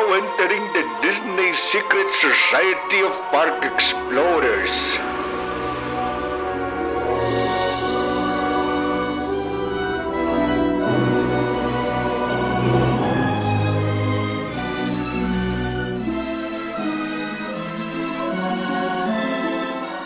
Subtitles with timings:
[0.00, 4.98] now entering the Disney Secret Society of Park Explorers.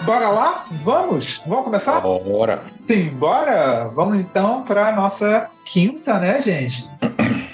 [0.05, 0.65] Bora lá?
[0.83, 1.43] Vamos?
[1.47, 2.01] Vamos começar?
[2.01, 2.63] Bora.
[2.79, 3.89] Sim, bora!
[3.95, 6.89] Vamos então para a nossa quinta, né, gente?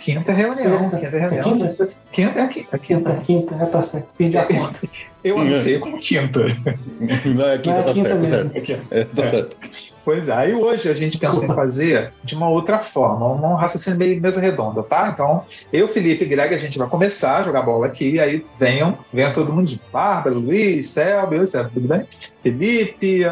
[0.02, 0.78] Quinta reunião.
[0.78, 0.96] Sexta.
[0.98, 1.40] Quinta reunião.
[1.40, 1.68] É quinta?
[1.68, 2.00] Sexta?
[2.12, 2.60] Quinta é aqui.
[2.72, 3.20] É Quinta, quinta.
[3.24, 4.08] quinta, é, tá certo.
[4.16, 4.80] Perdi a conta.
[5.22, 6.40] Eu anunciei como quinta.
[6.40, 8.66] Não é quinta, Não, é tá quinta certo, tá mesmo.
[8.66, 8.86] certo.
[8.90, 9.26] É, tá É.
[9.26, 9.56] certo.
[10.04, 13.98] Pois é, e hoje a gente pensou em fazer de uma outra forma, um raciocínio
[13.98, 15.10] meio mesa redonda, tá?
[15.12, 18.96] Então, eu, Felipe e Greg, a gente vai começar a jogar bola aqui, aí venham,
[19.12, 19.78] venham todo mundo.
[19.92, 22.06] Bárbara, Luiz, Selby, Selby, tudo bem?
[22.42, 23.24] Felipe,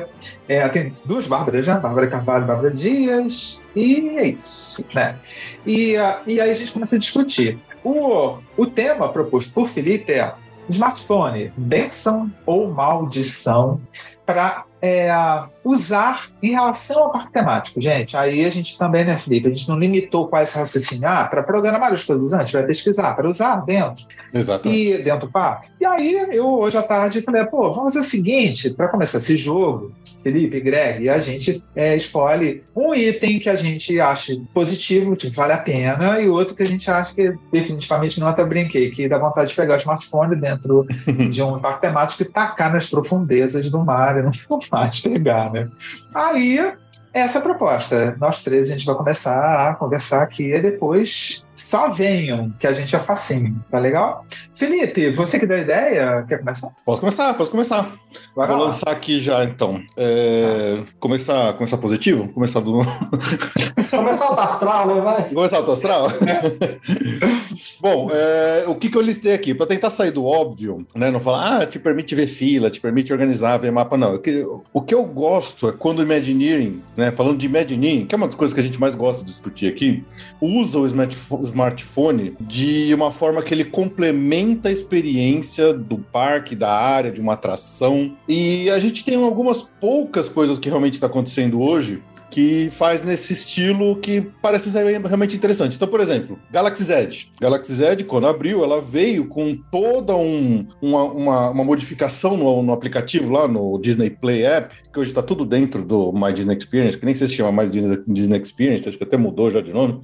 [0.46, 1.74] é, tem duas Bárbaras, né?
[1.74, 5.16] Bárbara Carvalho e Bárbara Dias, e é isso, né?
[5.66, 7.58] E, ah, e aí a gente começa a discutir.
[7.82, 10.32] O, o tema proposto por Felipe é
[10.68, 13.80] smartphone, benção ou maldição
[14.26, 14.64] para
[15.70, 17.80] usar em relação ao parque temático.
[17.80, 19.46] Gente, aí a gente também, né, Felipe?
[19.46, 23.64] A gente não limitou quais raciocinar para programar as coisas antes, vai pesquisar, para usar
[23.64, 24.78] dentro Exatamente.
[24.78, 25.68] e dentro do parque.
[25.80, 29.36] E aí, eu hoje à tarde falei, pô, vamos fazer o seguinte, para começar esse
[29.36, 35.30] jogo, Felipe, Greg, a gente é, escolhe um item que a gente acha positivo, que
[35.30, 39.08] vale a pena, e outro que a gente acha que definitivamente não até brinquei, que
[39.08, 40.86] dá vontade de pegar o smartphone dentro
[41.30, 44.32] de um parque temático e tacar nas profundezas do mar e não
[44.70, 45.57] mais pegar, né?
[46.14, 46.72] Aí,
[47.12, 48.16] essa é a proposta.
[48.18, 52.72] Nós três a gente vai começar a conversar aqui e depois só venham, que a
[52.72, 54.24] gente é facinho, tá legal?
[54.54, 56.70] Felipe, você que deu a ideia, quer começar?
[56.84, 57.92] Posso começar, posso começar.
[58.34, 58.64] Bora Vou lá.
[58.66, 59.80] lançar aqui já, então.
[59.96, 62.28] É, começar, começar positivo?
[62.32, 62.80] Começar do.
[63.90, 65.00] Começar o astral, né?
[65.00, 65.28] Vai.
[65.30, 66.08] começar do astral?
[67.80, 69.54] Bom, é, o que, que eu listei aqui?
[69.54, 71.10] Para tentar sair do óbvio, né?
[71.10, 74.12] Não falar, ah, te permite ver fila, te permite organizar, ver mapa, não.
[74.12, 77.10] Eu que- o que eu gosto é quando o Imagineering, né?
[77.10, 79.68] Falando de Imagineering, que é uma das coisas que a gente mais gosta de discutir
[79.68, 80.04] aqui,
[80.40, 86.54] usa o smartpho- o smartphone de uma forma que ele complementa a experiência do parque,
[86.54, 88.16] da área, de uma atração.
[88.28, 93.32] E a gente tem algumas poucas coisas que realmente está acontecendo hoje que faz nesse
[93.32, 95.76] estilo que parece ser realmente interessante.
[95.76, 97.08] Então, por exemplo, Galaxy Z.
[97.40, 102.70] Galaxy Z, quando abriu, ela veio com toda um- uma, uma- uma modificação no, no
[102.74, 106.98] aplicativo lá, no Disney Play App, que hoje está tudo dentro do My Disney Experience,
[106.98, 109.72] que nem sei se chama mais Disney, Disney Experience, acho que até mudou já de
[109.72, 110.02] nome.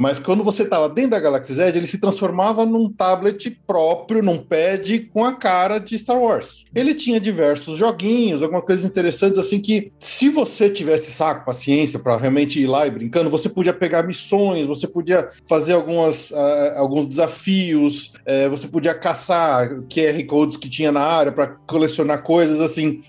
[0.00, 4.38] Mas quando você estava dentro da Galaxy Z, ele se transformava num tablet próprio, num
[4.38, 6.64] pad com a cara de Star Wars.
[6.74, 12.16] Ele tinha diversos joguinhos, algumas coisas interessantes, assim que se você tivesse saco, paciência para
[12.16, 17.06] realmente ir lá e brincando, você podia pegar missões, você podia fazer algumas, ah, alguns
[17.06, 23.02] desafios, eh, você podia caçar QR codes que tinha na área para colecionar coisas assim.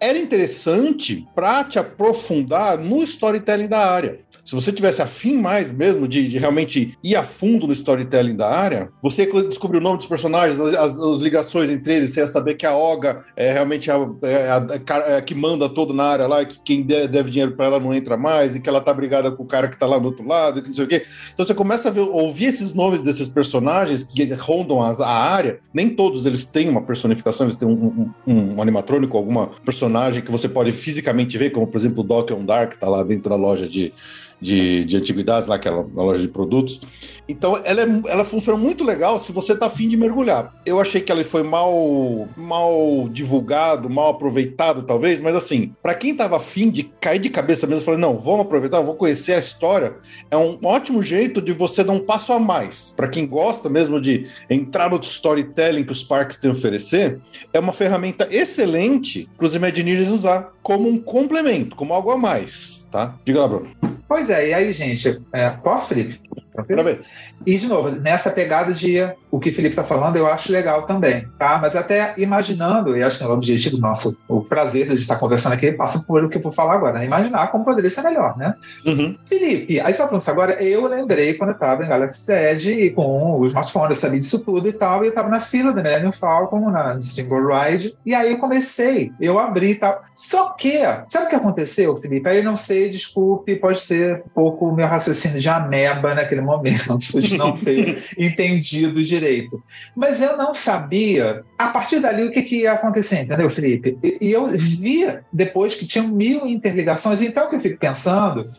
[0.00, 4.20] Era interessante para te aprofundar no storytelling da área.
[4.48, 8.48] Se você tivesse afim mais mesmo de, de realmente ir a fundo no storytelling da
[8.48, 12.26] área, você descobrir o nome dos personagens, as, as- as ligações entre eles, você ia
[12.26, 15.68] saber que a Oga é realmente a, é a- a cara- é a que manda
[15.68, 18.60] todo na área lá, que quem de- deve dinheiro para ela não entra mais, e
[18.60, 20.74] que ela tá brigada com o cara que tá lá do outro lado, que não
[20.74, 21.04] sei o quê.
[21.34, 25.58] Então você começa a ver- ouvir esses nomes desses personagens que rondam as- a área.
[25.74, 30.32] Nem todos eles têm uma personificação, eles têm um, um, um animatrônico, alguma personagem que
[30.32, 33.28] você pode fisicamente ver, como por exemplo o Doc on Dark, que tá lá dentro
[33.28, 33.92] da loja de,
[34.40, 36.80] de, de antiguidades, lá aquela na loja de produtos.
[37.28, 40.54] Então ela, é- ela funciona muito legal se você tá afim de mergulhar.
[40.64, 46.14] Eu achei que ela foi mal, mal divulgado, mal aproveitado, talvez, mas assim, para quem
[46.14, 49.94] tava afim de cair de cabeça mesmo, falei, não, vamos aproveitar, vou conhecer a história.
[50.30, 52.92] É um ótimo jeito de você dar um passo a mais.
[52.96, 57.20] Para quem gosta mesmo de entrar no storytelling que os parques têm a oferecer,
[57.52, 62.86] é uma ferramenta excelente para os Imagineers usar como um complemento, como algo a mais,
[62.90, 63.14] tá?
[63.24, 63.70] Diga lá, Bruno.
[64.08, 66.20] Pois é, e aí, gente, é, posso, Felipe?
[66.62, 67.00] Ver.
[67.46, 68.98] E, de novo, nessa pegada de
[69.30, 71.58] o que o Felipe está falando, eu acho legal também, tá?
[71.60, 75.52] Mas até imaginando, e acho que é o objetivo nosso, o prazer de estar conversando
[75.52, 77.04] aqui, passa por o que eu vou falar agora, né?
[77.04, 78.54] Imaginar como poderia ser melhor, né?
[78.86, 79.16] Uhum.
[79.26, 82.70] Felipe, aí você vai falando isso agora, eu lembrei quando eu estava em Galaxy Z
[82.70, 85.72] e com o smartphone, eu sabia disso tudo e tal, e eu estava na fila
[85.72, 90.02] do Millennium Falcon, na Single Ride, e aí eu comecei, eu abri e tal.
[90.14, 92.28] Só que, sabe o que aconteceu, Felipe?
[92.28, 96.40] Aí eu não sei, desculpe, pode ser um pouco o meu raciocínio de ameba naquele
[96.48, 99.62] momento de não ter entendido direito.
[99.94, 103.96] Mas eu não sabia, a partir dali, o que, que ia acontecer, entendeu, Felipe?
[104.02, 108.50] E, e eu via depois que tinham mil interligações, então que eu fico pensando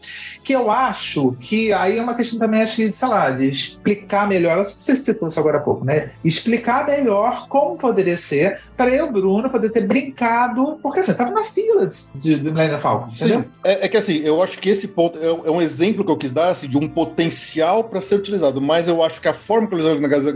[0.44, 4.28] que eu acho que aí é uma questão também, acho que, sei lá, de explicar
[4.28, 6.12] melhor, você citou isso agora há pouco, né?
[6.24, 11.44] Explicar melhor como poderia ser para eu, Bruno, poder ter brincado, porque assim, estava na
[11.44, 13.42] fila de, de Millennium Falcon, entendeu?
[13.42, 16.12] Sim, é, é, que assim, eu acho que esse ponto é, é, um exemplo que
[16.12, 19.34] eu quis dar assim, de um potencial para ser utilizado, mas eu acho que a
[19.34, 19.86] forma que eles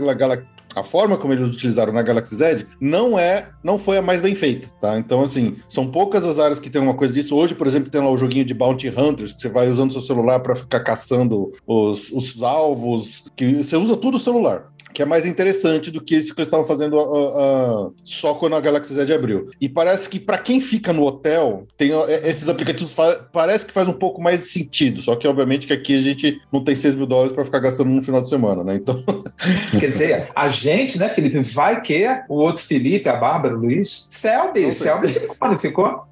[0.00, 4.02] na Galaxy a forma como eles utilizaram na Galaxy Z não é, não foi a
[4.02, 4.98] mais bem feita, tá?
[4.98, 7.36] Então, assim, são poucas as áreas que tem uma coisa disso.
[7.36, 10.02] Hoje, por exemplo, tem lá o joguinho de Bounty Hunters, que você vai usando seu
[10.02, 15.04] celular para ficar caçando os, os alvos, que você usa tudo o celular que é
[15.04, 18.94] mais interessante do que isso que eles estavam fazendo uh, uh, só quando a Galaxy
[18.94, 19.50] Z abriu.
[19.60, 22.94] E parece que para quem fica no hotel, tem uh, esses aplicativos
[23.32, 25.02] parece que faz um pouco mais de sentido.
[25.02, 27.90] Só que obviamente que aqui a gente não tem 6 mil dólares para ficar gastando
[27.90, 28.76] no final de semana, né?
[28.76, 29.02] Então.
[29.78, 34.06] Quer dizer, a gente, né, Felipe, vai que o outro Felipe, a Bárbara, o Luiz,
[34.10, 36.04] Selby, Selby ficou, não ficou?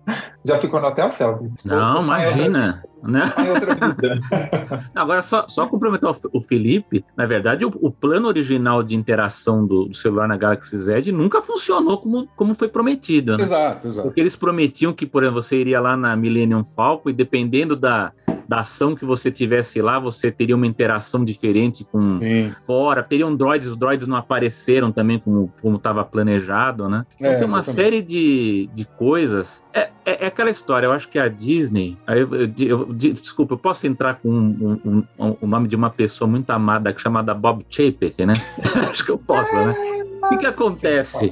[0.44, 1.50] Já ficou no hotel, Selby?
[1.64, 2.82] Não, imagina.
[3.02, 3.22] Né?
[4.94, 9.86] Agora, só, só complementar o, Felipe, na verdade, o, o plano original de interação do,
[9.86, 13.36] do, celular na Galaxy Z nunca funcionou como, como foi prometido.
[13.36, 13.42] Né?
[13.42, 14.08] Exato, exato.
[14.08, 18.12] Porque eles prometiam que, por exemplo, você iria lá na Millennium Falcon e dependendo da,
[18.52, 22.52] da ação que você tivesse lá, você teria uma interação diferente com Sim.
[22.66, 27.06] fora, teriam droids, os droids não apareceram também como estava planejado, né?
[27.18, 27.82] Então é, tem uma exatamente.
[27.82, 29.64] série de, de coisas.
[29.72, 31.96] É, é, é, aquela história, eu acho que a Disney.
[32.06, 35.88] Eu, eu, eu, desculpa, eu posso entrar com um, um, um, o nome de uma
[35.88, 38.34] pessoa muito amada chamada Bob Chapek, né?
[38.90, 39.74] acho que eu posso, né?
[40.24, 41.28] O que, que acontece?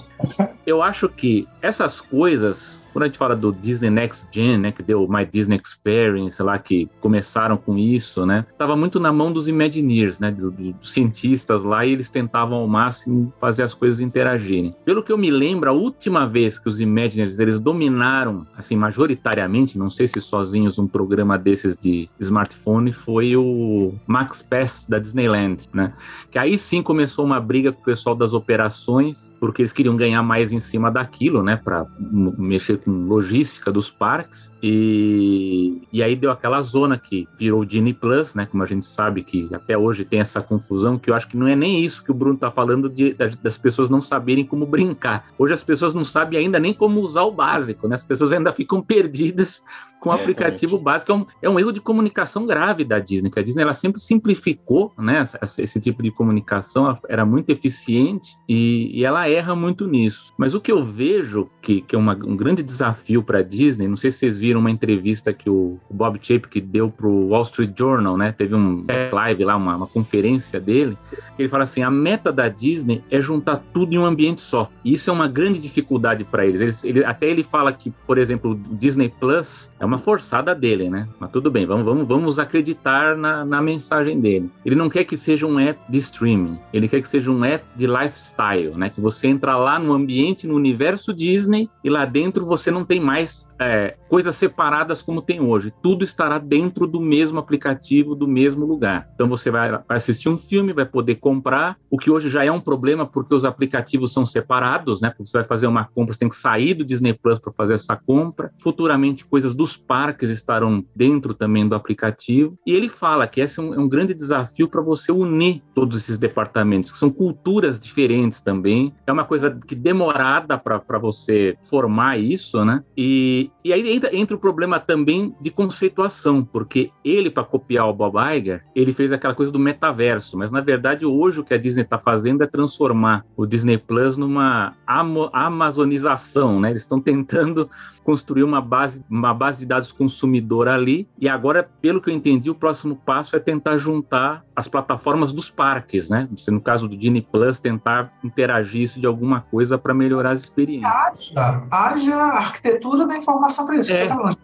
[0.67, 4.83] Eu acho que essas coisas quando a gente fala do Disney Next Gen, né, que
[4.83, 9.49] deu My Disney Experience, lá que começaram com isso, né, tava muito na mão dos
[9.49, 14.75] Imagineers, né, dos, dos cientistas lá, e eles tentavam ao máximo fazer as coisas interagirem.
[14.85, 19.79] Pelo que eu me lembro, a última vez que os Imagineers eles dominaram, assim, majoritariamente,
[19.79, 25.65] não sei se sozinhos, um programa desses de smartphone, foi o Max Pass da Disneyland,
[25.73, 25.93] né,
[26.31, 30.23] que aí sim começou uma briga com o pessoal das operações, porque eles queriam ganhar
[30.23, 36.31] mais em cima daquilo, né, para mexer com logística dos parques e, e aí deu
[36.31, 38.47] aquela zona que virou o Disney Plus, né?
[38.47, 41.47] Como a gente sabe que até hoje tem essa confusão, que eu acho que não
[41.47, 45.27] é nem isso que o Bruno tá falando de, das pessoas não saberem como brincar.
[45.39, 47.95] Hoje as pessoas não sabem ainda nem como usar o básico, né?
[47.95, 49.63] As pessoas ainda ficam perdidas
[50.01, 51.13] com o é, aplicativo básico.
[51.13, 54.01] É um, é um, erro de comunicação grave da Disney, que a Disney ela sempre
[54.01, 59.87] simplificou né, esse, esse tipo de comunicação, era muito eficiente e, e, ela erra muito
[59.87, 60.33] nisso.
[60.39, 63.89] Mas o que eu vejo que, que é uma, um grande desafio para a Disney,
[63.89, 67.43] não sei se vocês viram uma entrevista que o, Bob Chapek deu para o Wall
[67.43, 68.33] Street Journal, né?
[68.33, 70.97] Teve um live lá, uma, uma conferência dele,
[71.43, 74.71] ele fala assim: a meta da Disney é juntar tudo em um ambiente só.
[74.85, 76.85] E isso é uma grande dificuldade para eles.
[76.85, 81.09] ele, até ele fala que, por exemplo, o Disney Plus é uma forçada dele, né?
[81.19, 84.51] Mas tudo bem, vamos, vamos, vamos acreditar na, na mensagem dele.
[84.65, 87.65] Ele não quer que seja um app de streaming, ele quer que seja um app
[87.77, 88.91] de lifestyle, né?
[88.91, 93.01] Que você entra lá no ambiente, no universo Disney, e lá dentro você não tem
[93.01, 95.73] mais é, coisas separadas como tem hoje.
[95.83, 99.09] Tudo estará dentro do mesmo aplicativo, do mesmo lugar.
[99.15, 102.61] Então você vai, assistir um filme, vai poder comprar, o que hoje já é um
[102.61, 105.11] problema porque os aplicativos são separados, né?
[105.11, 107.75] Porque você vai fazer uma compra, você tem que sair do Disney Plus para fazer
[107.75, 108.51] essa compra.
[108.59, 112.59] Futuramente, coisas dos parques estarão dentro também do aplicativo.
[112.67, 115.99] E ele fala que esse é um, é um grande desafio para você unir todos
[115.99, 118.95] esses departamentos, que são culturas diferentes também.
[119.07, 122.83] É uma coisa que demorada para você formar isso, né?
[122.97, 127.93] E, e, aí entra, entra, o problema também de conceituação, porque ele, para copiar o
[127.93, 131.59] Bob Iger, ele fez aquela coisa do metaverso, mas na verdade hoje o que a
[131.59, 136.71] Disney está fazendo é transformar o Disney Plus numa amazonização, né?
[136.71, 137.69] Eles estão tentando
[138.11, 141.09] construir uma base, uma base de dados consumidor ali.
[141.17, 145.49] E agora, pelo que eu entendi, o próximo passo é tentar juntar as plataformas dos
[145.49, 146.29] parques, né?
[146.49, 151.33] No caso do Disney Plus, tentar interagir isso de alguma coisa para melhorar as experiências.
[151.37, 153.93] Haja, haja arquitetura da informação para isso.
[153.93, 153.97] É.
[153.97, 154.37] Você tá falando,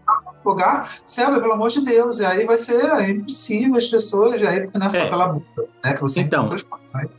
[0.44, 4.60] lugar, Selva, pelo amor de Deus, e aí vai ser é impossível as pessoas, aí,
[4.62, 5.10] porque não é só é.
[5.10, 5.94] pela boca, né?
[5.94, 6.52] Que você então,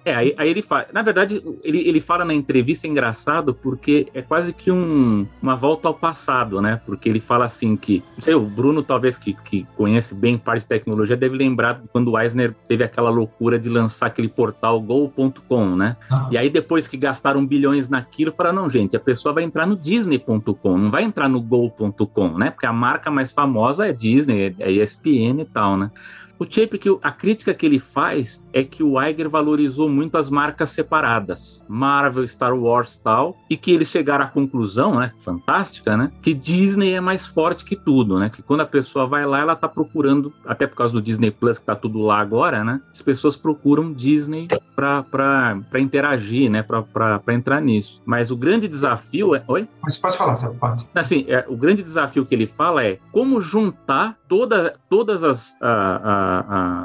[0.03, 0.87] é, aí, aí, ele fala.
[0.91, 5.55] Na verdade, ele, ele fala na entrevista é engraçado porque é quase que um, uma
[5.55, 6.81] volta ao passado, né?
[6.85, 8.03] Porque ele fala assim que.
[8.15, 12.11] Não sei, o Bruno, talvez que, que conhece bem parte de tecnologia, deve lembrar quando
[12.11, 15.95] o Eisner teve aquela loucura de lançar aquele portal go.com, né?
[16.09, 16.27] Ah.
[16.31, 19.75] E aí, depois que gastaram bilhões naquilo, falaram: não, gente, a pessoa vai entrar no
[19.75, 22.51] disney.com, não vai entrar no go.com, né?
[22.51, 25.91] Porque a marca mais famosa é Disney, é ESPN e tal, né?
[26.39, 30.69] O Chapek, a crítica que ele faz é que o Iger valorizou muito as marcas
[30.69, 36.33] separadas, Marvel, Star Wars tal, e que eles chegaram à conclusão, né, fantástica, né, que
[36.33, 39.67] Disney é mais forte que tudo, né, que quando a pessoa vai lá, ela tá
[39.67, 43.35] procurando, até por causa do Disney Plus que tá tudo lá agora, né, as pessoas
[43.35, 48.01] procuram Disney para interagir, né, para entrar nisso.
[48.05, 49.67] Mas o grande desafio é, oi?
[49.83, 50.87] Mas pode falar, Sérgio, pode.
[50.93, 55.55] Assim, é, o grande desafio que ele fala é como juntar toda, todas as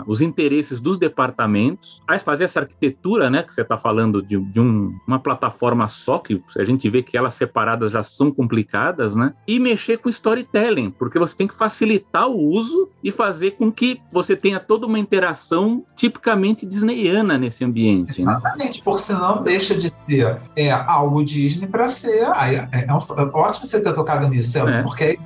[0.06, 4.60] os interesses dos departamentos, aí fazer essa arquitetura, né, que você está falando de, de
[4.60, 9.34] um, uma plataforma só, que a gente vê que elas separadas já são complicadas, né,
[9.46, 14.00] e mexer com storytelling, porque você tem que facilitar o uso e fazer com que
[14.12, 18.22] você tenha toda uma interação tipicamente disneyana nesse ambiente.
[18.22, 18.32] Né?
[18.32, 18.84] Exatamente, né?
[18.84, 22.24] porque senão deixa de ser é, algo Disney para ser.
[22.24, 24.82] É, é, é, é, ótimo você ter tocado nisso, é.
[24.82, 25.18] porque aí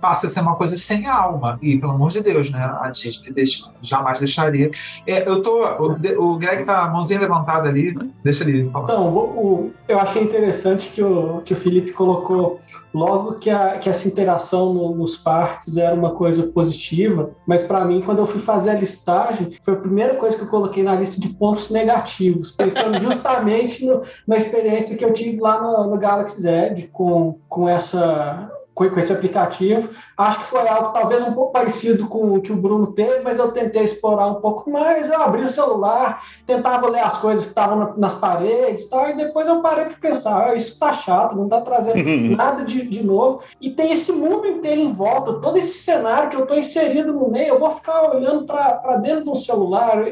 [0.00, 1.58] passa a ser uma coisa sem alma.
[1.62, 2.62] E, pelo amor de Deus, né?
[2.80, 3.49] A Disney deixa,
[3.80, 4.70] jamais deixaria.
[5.06, 5.64] É, eu tô.
[5.64, 8.84] O, o Greg tá mãozinha levantada ali, deixa ele falar.
[8.84, 12.60] Então, o, eu achei interessante que o, que o Felipe colocou
[12.92, 17.84] logo que, a, que essa interação no, nos parques era uma coisa positiva, mas para
[17.84, 20.94] mim, quando eu fui fazer a listagem, foi a primeira coisa que eu coloquei na
[20.94, 25.98] lista de pontos negativos, pensando justamente no, na experiência que eu tive lá no, no
[25.98, 28.50] Galaxy Z com, com essa
[28.88, 29.90] com, esse aplicativo.
[30.16, 33.38] Acho que foi algo talvez um pouco parecido com o que o Bruno teve, mas
[33.38, 35.08] eu tentei explorar um pouco mais.
[35.08, 39.46] Eu abri o celular, tentava ler as coisas que estavam nas paredes tal, e depois
[39.46, 42.02] eu parei para pensar: ah, isso está chato, não está trazendo
[42.36, 43.40] nada de, de novo.
[43.60, 47.28] E tem esse mundo inteiro em volta, todo esse cenário que eu estou inserido no
[47.30, 50.04] meio, eu vou ficar olhando para dentro do celular.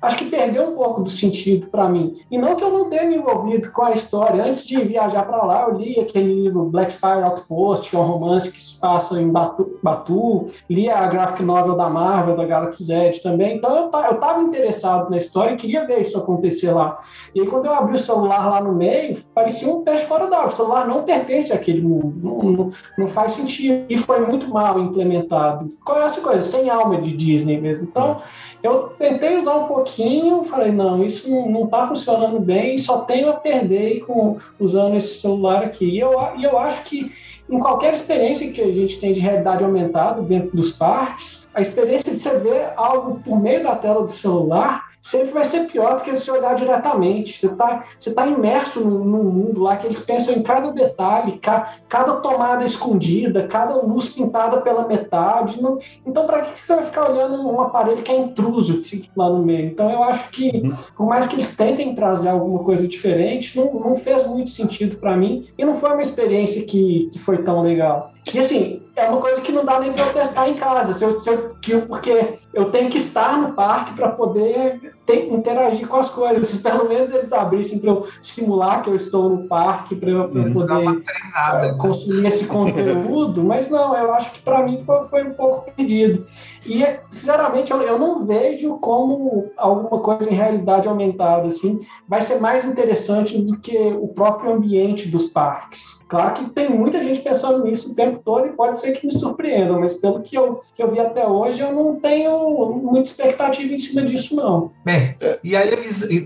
[0.00, 2.20] Acho que perdeu um pouco do sentido para mim.
[2.30, 4.44] E não que eu não tenha me envolvido com a história.
[4.44, 8.07] Antes de viajar para lá, eu li aquele livro Black Spire Outpost, que é um
[8.08, 12.84] romance que se passa em Batu, Batu li a graphic novel da Marvel, da Galaxy
[12.84, 17.00] Z também, então eu estava interessado na história e queria ver isso acontecer lá.
[17.34, 20.48] E aí quando eu abri o celular lá no meio, parecia um peixe fora d'água,
[20.48, 24.80] o celular não pertence àquele mundo, não, não, não, faz sentido, e foi muito mal
[24.80, 25.68] implementado.
[25.68, 27.84] Ficou essa coisa, sem alma de Disney mesmo.
[27.90, 28.18] Então,
[28.62, 33.34] eu tentei usar um pouquinho, falei, não, isso não está funcionando bem, só tenho a
[33.34, 35.86] perder com, usando esse celular aqui.
[35.86, 37.12] E eu, e eu acho que
[37.48, 42.12] em qualquer experiência que a gente tem de realidade aumentada dentro dos parques, a experiência
[42.12, 46.02] de você ver algo por meio da tela do celular sempre vai ser pior do
[46.02, 47.38] que você olhar diretamente.
[47.38, 51.38] Você está você tá imerso num, num, mundo lá que eles pensam em cada detalhe,
[51.38, 55.60] ca, cada tomada escondida, cada luz pintada pela metade.
[55.60, 58.82] Não, então, para que você vai ficar olhando um aparelho que é intruso
[59.16, 59.66] lá no meio?
[59.66, 60.74] Então, eu acho que, uhum.
[60.96, 65.16] por mais que eles tentem trazer alguma coisa diferente, não, não fez muito sentido para
[65.16, 68.12] mim e não foi uma experiência que, que foi tão legal.
[68.32, 71.04] E assim, é uma coisa que não dá nem para eu testar em casa, se
[71.04, 75.96] eu, se eu, porque eu tenho que estar no parque para poder ter, interagir com
[75.96, 76.48] as coisas.
[76.48, 80.28] Se pelo menos eles abrissem para eu simular que eu estou no parque, para eu,
[80.28, 85.00] pra poder treinada, é, consumir esse conteúdo, mas não, eu acho que para mim foi,
[85.08, 86.26] foi um pouco pedido.
[86.66, 92.40] E, sinceramente, eu, eu não vejo como alguma coisa em realidade aumentada assim vai ser
[92.40, 95.98] mais interessante do que o próprio ambiente dos parques.
[96.08, 99.12] Claro que tem muita gente pensando nisso o tempo todo e pode ser que me
[99.12, 103.74] surpreendam, mas pelo que eu, que eu vi até hoje, eu não tenho muita expectativa
[103.74, 104.70] em cima disso, não.
[104.84, 104.97] Bem,
[105.42, 105.70] e aí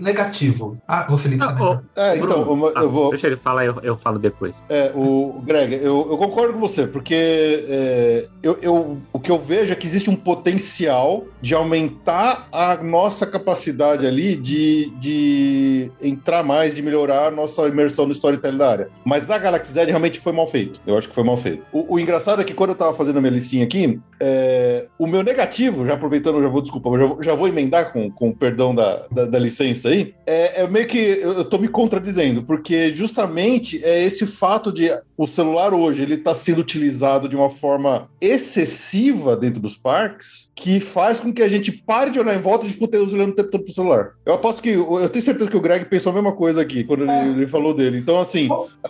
[0.01, 0.77] negativo.
[0.87, 1.43] Ah, o Felipe.
[1.43, 3.07] Não, tá é, então, Bruno, eu vou.
[3.07, 4.55] Ah, deixa ele falar, eu, eu falo depois.
[4.69, 9.39] É, o Greg, eu, eu concordo com você, porque é, eu, eu, o que eu
[9.39, 16.43] vejo é que existe um potencial de aumentar a nossa capacidade ali de, de entrar
[16.43, 18.89] mais, de melhorar a nossa imersão no storytelling da área.
[19.05, 20.79] Mas da Galaxy Z realmente foi mal feito.
[20.85, 21.63] Eu acho que foi mal feito.
[21.71, 25.07] O, o engraçado é que quando eu tava fazendo a minha listinha aqui, é, o
[25.07, 28.29] meu negativo, já aproveitando, já vou, desculpa, mas já vou, já vou emendar com, com
[28.29, 32.43] o perdão da, da, da licença aí, é, é, meio que eu, tô me contradizendo,
[32.43, 37.49] porque justamente é esse fato de o celular hoje ele tá sendo utilizado de uma
[37.49, 42.41] forma excessiva dentro dos parques, que faz com que a gente pare de olhar em
[42.41, 44.11] volta e fique olhando o tempo todo pro celular.
[44.25, 47.03] Eu aposto que, eu tenho certeza que o Greg pensou a mesma coisa aqui, quando
[47.03, 47.27] ele, é.
[47.27, 47.97] ele falou dele.
[47.97, 48.47] Então, assim,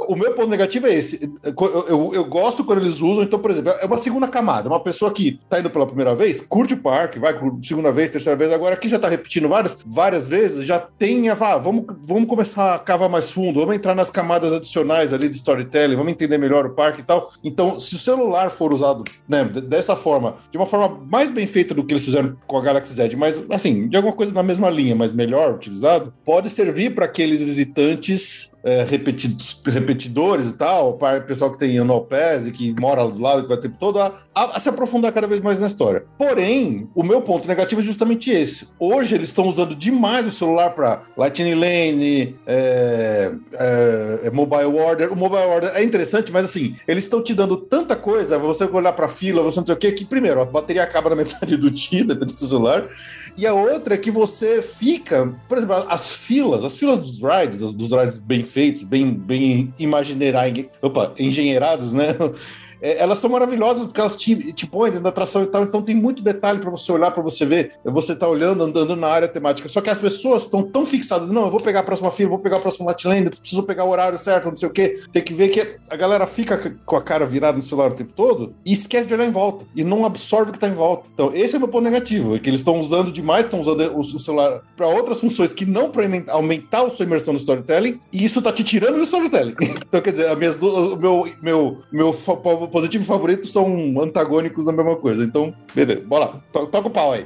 [0.08, 1.32] o meu ponto negativo é esse.
[1.44, 4.70] Eu, eu, eu, gosto quando eles usam, então, por exemplo, é uma segunda camada.
[4.70, 8.10] Uma pessoa que tá indo pela primeira vez, curte o parque, vai por segunda vez,
[8.10, 11.86] terceira vez, agora aqui já tá repetindo várias, várias vezes, já tem a, ah, vamos,
[12.06, 16.12] vamos começar a cavar mais fundo, vamos entrar nas camadas adicionais ali de storytelling, vamos
[16.12, 17.32] entender melhor o parque e tal.
[17.44, 21.74] Então, se o celular for usado né, dessa forma, de uma forma mais bem feita
[21.74, 24.70] do que eles fizeram com a Galaxy Z, mas assim, de alguma coisa na mesma
[24.70, 31.24] linha, mas melhor utilizado, pode servir para aqueles visitantes é, repetidores e tal, para o
[31.24, 34.60] pessoal que tem Anopese, que mora do lado, que vai ter todo, a, a, a,
[34.60, 36.06] se aprofundar cada vez mais na história.
[36.18, 38.70] Porém, o meu ponto negativo é justamente esse.
[38.80, 45.12] Hoje eles estão usando demais o celular para Lightning Lane, é, é, é, Mobile Order.
[45.12, 48.94] O Mobile Order é interessante, mas assim, eles estão te dando tanta coisa, você olhar
[48.94, 51.70] para fila, você não sei o que, que primeiro, a bateria acaba na metade do
[51.70, 52.88] dia, dependendo do celular.
[53.36, 57.74] E a outra é que você fica, por exemplo, as filas, as filas dos rides,
[57.74, 62.08] dos rides bem feitos, bem, bem imaginerados, opa, engenheirados, né?
[62.84, 65.64] É, elas são maravilhosas porque elas te, te põem dentro da atração e tal.
[65.64, 67.76] Então tem muito detalhe para você olhar, para você ver.
[67.86, 69.70] Você tá olhando, andando na área temática.
[69.70, 72.40] Só que as pessoas estão tão fixadas, não, eu vou pegar a próxima fila, vou
[72.40, 75.02] pegar a próxima Latland, preciso pegar o horário certo, não sei o quê.
[75.14, 78.12] Tem que ver que a galera fica com a cara virada no celular o tempo
[78.14, 81.08] todo e esquece de olhar em volta e não absorve o que tá em volta.
[81.14, 83.80] Então, esse é o meu ponto negativo, é que eles estão usando demais, estão usando
[83.94, 88.00] o, o celular para outras funções que não para aumentar a sua imersão no storytelling,
[88.12, 89.56] e isso tá te tirando do storytelling.
[89.88, 92.14] então, quer dizer, a minha, o meu, meu, meu
[92.74, 95.24] positivo favorito são antagônicos da mesma coisa.
[95.24, 97.26] Então, beleza, bora toca o pau aí.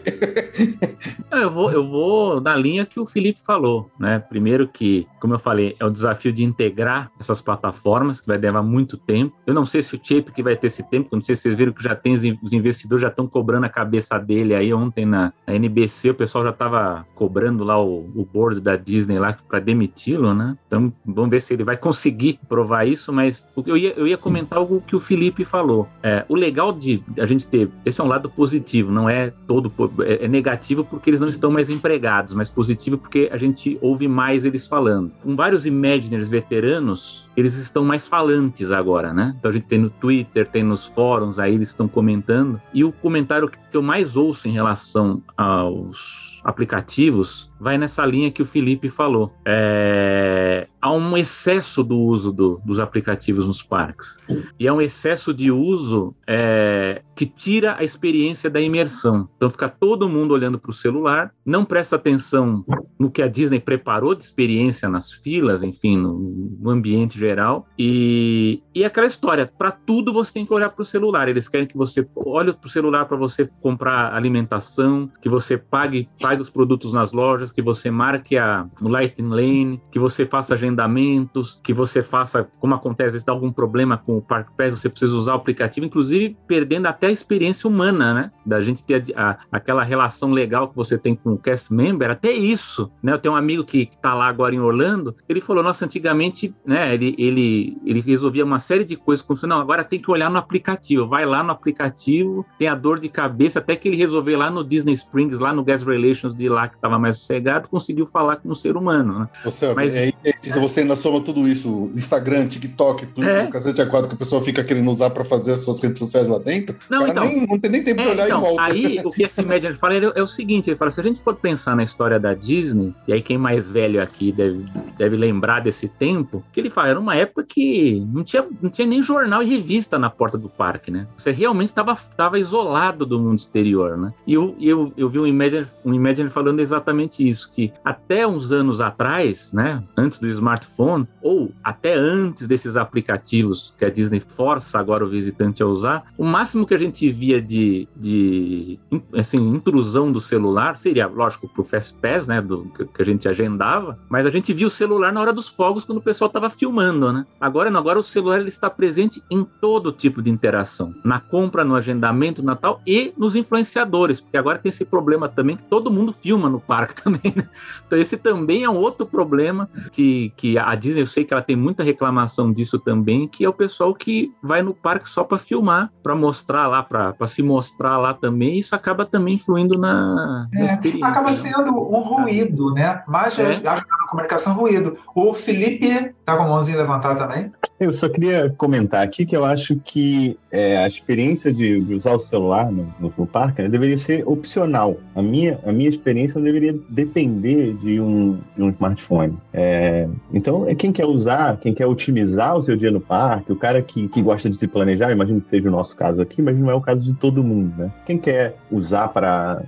[1.31, 4.19] eu, vou, eu vou na linha que o Felipe falou, né?
[4.19, 8.63] Primeiro que, como eu falei, é o desafio de integrar essas plataformas, que vai levar
[8.63, 9.35] muito tempo.
[9.45, 11.55] Eu não sei se o Chip que vai ter esse tempo, não sei se vocês
[11.55, 15.33] viram que já tem, os investidores já estão cobrando a cabeça dele aí ontem na,
[15.45, 19.59] na NBC, o pessoal já estava cobrando lá o, o board da Disney lá para
[19.59, 20.57] demiti-lo, né?
[20.67, 24.59] Então, vamos ver se ele vai conseguir provar isso, mas eu ia, eu ia comentar
[24.59, 25.87] algo que o Felipe falou.
[26.01, 29.73] É, o legal de a gente ter, esse é um lado positivo, não é todo
[30.03, 34.07] é, é, negativo porque eles não estão mais empregados, mas positivo porque a gente ouve
[34.07, 35.11] mais eles falando.
[35.23, 39.35] Com vários Imaginers veteranos, eles estão mais falantes agora, né?
[39.39, 42.61] Então a gente tem no Twitter, tem nos fóruns, aí eles estão comentando.
[42.71, 48.41] E o comentário que eu mais ouço em relação aos aplicativos vai nessa linha que
[48.41, 49.33] o Felipe falou.
[49.45, 54.17] É, há um excesso do uso do, dos aplicativos nos parques.
[54.59, 59.27] E é um excesso de uso é, que tira a experiência da imersão.
[59.35, 62.63] Então fica todo mundo olhando para o celular, não presta atenção
[62.99, 67.67] no que a Disney preparou de experiência nas filas, enfim, no, no ambiente geral.
[67.77, 71.27] E, e aquela história, para tudo você tem que olhar para o celular.
[71.27, 76.07] Eles querem que você olhe para o celular para você comprar alimentação, que você pague,
[76.21, 81.59] pague os produtos nas lojas, que você marque a, Lightning Lane, que você faça agendamentos,
[81.63, 85.15] que você faça, como acontece, se dá algum problema com o Park Pass, você precisa
[85.15, 88.31] usar o aplicativo, inclusive perdendo até a experiência humana, né?
[88.45, 92.11] Da gente ter a, a, aquela relação legal que você tem com o cast member,
[92.11, 93.13] até isso, né?
[93.13, 96.93] Eu tenho um amigo que está lá agora em Orlando, ele falou, nossa, antigamente, né,
[96.93, 100.37] ele, ele, ele resolvia uma série de coisas com não, agora tem que olhar no
[100.37, 104.49] aplicativo, vai lá no aplicativo, tem a dor de cabeça, até que ele resolveu lá
[104.49, 107.25] no Disney Springs, lá no Guest Relations de lá, que estava mais
[107.69, 109.19] conseguiu falar com um ser humano.
[109.19, 109.29] Né?
[109.45, 113.45] Você, Mas, é, é, se você ainda soma tudo isso, Instagram, TikTok, tudo, é.
[113.45, 115.99] o cacete a quatro que a pessoa fica querendo usar para fazer as suas redes
[115.99, 118.41] sociais lá dentro, não, então, nem, não tem nem tempo é, de olhar então, em
[118.41, 118.63] volta.
[118.63, 121.21] Aí, o que esse média fala é, é, o seguinte, ele fala, se a gente
[121.21, 124.65] for pensar na história da Disney, e aí quem mais velho aqui deve,
[124.97, 128.87] deve lembrar desse tempo, que ele fala, era uma época que não tinha, não tinha
[128.87, 131.07] nem jornal e revista na porta do parque, né?
[131.17, 134.13] Você realmente estava isolado do mundo exterior, né?
[134.25, 138.51] E eu, eu, eu vi um Imagine, um Imagine falando exatamente isso, que até uns
[138.51, 144.79] anos atrás, né, antes do smartphone, ou até antes desses aplicativos que a Disney força
[144.79, 148.79] agora o visitante a usar, o máximo que a gente via de, de
[149.13, 153.97] assim, intrusão do celular seria, lógico, pro Fast Pass, né, do, que a gente agendava,
[154.09, 157.11] mas a gente via o celular na hora dos fogos quando o pessoal estava filmando,
[157.11, 157.25] né?
[157.39, 161.63] Agora não, agora o celular ele está presente em todo tipo de interação, na compra,
[161.63, 165.91] no agendamento, no Natal e nos influenciadores, porque agora tem esse problema também que todo
[165.91, 167.47] mundo filma no parque também, né?
[167.85, 171.41] Então, esse também é um outro problema que, que a Disney, eu sei que ela
[171.41, 175.37] tem muita reclamação disso também, que é o pessoal que vai no parque só para
[175.37, 178.57] filmar, para mostrar lá, para se mostrar lá também.
[178.57, 181.07] Isso acaba também influindo na, é, na experiência.
[181.07, 183.03] Acaba sendo um ruído, né?
[183.07, 183.43] Mais é.
[183.43, 184.97] acho que na comunicação, ruído.
[185.15, 187.51] O Felipe tá com a mãozinha levantada também.
[187.79, 192.19] Eu só queria comentar aqui que eu acho que é, a experiência de, usar o
[192.19, 194.97] celular no, no, no parque né, deveria ser opcional.
[195.13, 199.37] A minha, a minha experiência deveria depender de um, de um smartphone.
[199.53, 203.55] É, então, é quem quer usar, quem quer otimizar o seu dia no parque, o
[203.55, 206.57] cara que, que gosta de se planejar, imagino que seja o nosso caso aqui, mas
[206.57, 207.91] não é o caso de todo mundo, né?
[208.07, 209.61] Quem quer usar para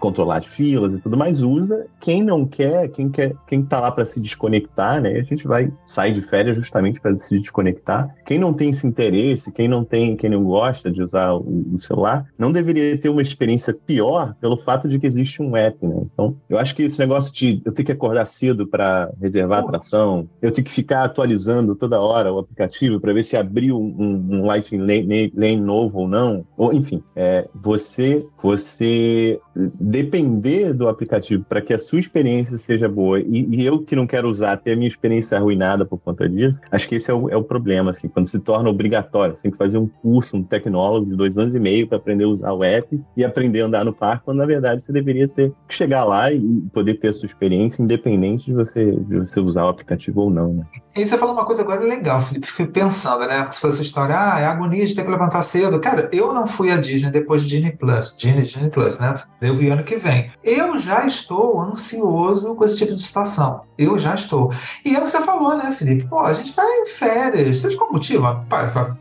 [0.00, 1.86] controlar as filas e tudo mais, usa.
[2.00, 5.10] Quem não quer, quem quer, quem tá lá para se desconectar, né?
[5.10, 8.14] A gente vai sair de férias justamente para se se desconectar.
[8.26, 12.26] Quem não tem esse interesse, quem não tem, quem não gosta de usar o, celular,
[12.38, 16.02] não deveria ter uma experiência pior pelo fato de que existe um app, né?
[16.12, 20.28] Então, eu acho que esse negócio de eu ter que acordar cedo para reservar atração,
[20.40, 24.46] eu ter que ficar atualizando toda hora o aplicativo para ver se abriu um, um
[24.46, 29.40] Lightning lane, lane, novo ou não, ou enfim, é, você você
[29.80, 34.06] depender do aplicativo para que a sua experiência seja boa e, e, eu que não
[34.06, 37.25] quero usar ter a minha experiência arruinada por conta disso, acho que esse é o,
[37.30, 40.42] é o problema, assim, quando se torna obrigatório, você tem que fazer um curso, um
[40.42, 43.66] tecnólogo de dois anos e meio para aprender a usar o app e aprender a
[43.66, 46.40] andar no parque, quando na verdade você deveria ter que chegar lá e
[46.72, 50.54] poder ter a sua experiência independente de você, de você usar o aplicativo ou não,
[50.54, 50.64] né?
[50.96, 54.16] E você falou uma coisa agora legal, Felipe, fiquei pensando, né, se fosse a história,
[54.18, 55.78] ah, é agonia de ter que levantar cedo.
[55.78, 59.14] Cara, eu não fui à Disney depois de Disney Plus, Disney, Disney Plus, né?
[59.40, 60.30] Eu vi ano que vem.
[60.42, 63.60] Eu já estou ansioso com esse tipo de situação.
[63.76, 64.50] Eu já estou.
[64.84, 66.06] E é o que você falou, né, Felipe?
[66.08, 67.58] Pô, a gente vai em férias.
[67.58, 68.24] Seja qual motivo?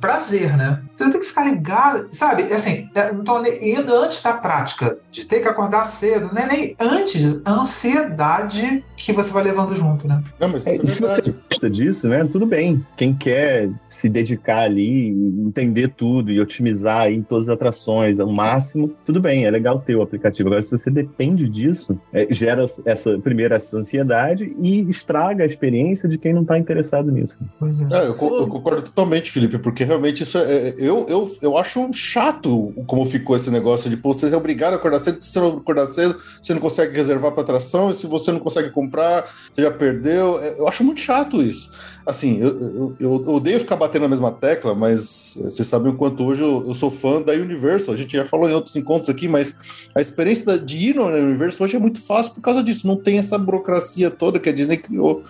[0.01, 0.81] Prazer, né?
[0.93, 2.43] Você tem que ficar ligado, sabe?
[2.51, 6.47] Assim, é, não tô indo antes da prática de ter que acordar cedo, não é
[6.47, 10.21] nem antes, a ansiedade que você vai levando junto, né?
[10.39, 12.27] Não, mas é, se você gosta disso, né?
[12.31, 12.85] Tudo bem.
[12.97, 18.91] Quem quer se dedicar ali, entender tudo e otimizar em todas as atrações ao máximo,
[19.05, 20.49] tudo bem, é legal ter o aplicativo.
[20.49, 26.07] Agora, se você depende disso, é, gera essa primeira essa ansiedade e estraga a experiência
[26.09, 27.37] de quem não está interessado nisso.
[27.59, 27.83] Pois é.
[27.83, 30.73] é eu, eu, concordo totalmente, Felipe, porque realmente isso é, é.
[30.77, 34.75] Eu, eu, eu acho chato como ficou esse negócio de pô, você é obrigado a
[34.75, 38.07] acordar cedo, se você não acordar cedo, você não consegue reservar para atração, e se
[38.07, 40.39] você não consegue comprar, você já perdeu.
[40.39, 41.71] É, eu acho muito chato isso.
[42.05, 46.23] Assim, eu, eu, eu odeio ficar batendo na mesma tecla, mas vocês sabem o quanto
[46.23, 47.93] hoje eu, eu, sou fã da Universal.
[47.93, 49.59] A gente já falou em outros encontros aqui, mas
[49.95, 52.85] a experiência de ir na Universal hoje é muito fácil por causa disso.
[52.85, 55.23] Não tem essa burocracia toda que a Disney criou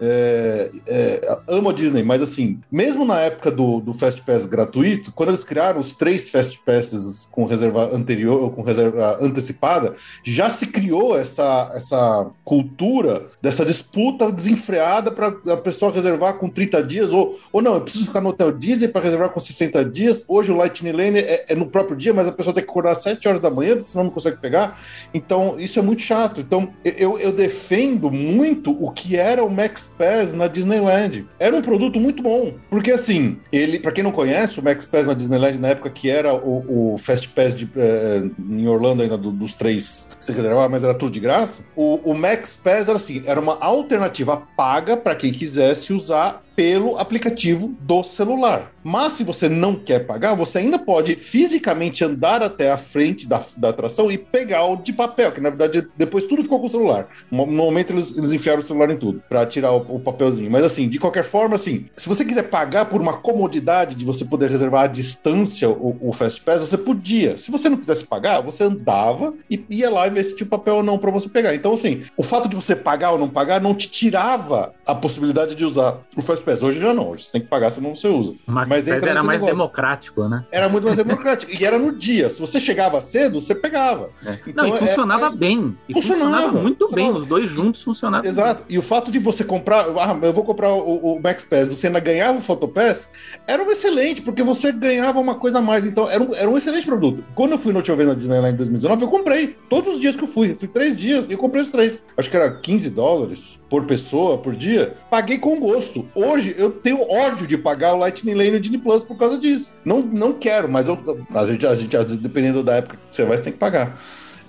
[0.00, 5.12] é, é, amo a Disney, mas assim, mesmo na época do, do Fast Pass gratuito,
[5.12, 10.66] quando eles criaram os três Fast Passes com reserva anterior, com reserva antecipada, já se
[10.66, 17.38] criou essa, essa cultura dessa disputa desenfreada para a pessoa reservar com 30 dias, ou,
[17.52, 20.24] ou não, eu preciso ficar no hotel Disney para reservar com 60 dias.
[20.28, 22.92] Hoje o Lightning Lane é, é, no próprio dia, mas a pessoa tem que acordar
[22.92, 24.78] às 7 horas da manhã, senão não consegue pegar.
[25.12, 26.40] Então, isso é muito chato.
[26.40, 31.26] Então, eu, eu defendo muito o que era o Max Pass na Disneyland.
[31.38, 35.06] Era um produto muito bom, porque assim, ele, para quem não conhece, o Max Pass
[35.06, 39.18] na Disneyland na época que era o, o Fast Pass de, eh, em Orlando ainda
[39.18, 41.64] do, dos três você reservava, mas era tudo de graça.
[41.74, 46.98] O, o Max Pass era assim, era uma alternativa paga para quem quisesse usar pelo
[46.98, 48.72] aplicativo do celular.
[48.82, 53.40] Mas se você não quer pagar, você ainda pode fisicamente andar até a frente da,
[53.56, 56.68] da atração e pegar o de papel, que na verdade depois tudo ficou com o
[56.68, 57.06] celular.
[57.30, 60.50] No momento eles, eles enfiaram o celular em tudo para tirar o, o, papelzinho.
[60.50, 64.24] Mas assim, de qualquer forma, assim, se você quiser pagar por uma comodidade de você
[64.24, 67.38] poder reservar à distância o, o Fast Pass, você podia.
[67.38, 70.76] Se você não quisesse pagar, você andava e ia lá e ver se tinha papel
[70.76, 71.54] ou não para você pegar.
[71.54, 75.54] Então, assim, o fato de você pagar ou não pagar não te tirava a possibilidade
[75.54, 78.34] de usar o Fast Hoje já não, hoje você tem que pagar, senão você usa.
[78.46, 79.46] Mas, Mas era mais negócio.
[79.46, 80.44] democrático, né?
[80.50, 81.52] Era muito mais democrático.
[81.52, 82.30] E era no dia.
[82.30, 84.10] Se você chegava cedo, você pegava.
[84.24, 84.38] É.
[84.46, 85.76] Então, não, e é, funcionava é, bem.
[85.88, 87.12] E funcionava, funcionava muito funcionava.
[87.12, 87.20] bem.
[87.20, 88.28] Os dois juntos funcionavam.
[88.28, 88.64] Exato.
[88.66, 88.76] Bem.
[88.76, 91.86] E o fato de você comprar, ah, eu vou comprar o, o Max Pass, você
[91.86, 93.10] ainda ganhava o Photopass,
[93.46, 95.84] era um excelente, porque você ganhava uma coisa a mais.
[95.84, 97.24] Então, era um, era um excelente produto.
[97.34, 99.56] Quando eu fui na última vez na Disneyland em 2019, eu comprei.
[99.68, 100.52] Todos os dias que eu fui.
[100.52, 102.06] Eu fui três dias e eu comprei os três.
[102.16, 104.96] Acho que era 15 dólares por pessoa, por dia.
[105.10, 106.08] Paguei com gosto.
[106.14, 109.38] Hoje, eu tenho ódio de pagar o Lightning Lane e o Disney Plus por causa
[109.38, 109.72] disso.
[109.84, 110.98] Não, não quero, mas eu,
[111.34, 113.58] a, gente, a gente, às vezes, dependendo da época que você vai, você tem que
[113.58, 113.98] pagar.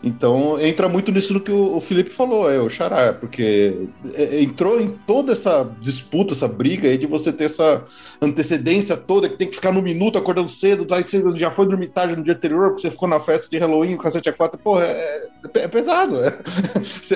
[0.03, 4.41] Então entra muito nisso do que o, Felipe falou, é o Xará, porque é, é,
[4.41, 7.83] entrou em toda essa disputa, essa briga aí de você ter essa
[8.21, 10.88] antecedência toda, que tem que ficar no minuto acordando cedo,
[11.35, 13.97] já foi dormir tarde no dia anterior, porque você ficou na festa de Halloween, o
[13.97, 16.23] cacete a quatro, porra, é, é, é pesado.
[16.23, 16.31] É.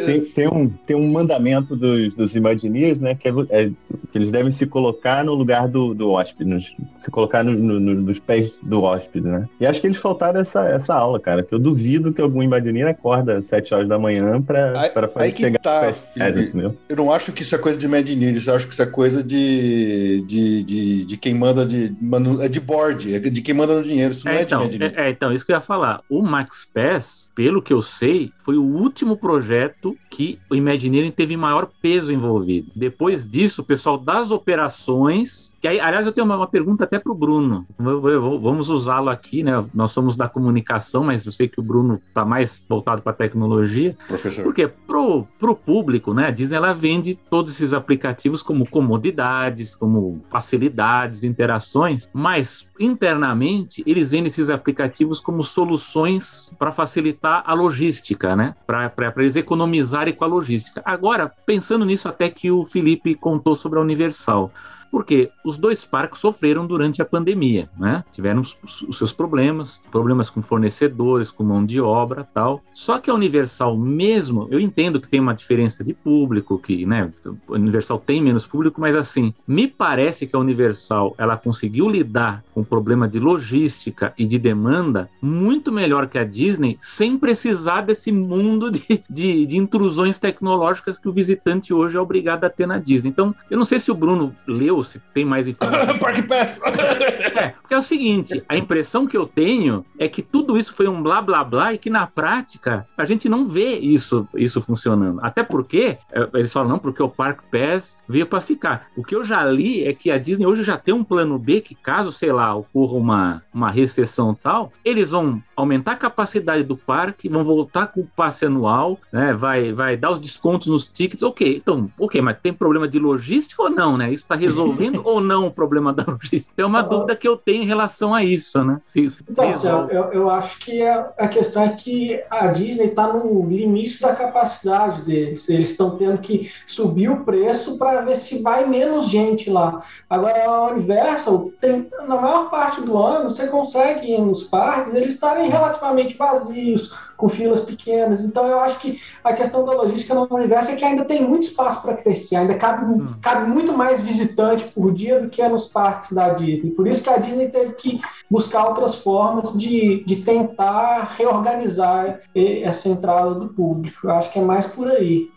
[0.06, 3.70] Tem, tem, um, tem um mandamento dos, dos Imagineers, né, que, é,
[4.12, 7.80] que eles devem se colocar no lugar do, do hóspede, nos, se colocar no, no,
[7.80, 9.48] nos pés do hóspede, né?
[9.60, 12.73] E acho que eles faltaram essa, essa aula, cara, que eu duvido que algum Imagineer
[12.74, 16.76] menina acorda às 7 horas da manhã pra, pra fazer aí chegar tá, entendeu?
[16.90, 19.24] Eu não acho que isso é coisa de Imagineers, eu acho que isso é coisa
[19.24, 21.96] de, de, de, de quem manda de,
[22.42, 24.76] é de board, é de quem manda no dinheiro, isso não é, é então, de
[24.76, 24.98] Imagineers.
[24.98, 26.02] É, é, então, isso que eu ia falar.
[26.10, 31.38] O Max Pass, pelo que eu sei, foi o último projeto que o Imagineering teve
[31.38, 32.72] maior peso envolvido.
[32.76, 37.00] Depois disso, o pessoal das operações que aí, aliás, eu tenho uma, uma pergunta até
[37.00, 37.66] para o Bruno.
[37.80, 39.64] Vamos usá-lo aqui, né?
[39.74, 43.96] Nós somos da comunicação, mas eu sei que o Bruno está mais voltado para tecnologia.
[44.06, 44.44] Professor.
[44.44, 50.22] Porque pro, pro público, né, a Disney ela vende todos esses aplicativos como comodidades, como
[50.30, 58.54] facilidades, interações, mas internamente eles vendem esses aplicativos como soluções para facilitar a logística, né?
[58.68, 60.82] Para eles economizarem com a logística.
[60.84, 64.52] Agora, pensando nisso até que o Felipe contou sobre a Universal.
[64.94, 68.04] Porque os dois parques sofreram durante a pandemia, né?
[68.12, 72.62] Tiveram os, seus problemas, problemas com fornecedores, com mão de obra, tal.
[72.72, 77.12] Só que a Universal mesmo, eu entendo que tem uma diferença de público, que, né,
[77.26, 82.44] a Universal tem menos público, mas assim, me parece que a Universal, ela conseguiu lidar
[82.54, 87.82] com o problema de logística e de demanda muito melhor que a Disney, sem precisar
[87.82, 92.68] desse mundo de, de, de intrusões tecnológicas que o visitante hoje é obrigado a ter
[92.68, 93.10] na Disney.
[93.10, 95.98] Então, eu não sei se o Bruno leu se tem mais informação.
[96.00, 96.60] Park Pass!
[96.64, 100.88] é, porque é o seguinte, a impressão que eu tenho é que tudo isso foi
[100.88, 105.20] um blá blá blá e que na prática a gente não vê isso, isso funcionando.
[105.22, 108.88] Até porque, é, eles falam, não, porque o Park Pass veio para ficar.
[108.96, 111.62] O que eu já li é que a Disney hoje já tem um plano B
[111.62, 116.76] que caso, sei lá, ocorra uma, uma recessão tal, eles vão aumentar a capacidade do
[116.76, 121.24] parque, vão voltar com o passe anual, né, vai, vai dar os descontos nos tickets,
[121.24, 124.12] ok, então, ok, mas tem problema de logística ou não, né?
[124.12, 126.54] Isso está resolvido resolvendo ou não o problema da logística?
[126.62, 126.84] É uma ah.
[126.84, 128.82] dúvida que eu tenho em relação a isso, né?
[128.86, 133.12] Se, se então, eu, eu, acho que a, a questão é que a Disney está
[133.12, 135.48] no limite da capacidade deles.
[135.50, 139.82] Eles estão tendo que subir o preço para ver se vai menos gente lá.
[140.10, 145.14] Agora, a Universal, tem, na maior parte do ano, você consegue ir nos parques, eles
[145.14, 146.92] estarem relativamente vazios,
[147.24, 148.26] com filas pequenas.
[148.26, 151.44] Então, eu acho que a questão da logística no universo é que ainda tem muito
[151.44, 153.14] espaço para crescer, ainda cabe, hum.
[153.22, 156.72] cabe muito mais visitante por dia do que é nos parques da Disney.
[156.72, 162.90] Por isso que a Disney teve que buscar outras formas de, de tentar reorganizar essa
[162.90, 164.06] entrada do público.
[164.06, 165.30] Eu acho que é mais por aí.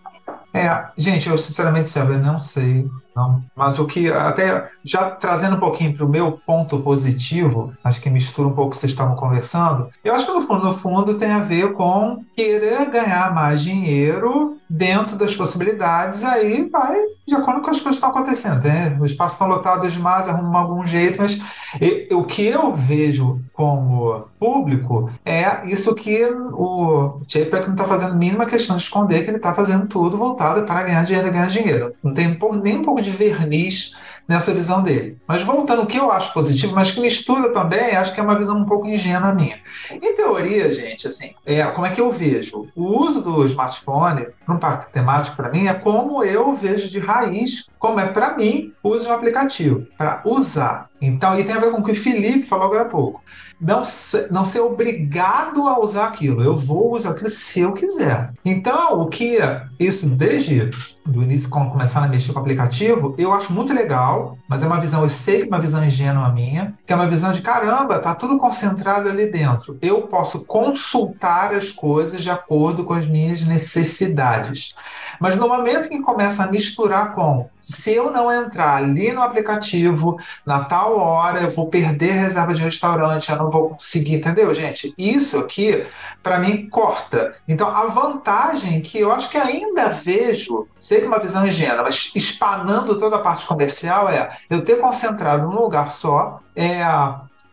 [0.53, 2.91] É, gente, eu sinceramente, Sérgio, não sei.
[3.17, 3.43] Não.
[3.57, 8.11] Mas o que, até já trazendo um pouquinho para o meu ponto positivo, acho que
[8.11, 11.15] mistura um pouco o que vocês estavam conversando, eu acho que no fundo, no fundo
[11.15, 17.61] tem a ver com querer ganhar mais dinheiro dentro das possibilidades, aí vai de acordo
[17.61, 18.65] com as coisas que estão acontecendo.
[18.65, 18.97] Né?
[19.01, 21.41] O espaço está lotado demais, arruma algum jeito, mas
[22.13, 28.45] o que eu vejo como público é isso que o Chapek não está fazendo mínima
[28.45, 31.95] questão de esconder que ele está fazendo tudo voltado para ganhar dinheiro, ganhar dinheiro.
[32.03, 33.97] Não tem nem um pouco de verniz
[34.29, 35.19] nessa visão dele.
[35.27, 38.37] Mas voltando, o que eu acho positivo, mas que mistura também, acho que é uma
[38.37, 39.61] visão um pouco ingênua minha.
[39.91, 42.69] Em teoria, gente, assim, é, como é que eu vejo?
[42.75, 46.99] O uso do smartphone para um parque temático, para mim, é como eu vejo de
[46.99, 50.89] raiz, como é para mim, o uso de um aplicativo, para usar.
[51.01, 53.23] Então, e tem a ver com o que o Felipe falou agora há pouco
[53.61, 53.83] não,
[54.31, 56.43] não ser obrigado a usar aquilo.
[56.43, 58.33] Eu vou usar aquilo se eu quiser.
[58.45, 59.39] Então, o que
[59.79, 60.71] isso desde
[61.05, 64.67] do início, quando começar a mexer com o aplicativo, eu acho muito legal, mas é
[64.67, 67.43] uma visão, eu sei que é uma visão ingênua minha, que é uma visão de
[67.43, 69.79] caramba, tá tudo concentrado ali dentro.
[69.81, 74.75] Eu posso consultar as coisas de acordo com as minhas necessidades.
[75.21, 80.19] Mas no momento que começa a misturar com se eu não entrar ali no aplicativo,
[80.45, 84.95] na tal hora, eu vou perder reserva de restaurante, eu não vou conseguir, entendeu, gente?
[84.97, 85.87] Isso aqui,
[86.23, 87.35] para mim, corta.
[87.49, 91.83] Então, a vantagem que eu acho que ainda vejo, sei que é uma visão ingênua,
[91.83, 96.83] mas espanando toda a parte comercial é eu ter concentrado num lugar só, é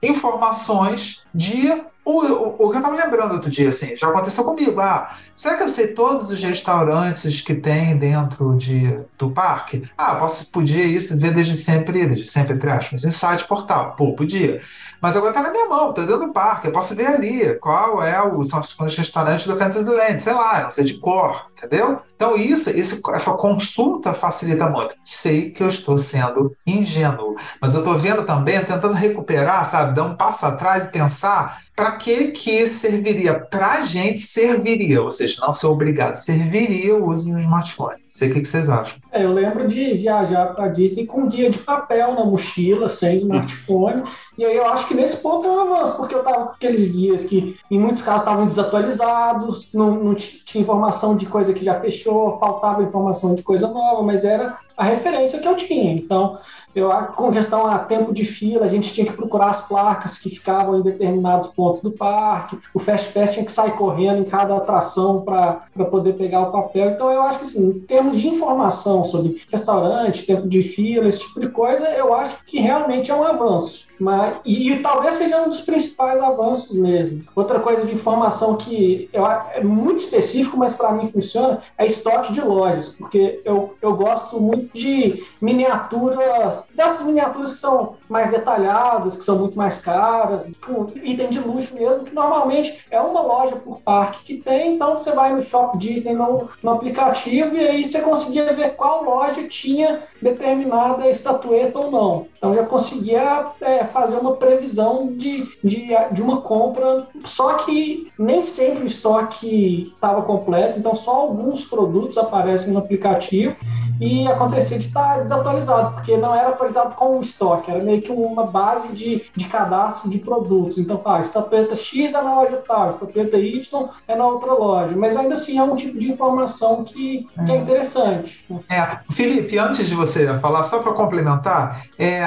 [0.01, 4.79] informações de o, o, o, que eu estava lembrando outro dia, assim, já aconteceu comigo.
[4.81, 9.83] Ah, será que eu sei todos os restaurantes que tem dentro de, do parque?
[9.97, 13.95] Ah, posso, podia isso ver desde sempre, desde sempre, entre aspas, em site, portal.
[13.95, 14.61] Pô, podia.
[15.03, 16.67] Mas agora está na minha mão, está dentro do parque.
[16.67, 20.71] Eu posso ver ali qual é o, são os restaurantes do Fantasyland, sei lá, não
[20.71, 21.99] sei de cor, entendeu?
[22.15, 24.95] Então, isso, esse, essa consulta facilita muito.
[25.03, 30.03] Sei que eu estou sendo ingênuo, mas eu estou vendo também, tentando recuperar, sabe, dar
[30.03, 33.37] um passo atrás e pensar para que que serviria?
[33.37, 38.02] Para a gente serviria, ou seja, não ser obrigado, serviria o uso de um smartphone.
[38.13, 38.99] Sei o que, que vocês acham.
[39.11, 44.03] É, eu lembro de viajar para Disney com guia de papel na mochila, sem smartphone,
[44.37, 46.89] e aí eu acho que nesse ponto é um avanço, porque eu estava com aqueles
[46.89, 51.79] guias que em muitos casos estavam desatualizados, não, não tinha informação de coisa que já
[51.79, 55.93] fechou, faltava informação de coisa nova, mas era a referência que eu tinha.
[55.93, 56.37] Então,
[56.75, 60.29] eu, com questão a tempo de fila, a gente tinha que procurar as placas que
[60.29, 62.57] ficavam em determinados pontos do parque.
[62.73, 66.91] O Fast Pass tinha que sair correndo em cada atração para poder pegar o papel.
[66.91, 71.39] Então, eu acho que, assim, termos de informação sobre restaurante, tempo de fila, esse tipo
[71.39, 73.87] de coisa, eu acho que realmente é um avanço.
[73.99, 77.23] Mas, e, e, talvez seja um dos principais avanços mesmo.
[77.35, 82.33] Outra coisa de informação que eu, é muito específico, mas para mim funciona, é estoque
[82.33, 89.15] de lojas, porque eu, eu gosto muito de miniaturas, dessas miniaturas que são mais detalhadas,
[89.15, 93.55] que são muito mais caras, com item de luxo mesmo, que normalmente é uma loja
[93.55, 97.85] por parque que tem, então você vai no Shop Disney no, no aplicativo e aí
[97.93, 102.27] você conseguia ver qual loja tinha determinada estatueta ou não.
[102.37, 108.41] Então já conseguia é, fazer uma previsão de, de, de uma compra, só que nem
[108.41, 113.55] sempre o estoque estava completo, então só alguns produtos aparecem no aplicativo.
[114.01, 118.11] E acontecia de estar desatualizado, porque não era atualizado com o estoque, era meio que
[118.11, 120.77] uma base de, de cadastro de produtos.
[120.77, 125.15] Então, ah, estatueta X é na loja tal, estatueta Y é na outra loja, mas
[125.15, 128.45] ainda assim é um tipo de informação que, que é, é interessante.
[128.69, 132.23] É, Felipe, antes de você falar, só para complementar, é,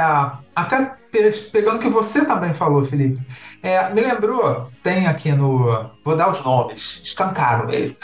[0.54, 0.94] até
[1.50, 3.20] pegando o que você também falou, Felipe,
[3.62, 5.90] é, me lembrou, tem aqui no.
[6.04, 7.96] Vou dar os nomes, escancaram ele.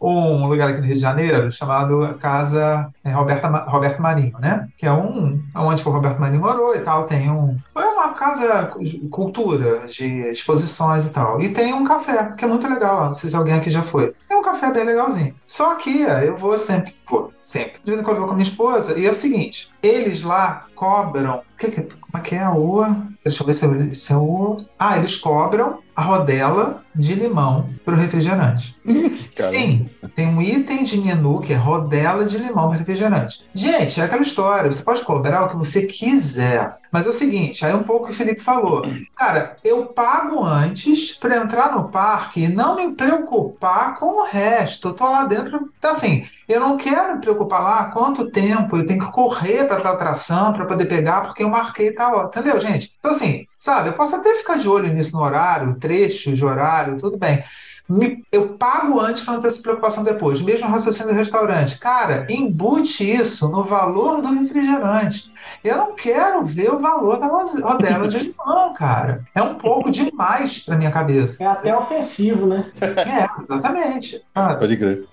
[0.00, 4.68] Um lugar aqui no Rio de Janeiro chamado Casa é, Roberta, Roberto Marinho, né?
[4.76, 7.04] Que é um onde o Roberto Marinho morou e tal.
[7.04, 11.40] Tem um é uma casa de cultura, de exposições e tal.
[11.40, 13.06] E tem um café que é muito legal lá.
[13.06, 14.14] Não sei se alguém aqui já foi.
[14.30, 15.34] É um café bem legalzinho.
[15.46, 17.80] Só que eu vou sempre, pô, sempre.
[17.82, 20.22] De vez em quando eu vou com a minha esposa e é o seguinte: eles
[20.22, 21.42] lá cobram.
[21.58, 22.96] Que que, como é que é a rua?
[23.22, 24.56] Deixa eu ver se é, se é o.
[24.78, 28.74] Ah, eles cobram a rodela de limão para o refrigerante.
[29.34, 33.44] Sim, tem um item de menu que é rodela de limão para refrigerante.
[33.54, 36.78] Gente, é aquela história, você pode cobrar o que você quiser.
[36.90, 38.82] Mas é o seguinte, aí um pouco o que o Felipe falou.
[39.14, 44.88] Cara, eu pago antes para entrar no parque e não me preocupar com o resto.
[44.88, 45.70] Eu tô lá dentro.
[45.76, 49.76] Então, assim, eu não quero me preocupar lá quanto tempo eu tenho que correr para
[49.76, 52.26] essa atração para poder pegar, porque eu marquei tal.
[52.26, 52.94] Entendeu, gente?
[52.98, 56.96] Então, assim, sabe, eu posso até ficar de olho nisso no horário, trecho de horário,
[56.96, 57.42] tudo bem
[57.88, 60.42] me, eu pago antes para não ter essa preocupação depois.
[60.42, 61.78] Mesmo raciocínio do restaurante.
[61.78, 65.32] Cara, embute isso no valor do refrigerante.
[65.64, 69.24] Eu não quero ver o valor da rodela de limão, cara.
[69.34, 71.42] É um pouco demais para minha cabeça.
[71.42, 72.70] É até ofensivo, né?
[72.80, 74.22] É, exatamente.
[74.34, 74.56] Cara.
[74.56, 75.06] Pode crer.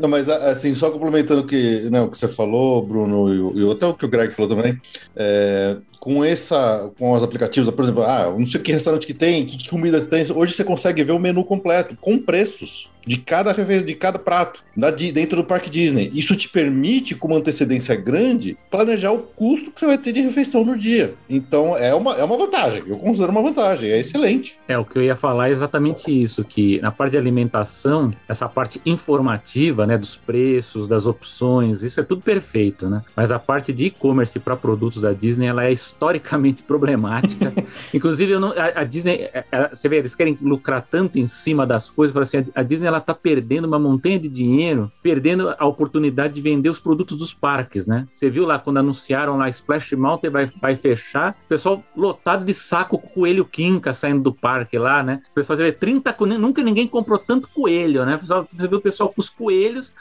[0.00, 3.70] Não, mas assim, só complementando o que, né, o que você falou, Bruno, e, e
[3.70, 4.80] até o que o Greg falou também,
[5.14, 9.44] é, com essa, com os aplicativos, por exemplo, ah, não sei que restaurante que tem,
[9.44, 13.54] que, que comida tem, hoje você consegue ver o menu completo, com preços de cada
[13.54, 16.10] de cada prato da, dentro do parque Disney.
[16.12, 20.20] Isso te permite, com uma antecedência grande, planejar o custo que você vai ter de
[20.20, 21.14] refeição no dia.
[21.28, 22.84] Então é uma, é uma vantagem.
[22.86, 23.90] Eu considero uma vantagem.
[23.90, 24.58] É excelente.
[24.68, 28.46] É o que eu ia falar é exatamente isso, que na parte de alimentação, essa
[28.46, 33.02] parte informativa, né, dos preços, das opções, isso é tudo perfeito, né?
[33.16, 37.52] Mas a parte de e-commerce para produtos da Disney, ela é historicamente problemática.
[37.94, 41.66] Inclusive, não, a, a, Disney, a, a, você vê, eles querem lucrar tanto em cima
[41.66, 45.54] das coisas, para assim, a Disney ela ela está perdendo uma montanha de dinheiro, perdendo
[45.58, 48.06] a oportunidade de vender os produtos dos parques, né?
[48.10, 52.52] Você viu lá quando anunciaram lá Splash Mountain vai, vai fechar, o pessoal lotado de
[52.52, 55.22] saco com coelho quinca saindo do parque lá, né?
[55.30, 58.16] O pessoal vê 30 nunca ninguém comprou tanto coelho, né?
[58.16, 59.92] O pessoal, você viu o pessoal com os coelhos,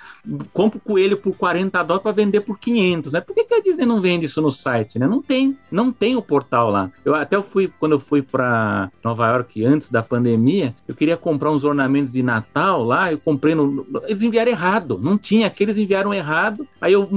[0.53, 3.21] compra o coelho por 40 dólares para vender por 500, né?
[3.21, 5.07] Por que, que a Disney não vende isso no site, né?
[5.07, 6.91] Não tem, não tem o portal lá.
[7.05, 11.51] Eu até fui quando eu fui para Nova York antes da pandemia, eu queria comprar
[11.51, 13.85] uns ornamentos de Natal lá, eu comprei no.
[14.07, 17.09] Eles enviaram errado, não tinha, aqueles enviaram errado, aí eu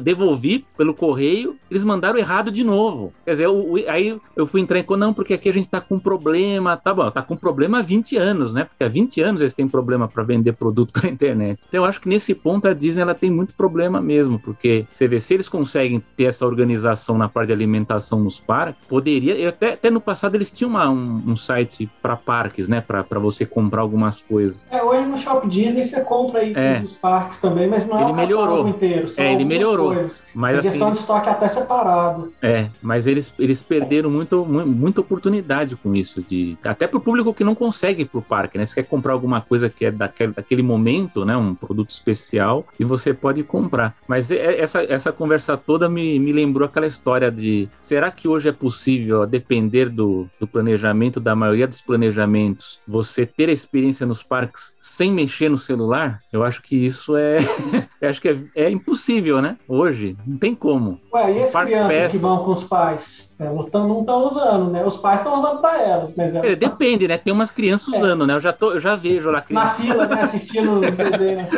[0.00, 3.12] devolvi pelo correio, eles mandaram errado de novo.
[3.24, 4.84] Quer dizer, eu, aí eu fui entrar em.
[4.96, 8.16] Não, porque aqui a gente tá com problema, tá bom, tá com problema há 20
[8.16, 8.64] anos, né?
[8.64, 11.60] Porque há 20 anos eles têm problema para vender produto pela internet.
[11.66, 15.08] Então eu acho que nesse ponto a Disney ela tem muito problema mesmo, porque você
[15.08, 19.48] vê, se eles conseguem ter essa organização na parte de alimentação nos parques, poderia.
[19.48, 22.80] Até, até no passado eles tinham uma, um, um site para parques, né?
[22.80, 24.64] Para você comprar algumas coisas.
[24.70, 26.78] É, hoje no Shop Disney você compra aí é.
[26.78, 28.68] dos parques também, mas não é ele o melhorou.
[28.68, 29.08] inteiro.
[29.08, 29.94] São é, ele melhorou.
[29.94, 30.22] Coisas.
[30.34, 32.32] Mas, a gestão assim, de estoque até separado.
[32.40, 36.22] É, mas eles, eles perderam muito, muita oportunidade com isso.
[36.22, 38.66] de Até para o público que não consegue ir para o parque, né?
[38.66, 41.36] Você quer comprar alguma coisa que é daquele, daquele momento, né?
[41.36, 43.96] Um produto especial, e você pode comprar.
[44.06, 48.52] Mas essa, essa conversa toda me, me lembrou aquela história de será que hoje é
[48.52, 54.22] possível, a depender do, do planejamento, da maioria dos planejamentos, você ter a experiência nos
[54.22, 57.38] parques sem mexer no celular, eu acho que isso é.
[58.02, 59.56] eu acho que é, é, impossível, né?
[59.68, 60.16] Hoje.
[60.26, 60.98] Não tem como.
[61.14, 63.32] Ué, e as crianças que vão com os pais?
[63.38, 64.84] Elas tão, não estão usando, né?
[64.84, 67.16] Os pais estão usando para elas, mas elas é, Depende, né?
[67.16, 67.96] Tem umas crianças é.
[67.96, 68.34] usando, né?
[68.34, 69.78] Eu já, tô, eu já vejo lá crianças.
[69.78, 70.20] Na fila, né?
[70.20, 71.48] Assistindo desenho.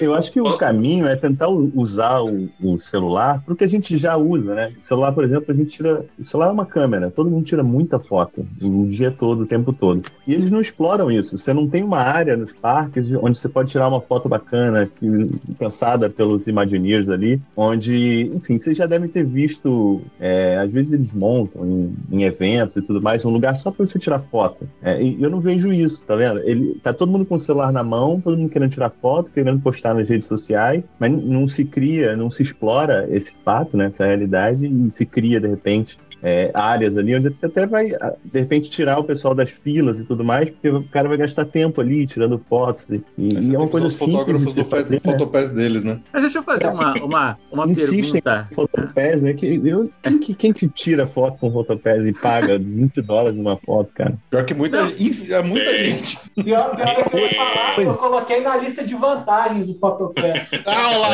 [0.00, 4.16] Eu acho que o caminho é tentar usar o, o celular porque a gente já
[4.16, 4.72] usa, né?
[4.82, 6.06] O celular, por exemplo, a gente tira.
[6.18, 9.70] O celular é uma câmera, todo mundo tira muita foto o dia todo, o tempo
[9.70, 10.02] todo.
[10.26, 11.41] E eles não exploram isso.
[11.42, 15.30] Você não tem uma área nos parques onde você pode tirar uma foto bacana, que,
[15.58, 20.00] pensada pelos Imagineers ali, onde, enfim, vocês já devem ter visto.
[20.20, 23.84] É, às vezes eles montam em, em, eventos e tudo mais, um lugar só para
[23.84, 24.68] você tirar foto.
[24.80, 26.38] É, e eu não vejo isso, tá vendo?
[26.40, 29.60] Ele, tá todo mundo com o celular na mão, todo mundo querendo tirar foto, querendo
[29.60, 34.06] postar nas redes sociais, mas não se cria, não se explora esse fato, né, essa
[34.06, 38.38] realidade, e se cria, de repente, é, áreas ali onde você até vai, ah, de
[38.38, 41.80] repente, tirar o pessoal das filas e tudo mais, porque o cara vai gastar tempo
[41.80, 42.88] ali tirando fotos.
[42.90, 45.54] E, e é uma coisa os fotógrafos do, fazer, né?
[45.54, 46.00] deles, né?
[46.12, 48.48] Mas deixa eu fazer uma, uma, uma pergunta.
[48.52, 49.32] Fotopés, né?
[49.32, 53.56] Que, eu, quem, que, quem que tira foto com fotopés e paga 20 dólares numa
[53.56, 54.14] foto, cara?
[54.30, 56.18] Pior que muita, é muita gente.
[56.34, 60.50] Pior, pior é que eu, falar, eu coloquei na lista de vantagens do fotopés.
[60.66, 61.08] Ah, lá.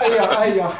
[0.00, 0.38] Aí, ó.
[0.38, 0.70] Aí, ó.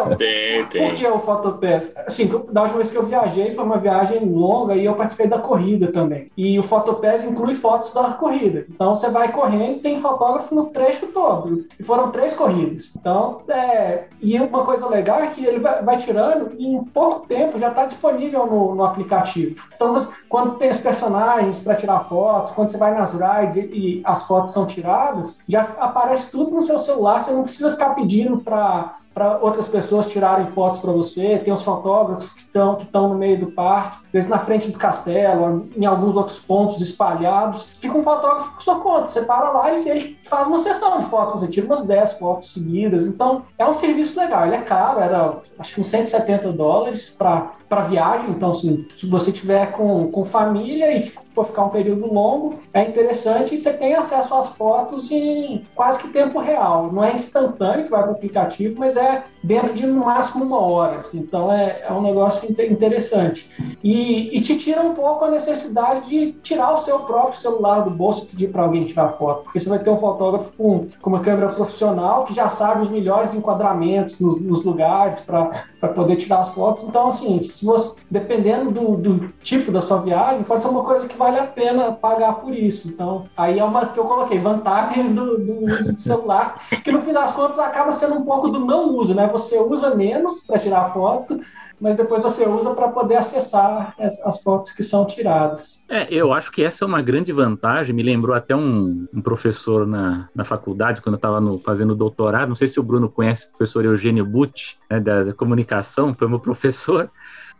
[0.10, 0.88] Não, tem, tem.
[0.88, 1.92] Por que o fotopés?
[2.06, 5.38] Assim, da última vez que eu viajei, foi uma viagem longa e eu participei da
[5.38, 6.30] corrida também.
[6.36, 8.66] E o Fotopass inclui fotos da corrida.
[8.68, 11.64] Então você vai correndo e tem fotógrafo no trecho todo.
[11.78, 12.92] E foram três corridas.
[12.96, 14.04] Então, é...
[14.20, 17.68] e uma coisa legal é que ele vai, vai tirando e em pouco tempo já
[17.68, 19.60] está disponível no, no, aplicativo.
[19.74, 24.02] Então, quando tem os personagens para tirar fotos, quando você vai nas rides e, e
[24.04, 28.38] as fotos são tiradas, já aparece tudo no seu celular, você não precisa ficar pedindo
[28.38, 31.36] para para outras pessoas tirarem fotos para você.
[31.44, 34.70] Tem os fotógrafos que estão que estão no meio do parque, às vezes na frente
[34.70, 37.64] do castelo, em alguns outros pontos espalhados.
[37.78, 39.08] Fica um fotógrafo por sua conta.
[39.08, 41.42] Você para lá e ele faz uma sessão de fotos.
[41.42, 43.06] Você tira umas 10 fotos seguidas.
[43.06, 44.46] Então, é um serviço legal.
[44.46, 48.30] Ele é caro, era acho que uns 170 dólares para viagem.
[48.30, 52.82] Então, assim, se você tiver com, com família e for ficar um período longo, é
[52.82, 56.92] interessante e você tem acesso às fotos em quase que tempo real.
[56.92, 60.60] Não é instantâneo que vai para o aplicativo, mas é dentro de no máximo uma
[60.60, 60.98] hora.
[60.98, 61.18] Assim.
[61.18, 63.50] Então é, é um negócio interessante.
[63.82, 67.90] E, e, te tira um pouco a necessidade de tirar o seu próprio celular do
[67.90, 69.44] bolso e pedir para alguém tirar foto.
[69.44, 72.88] Porque você vai ter um fotógrafo com, com uma câmera profissional que já sabe os
[72.88, 76.84] melhores enquadramentos nos, nos lugares para poder tirar as fotos.
[76.84, 81.08] Então, assim, se você, dependendo do, do tipo da sua viagem, pode ser uma coisa
[81.08, 82.88] que vale a pena pagar por isso.
[82.88, 87.00] Então, aí é uma que eu coloquei, vantagens do, do uso de celular, que no
[87.00, 89.29] fim das contas acaba sendo um pouco do não uso, né?
[89.30, 91.40] Você usa menos para tirar foto,
[91.80, 95.84] mas depois você usa para poder acessar as, as, fotos que são tiradas.
[95.88, 97.94] É, eu acho que essa é uma grande vantagem.
[97.94, 102.48] Me lembrou até um, um professor na, na faculdade, quando eu estava fazendo doutorado.
[102.48, 106.28] Não sei se o Bruno conhece o professor Eugênio Butti, né, da, da comunicação, foi
[106.28, 107.10] meu professor.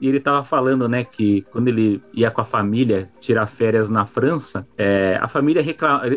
[0.01, 4.07] E ele estava falando, né, que quando ele ia com a família tirar férias na
[4.07, 5.65] França, é, a família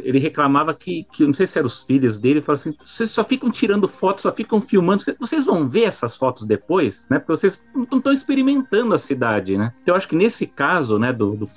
[0.04, 3.24] ele reclamava que, que, não sei se eram os filhos dele, falou assim: vocês só
[3.24, 7.20] ficam tirando fotos, só ficam filmando, vocês vão ver essas fotos depois, né?
[7.20, 9.74] Porque vocês não estão experimentando a cidade, né?
[9.82, 11.48] Então eu acho que nesse caso, né, do, do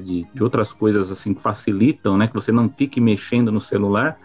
[0.00, 4.18] de, de outras coisas assim que facilitam, né, que você não fique mexendo no celular,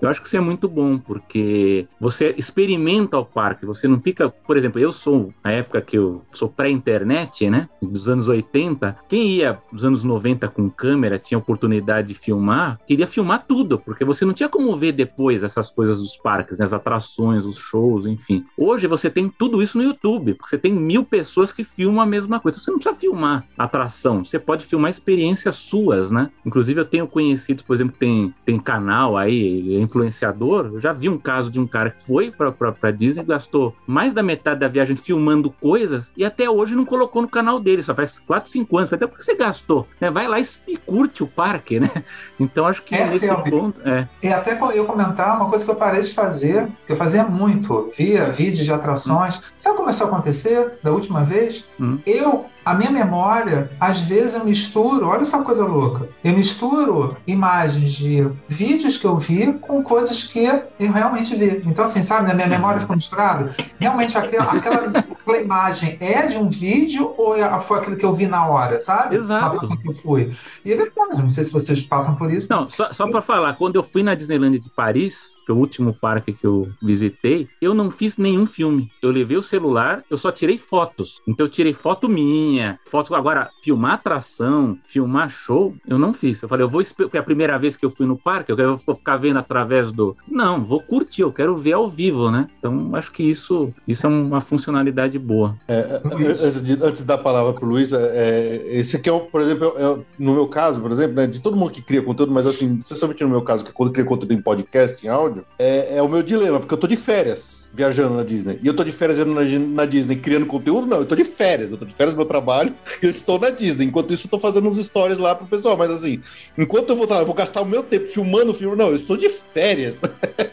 [0.00, 4.28] eu acho que isso é muito bom, porque você experimenta o parque, você não fica,
[4.28, 9.28] por exemplo, eu sou, na época que eu sou pré-internet, né, dos anos 80, quem
[9.28, 14.24] ia dos anos 90 com câmera, tinha oportunidade de filmar, queria filmar tudo, porque você
[14.24, 18.44] não tinha como ver depois essas coisas dos parques, né, as atrações, os shows, enfim.
[18.56, 22.06] Hoje você tem tudo isso no YouTube, porque você tem mil pessoas que filmam a
[22.06, 22.58] mesma coisa.
[22.58, 26.30] Você não precisa filmar atração, você pode filmar experiências suas, né?
[26.44, 31.18] Inclusive eu tenho conhecidos, por exemplo, tem, tem canal aí, influenciador, eu já vi um
[31.18, 35.50] caso de um cara que foi para Disney, gastou mais da metade da viagem filmando
[35.50, 38.92] coisas e até hoje não colocou no canal dele, só faz 4, 5 anos.
[38.92, 40.10] Até porque você gastou, né?
[40.10, 41.90] Vai lá e, curte o parque, né?
[42.38, 43.80] Então acho que é nesse ponto.
[43.86, 44.08] É.
[44.22, 47.90] E até eu comentar uma coisa que eu parei de fazer, que eu fazia muito,
[47.96, 49.36] via vídeos de atrações.
[49.36, 49.40] Hum.
[49.58, 51.66] Sabe o que começou a acontecer da última vez?
[51.78, 51.98] Hum.
[52.06, 57.92] Eu a minha memória, às vezes eu misturo, olha essa coisa louca, eu misturo imagens
[57.92, 60.44] de vídeos que eu vi com coisas que
[60.78, 61.62] eu realmente vi.
[61.66, 63.54] Então, assim, sabe, na minha memória ficou misturada.
[63.80, 68.14] Realmente, aquela, aquela, aquela imagem é de um vídeo ou é, foi aquilo que eu
[68.14, 69.16] vi na hora, sabe?
[69.16, 69.66] Exato.
[69.76, 70.32] que eu fui.
[70.64, 72.46] E é verdade, não sei se vocês passam por isso.
[72.50, 75.58] Não, só, só para falar, quando eu fui na Disneyland de Paris, que é o
[75.58, 78.88] último parque que eu visitei, eu não fiz nenhum filme.
[79.02, 81.20] Eu levei o celular, eu só tirei fotos.
[81.26, 86.40] Então eu tirei foto minha, foto agora filmar atração, filmar show, eu não fiz.
[86.40, 88.78] Eu falei, eu vou porque é a primeira vez que eu fui no parque, eu
[88.86, 90.16] vou ficar vendo através do.
[90.26, 92.48] Não, vou curtir, eu quero ver ao vivo, né?
[92.58, 95.56] Então acho que isso, isso é uma funcionalidade boa.
[95.68, 98.96] É, é antes, de, antes de dar a palavra para o Luiz, é, é, esse
[98.96, 101.72] aqui é, um, por exemplo, é, no meu caso, por exemplo, né, de todo mundo
[101.72, 105.04] que cria conteúdo, mas assim, especialmente no meu caso, que quando cria conteúdo em podcast,
[105.04, 108.58] em áudio, é, é o meu dilema, porque eu tô de férias viajando na Disney.
[108.62, 110.86] E eu tô de férias na, na, Disney criando conteúdo?
[110.86, 111.70] Não, eu tô de férias.
[111.70, 113.86] Eu tô de férias do meu trabalho e eu estou na Disney.
[113.86, 115.76] Enquanto isso, eu tô fazendo uns stories lá pro pessoal.
[115.76, 116.20] Mas assim,
[116.58, 119.16] enquanto eu vou, eu vou gastar o meu tempo filmando o filme, não, eu estou
[119.16, 120.02] de férias.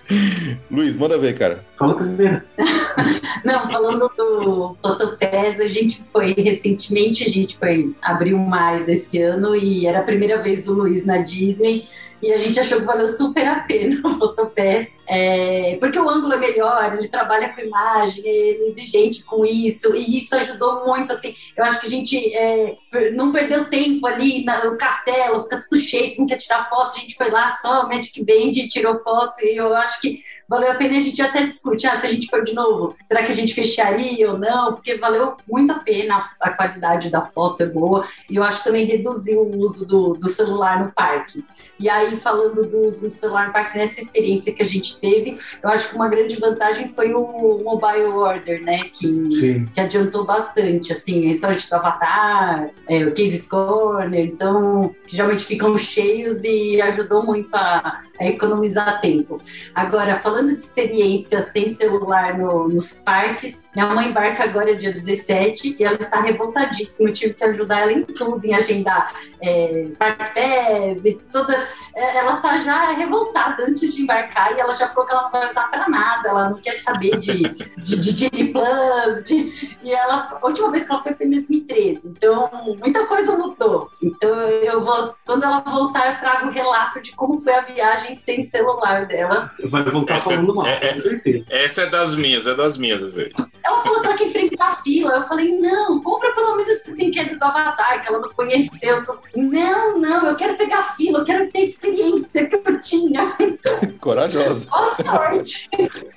[0.69, 1.63] Luiz, manda ver, cara.
[1.77, 2.41] Fala primeiro.
[3.43, 9.21] não, falando do Fotopass, a gente foi recentemente, a gente foi abrir um maio desse
[9.21, 11.85] ano e era a primeira vez do Luiz na Disney.
[12.21, 14.87] E a gente achou que valeu super a pena o Fotopass.
[15.09, 19.95] É, porque o ângulo é melhor, ele trabalha com imagem, ele é exigente com isso,
[19.95, 22.75] e isso ajudou muito, assim, eu acho que a gente é,
[23.13, 27.15] não perdeu tempo ali no castelo, fica tudo cheio, não quer tirar foto, a gente
[27.15, 31.01] foi lá só, Magic Band, tirou foto, e eu acho que valeu a pena a
[31.01, 34.31] gente até discutir, ah, se a gente for de novo, será que a gente fecharia
[34.31, 34.73] ou não?
[34.73, 38.63] Porque valeu muito a pena, a qualidade da foto é boa, e eu acho que
[38.65, 41.43] também reduziu o uso do, do celular no parque.
[41.79, 45.37] E aí, falando do uso do celular no parque, nessa experiência que a gente teve,
[45.63, 50.93] eu acho que uma grande vantagem foi o mobile order, né, que, que adiantou bastante,
[50.93, 57.55] assim, restaurante do Avatar, é, o Case Corner, então, geralmente ficam cheios e ajudou muito
[57.55, 59.39] a, a economizar tempo.
[59.73, 65.75] Agora, falando de experiência sem celular no, nos parques, minha mãe embarca agora dia 17
[65.77, 67.09] e ela está revoltadíssima.
[67.09, 71.55] Eu tive que ajudar ela em tudo, em agendar é, parpés e toda.
[71.95, 75.31] É, ela tá já revoltada antes de embarcar e ela já falou que ela não
[75.31, 77.43] vai usar para nada, ela não quer saber de,
[77.77, 79.23] de, de Disney Plus.
[79.25, 82.07] De, e ela, a última vez que ela foi foi em 2013.
[82.07, 82.49] Então,
[82.79, 83.91] muita coisa mudou.
[84.01, 88.15] Então, eu vou, quando ela voltar, eu trago o relato de como foi a viagem
[88.15, 89.51] sem celular dela.
[89.65, 91.45] Vai voltar essa falando mal, é, com certeza.
[91.47, 93.29] Essa é das minhas, é das minhas, Zé.
[93.67, 95.11] Ela falou que ela quer enfrentar a fila.
[95.15, 99.03] Eu falei, não, compra pelo menos o brinquedo do Avatar, que ela não conheceu.
[99.03, 99.17] Tô...
[99.35, 103.35] Não, não, eu quero pegar a fila, eu quero ter a experiência que eu tinha.
[103.99, 104.65] Corajosa.
[104.67, 105.69] Boa sorte.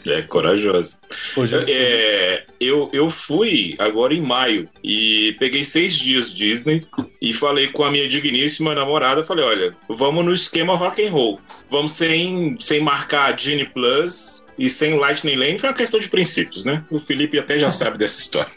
[0.07, 1.01] É, corajosa.
[1.67, 6.87] É, eu, eu fui agora em maio e peguei seis dias Disney
[7.21, 11.41] e falei com a minha digníssima namorada, falei, olha, vamos no esquema rock and roll.
[11.71, 16.67] Vamos sem, sem marcar Genie Plus, e sem Lightning Lane foi uma questão de princípios,
[16.67, 16.85] né?
[16.91, 18.53] O Felipe até já sabe dessa história.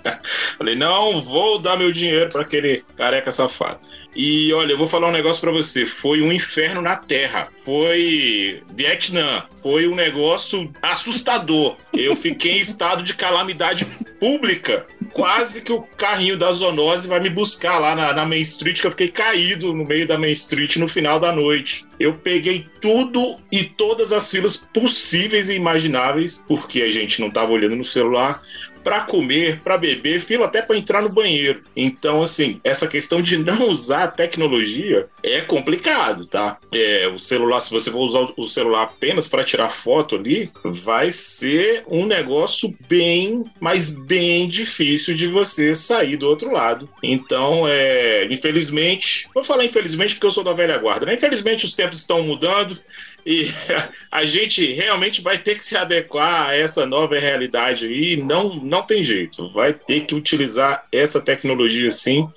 [0.58, 3.80] Falei, não vou dar meu dinheiro para aquele careca safado.
[4.14, 5.86] E olha, eu vou falar um negócio para você.
[5.86, 7.48] Foi um inferno na Terra.
[7.64, 9.44] Foi Vietnã.
[9.62, 11.78] Foi um negócio assustador.
[11.92, 13.86] Eu fiquei em estado de calamidade
[14.20, 14.86] pública.
[15.16, 18.86] Quase que o carrinho da zoonose vai me buscar lá na, na Main Street, que
[18.86, 21.86] eu fiquei caído no meio da Main Street no final da noite.
[21.98, 27.50] Eu peguei tudo e todas as filas possíveis e imagináveis, porque a gente não estava
[27.50, 28.42] olhando no celular,
[28.86, 31.60] para comer, para beber, fila até para entrar no banheiro.
[31.76, 36.56] Então, assim, essa questão de não usar a tecnologia é complicado, tá?
[36.72, 41.10] É, o celular, se você for usar o celular apenas para tirar foto ali, vai
[41.10, 46.88] ser um negócio bem, mas bem difícil de você sair do outro lado.
[47.02, 51.14] Então, é, infelizmente, vou falar infelizmente porque eu sou da velha guarda, né?
[51.14, 52.78] Infelizmente os tempos estão mudando
[53.24, 53.46] e
[54.10, 58.16] a gente realmente vai ter que se adequar a essa nova realidade aí.
[58.16, 59.52] Não, não tem jeito.
[59.52, 62.28] Vai ter que utilizar essa tecnologia sim.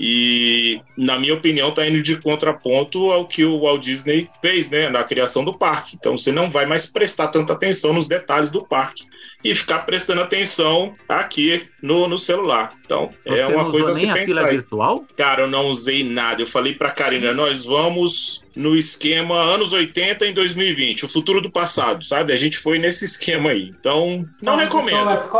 [0.00, 4.88] E, na minha opinião, está indo de contraponto ao que o Walt Disney fez né,
[4.88, 5.96] na criação do parque.
[5.98, 9.04] Então, você não vai mais prestar tanta atenção nos detalhes do parque
[9.42, 12.74] e ficar prestando atenção aqui no, no celular.
[12.84, 14.26] Então, Você é uma coisa a se pensar.
[14.26, 15.04] Fila virtual?
[15.16, 16.42] Cara, eu não usei nada.
[16.42, 21.48] Eu falei pra Karina, nós vamos no esquema anos 80 em 2020, o futuro do
[21.48, 22.32] passado, sabe?
[22.32, 23.72] A gente foi nesse esquema aí.
[23.78, 25.30] Então, não Vamos recomendo.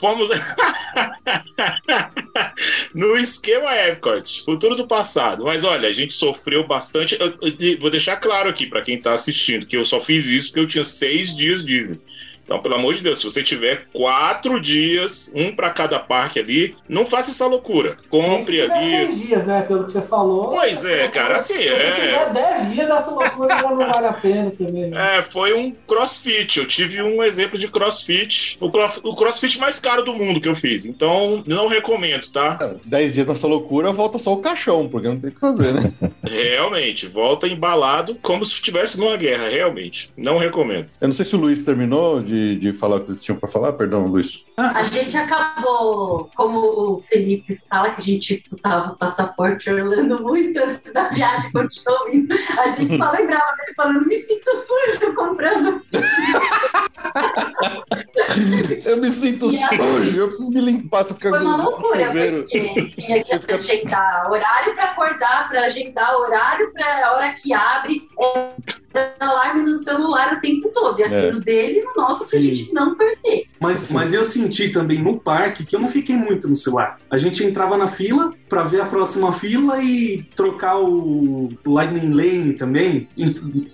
[0.00, 0.28] Fomos
[2.92, 5.44] no esquema Epcot, futuro do passado.
[5.44, 7.16] Mas olha, a gente sofreu bastante.
[7.20, 10.48] Eu, eu, vou deixar claro aqui para quem tá assistindo que eu só fiz isso
[10.48, 12.00] porque eu tinha seis dias Disney.
[12.48, 16.74] Então, pelo amor de Deus, se você tiver quatro dias, um para cada parque ali,
[16.88, 17.98] não faça essa loucura.
[18.08, 18.90] Compre ali.
[18.90, 19.60] seis dias, né?
[19.68, 20.48] Pelo que você falou.
[20.48, 21.94] Pois é, cara, assim, se é.
[21.94, 24.90] Se tiver dez dias, essa loucura já não vale a pena também.
[24.96, 26.58] É, foi um crossfit.
[26.58, 28.56] Eu tive um exemplo de crossfit.
[28.62, 30.86] O, cross, o crossfit mais caro do mundo que eu fiz.
[30.86, 32.76] Então, não recomendo, tá?
[32.82, 35.92] Dez dias nessa loucura, volta só o caixão, porque não tem o que fazer, né?
[36.26, 40.12] Realmente, volta embalado como se estivesse numa guerra, realmente.
[40.16, 40.86] Não recomendo.
[41.00, 43.48] Eu não sei se o Luiz terminou de, de falar o que eles tinham para
[43.48, 44.44] falar, perdão, Luiz.
[44.56, 50.58] A gente acabou, como o Felipe fala que a gente escutava o passaporte Orlando muito
[50.58, 52.34] antes da viagem, continuou ouvindo.
[52.58, 55.80] A gente só lembrava dele falando: me sinto sujo comprando.
[58.84, 61.04] eu me sinto sujo, eu preciso me limpar.
[61.04, 63.54] Você fica Foi uma loucura, porque tinha que fica...
[63.56, 68.02] agendar horário para acordar, para agendar horário para a hora que abre.
[68.20, 68.52] É,
[69.20, 70.98] alarme no celular o tempo todo.
[70.98, 71.30] E assim, é.
[71.30, 73.46] no dele e no nosso, pra gente não perder.
[73.60, 77.00] Mas, mas eu senti também no parque que eu não fiquei muito no celular.
[77.10, 82.52] A gente entrava na fila para ver a próxima fila e trocar o Lightning Lane
[82.54, 83.08] também.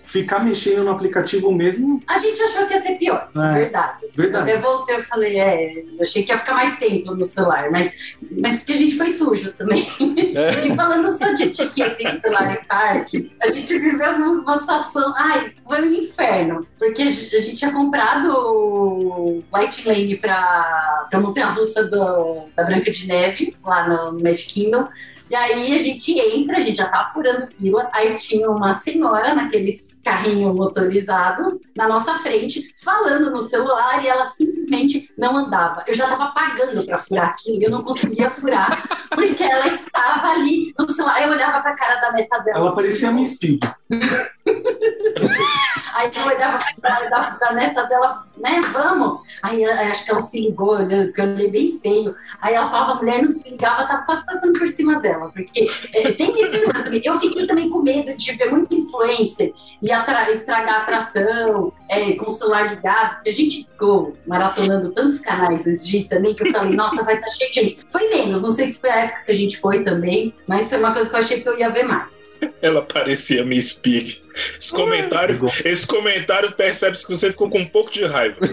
[0.02, 2.02] ficar mexendo no aplicativo mesmo.
[2.06, 3.54] A gente achou que ia ser pior, é.
[3.54, 4.06] verdade.
[4.14, 4.50] verdade.
[4.50, 7.92] Eu voltei, eu falei, é, eu achei que ia ficar mais tempo no celular, mas,
[8.40, 9.86] mas porque a gente foi sujo também.
[10.34, 10.66] É.
[10.66, 15.52] e falando só de etiqueta em celular em parque, a gente viveu uma situação ai,
[15.66, 16.66] foi um inferno.
[16.78, 22.90] Porque a gente tinha comprado o Light Lane pra, pra montanha russa do, da Branca
[22.90, 24.88] de Neve, lá no Magic Kingdom.
[25.30, 29.34] E aí a gente entra, a gente já tá furando fila, aí tinha uma senhora
[29.34, 35.82] naqueles carrinho motorizado na nossa frente, falando no celular e ela simplesmente não andava.
[35.86, 40.28] Eu já estava pagando para furar aquilo e eu não conseguia furar porque ela estava
[40.28, 41.22] ali no celular.
[41.22, 42.58] Eu olhava para a cara da neta dela.
[42.58, 43.64] Ela parecia Miss Speed.
[45.94, 49.20] Aí eu olhava pra, da, neta dela, né, vamos.
[49.40, 50.76] Aí acho que ela se ligou,
[51.14, 52.16] que eu olhei bem feio.
[52.42, 55.30] Aí ela falava, a mulher não se ligava, quase passando por cima dela.
[55.32, 59.92] Porque é, tem esse lance Eu fiquei também com medo de ver muita influência e
[60.32, 63.18] estragar a atração, é, com o celular ligado.
[63.24, 67.26] A gente ficou maratonando tantos canais de ir também, que eu falei, nossa, vai estar
[67.26, 67.86] tá cheio de gente.
[67.88, 70.78] Foi menos, não sei se foi a época que a gente foi também, mas foi
[70.78, 72.33] uma coisa que eu achei que eu ia ver mais.
[72.62, 74.20] Ela parecia Miss Pig.
[74.58, 78.36] Esse comentário, esse comentário percebe-se que você ficou com um pouco de raiva.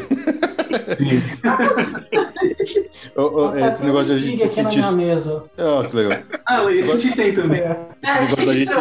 [3.16, 4.84] oh, oh, esse negócio de a gente se sentir.
[4.84, 6.20] Oh, que legal.
[6.46, 7.62] Ah, a gente tem também.
[8.04, 8.72] Esse negócio da gente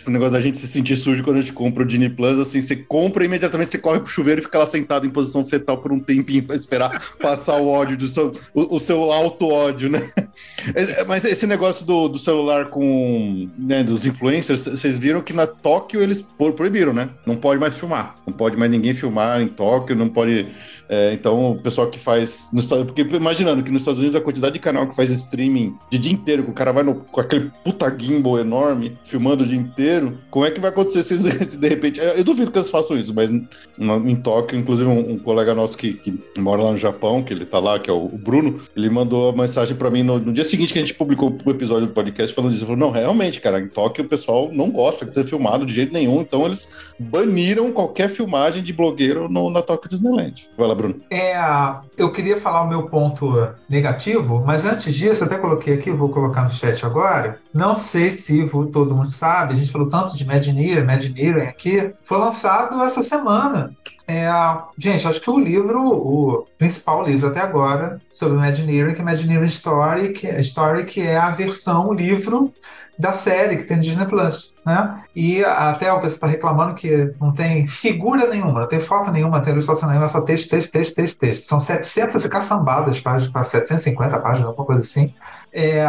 [0.00, 2.62] esse negócio da gente se sentir sujo quando a gente compra o Disney Plus, assim,
[2.62, 5.76] você compra e imediatamente você corre pro chuveiro e fica lá sentado em posição fetal
[5.76, 10.10] por um tempinho pra esperar passar o ódio do seu, o, o seu auto-ódio, né?
[11.06, 16.00] Mas esse negócio do, do celular com, né, dos influencers, vocês viram que na Tóquio
[16.00, 16.24] eles
[16.56, 17.10] proibiram, né?
[17.26, 18.14] Não pode mais filmar.
[18.26, 20.46] Não pode mais ninguém filmar em Tóquio, não pode
[20.92, 22.50] é, então, o pessoal que faz.
[22.52, 25.98] No, porque imaginando que nos Estados Unidos a quantidade de canal que faz streaming de
[26.00, 29.56] dia inteiro, que o cara vai no, com aquele puta gimbal enorme, filmando o dia
[29.56, 31.16] inteiro, como é que vai acontecer se,
[31.46, 32.00] se de repente.
[32.00, 35.78] Eu, eu, duvido que eles façam isso, mas em Tóquio, inclusive, um, um colega nosso
[35.78, 38.60] que, que, mora lá no Japão, que ele tá lá, que é o, o Bruno,
[38.76, 41.50] ele mandou uma mensagem para mim no, no, dia seguinte que a gente publicou o
[41.50, 42.64] episódio do podcast falando disso.
[42.64, 45.72] Ele falou: não, realmente, cara, em Tóquio o pessoal não gosta de ser filmado de
[45.72, 46.68] jeito nenhum, então eles
[46.98, 50.48] baniram qualquer filmagem de blogueiro no, na Tóquio Disneyland.
[50.58, 50.96] Vai lá, Bruno.
[51.10, 51.34] É,
[51.96, 56.42] eu queria falar o meu ponto negativo, mas antes disso, até coloquei aqui, vou colocar
[56.42, 57.38] no chat agora.
[57.52, 62.18] Não sei se todo mundo sabe, a gente falou tanto de Imagineering, Imagineering aqui, foi
[62.18, 63.74] lançado essa semana.
[64.10, 64.28] É,
[64.76, 69.46] gente, acho que o livro, o principal livro até agora sobre Imagineering, que é Imagineering
[69.46, 72.52] Story, que, é, Story, que é a versão livro
[72.98, 75.04] da série que tem no Disney Plus, né?
[75.14, 79.36] E até o pessoal está reclamando que não tem figura nenhuma, não tem foto nenhuma,
[79.38, 81.44] não tem ilustração nenhuma, é só texto, texto, texto, texto, texto.
[81.44, 85.14] São 700 e caçambadas páginas, para 750 páginas, alguma coisa assim.
[85.52, 85.84] É,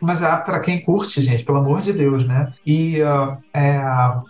[0.00, 2.52] mas é para quem curte, gente, pelo amor de Deus, né?
[2.66, 3.80] E uh, é,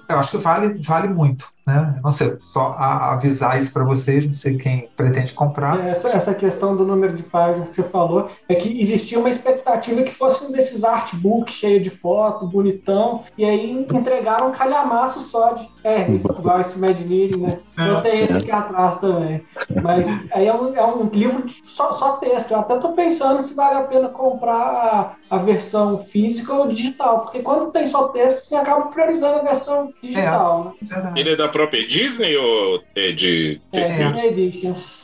[0.09, 1.99] eu acho que vale, vale muito, né?
[2.03, 5.81] Não sei, só a, avisar isso para vocês, não sei quem pretende comprar.
[5.81, 9.31] É, essa, essa questão do número de páginas que você falou é que existia uma
[9.31, 15.21] expectativa que fosse um desses artbooks cheio de foto, bonitão, e aí entregaram um calhamaço
[15.21, 15.75] só de.
[15.83, 17.59] É, igual esse Imagineering, né?
[17.77, 19.43] Eu tenho esse aqui atrás também.
[19.83, 22.53] Mas aí é um, é um livro de só, só texto.
[22.53, 27.21] Eu até tô pensando se vale a pena comprar a, a versão física ou digital,
[27.21, 30.75] porque quando tem só texto, você acaba priorizando a versão digital.
[30.83, 30.97] É.
[30.97, 31.15] Né?
[31.17, 34.21] Ele é da própria Disney ou é de terceiros?
[34.21, 34.27] É.
[34.27, 35.04] Disney Editions.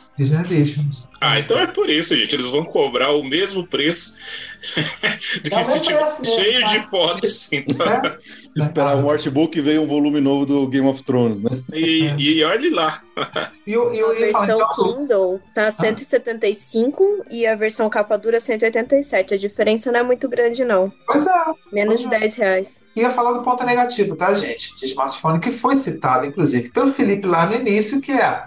[1.21, 2.35] Ah, então é por isso, gente.
[2.35, 4.17] Eles vão cobrar o mesmo preço
[5.43, 7.51] do que se tiver cheio de fotos.
[7.61, 7.87] Então...
[7.87, 8.19] É.
[8.57, 11.51] Esperar um artbook e veio um volume novo do Game of Thrones, né?
[11.73, 13.01] E, e olhe lá.
[13.67, 17.27] E eu, eu, a versão então, Kindle tá 175 ah.
[17.31, 19.35] e a versão capa dura 187.
[19.35, 20.93] A diferença não é muito grande, não.
[21.07, 21.45] Pois é.
[21.71, 22.83] Menos pois de 10 reais.
[22.97, 24.75] Ia falar do ponto negativo, tá, gente?
[24.75, 28.45] De smartphone, que foi citado, inclusive, pelo Felipe lá no início, que é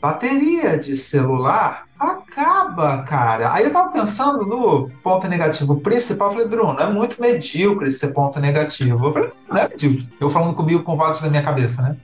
[0.00, 3.52] bateria de celular acaba, cara.
[3.52, 8.40] Aí eu tava pensando no ponto negativo principal, falei, Bruno, é muito medíocre esse ponto
[8.40, 9.06] negativo.
[9.06, 10.08] Eu falei, não é medíocre.
[10.18, 11.96] Eu falando comigo com votos da minha cabeça, né?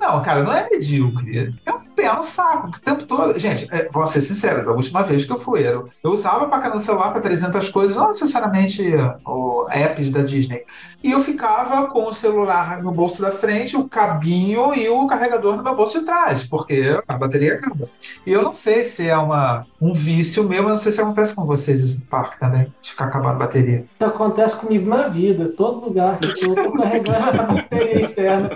[0.00, 1.52] Não, cara, não é medíocre.
[1.66, 3.38] É um pé no saco o tempo todo.
[3.38, 6.58] Gente, é, vou ser sincero, a última vez que eu fui, eu, eu usava pra
[6.58, 8.82] caramba celular para 300 coisas, não necessariamente
[9.24, 10.64] o apps da Disney.
[11.02, 15.56] E eu ficava com o celular no bolso da frente, o cabinho e o carregador
[15.56, 17.88] no meu bolso de trás, porque a bateria acaba.
[18.26, 21.34] E eu não sei se é uma, um vício meu, mas não sei se acontece
[21.34, 23.86] com vocês esse parque também, de ficar acabando a bateria.
[23.98, 25.52] Isso acontece comigo na vida.
[25.56, 28.50] Todo lugar que eu tô carregando a bateria externa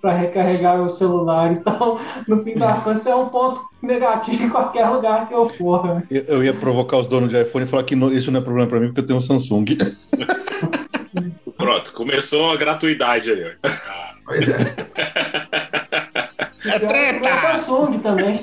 [0.00, 1.52] para recarregar o celular.
[1.52, 6.02] Então, no fim das contas, é um ponto negativo em qualquer lugar que eu for.
[6.10, 8.80] Eu ia provocar os donos de iPhone e falar que isso não é problema para
[8.80, 9.64] mim, porque eu tenho um Samsung.
[11.56, 13.52] Pronto, começou a gratuidade aí.
[14.24, 14.56] Pois é.
[16.66, 17.28] É treta!
[17.40, 18.40] Samsung também.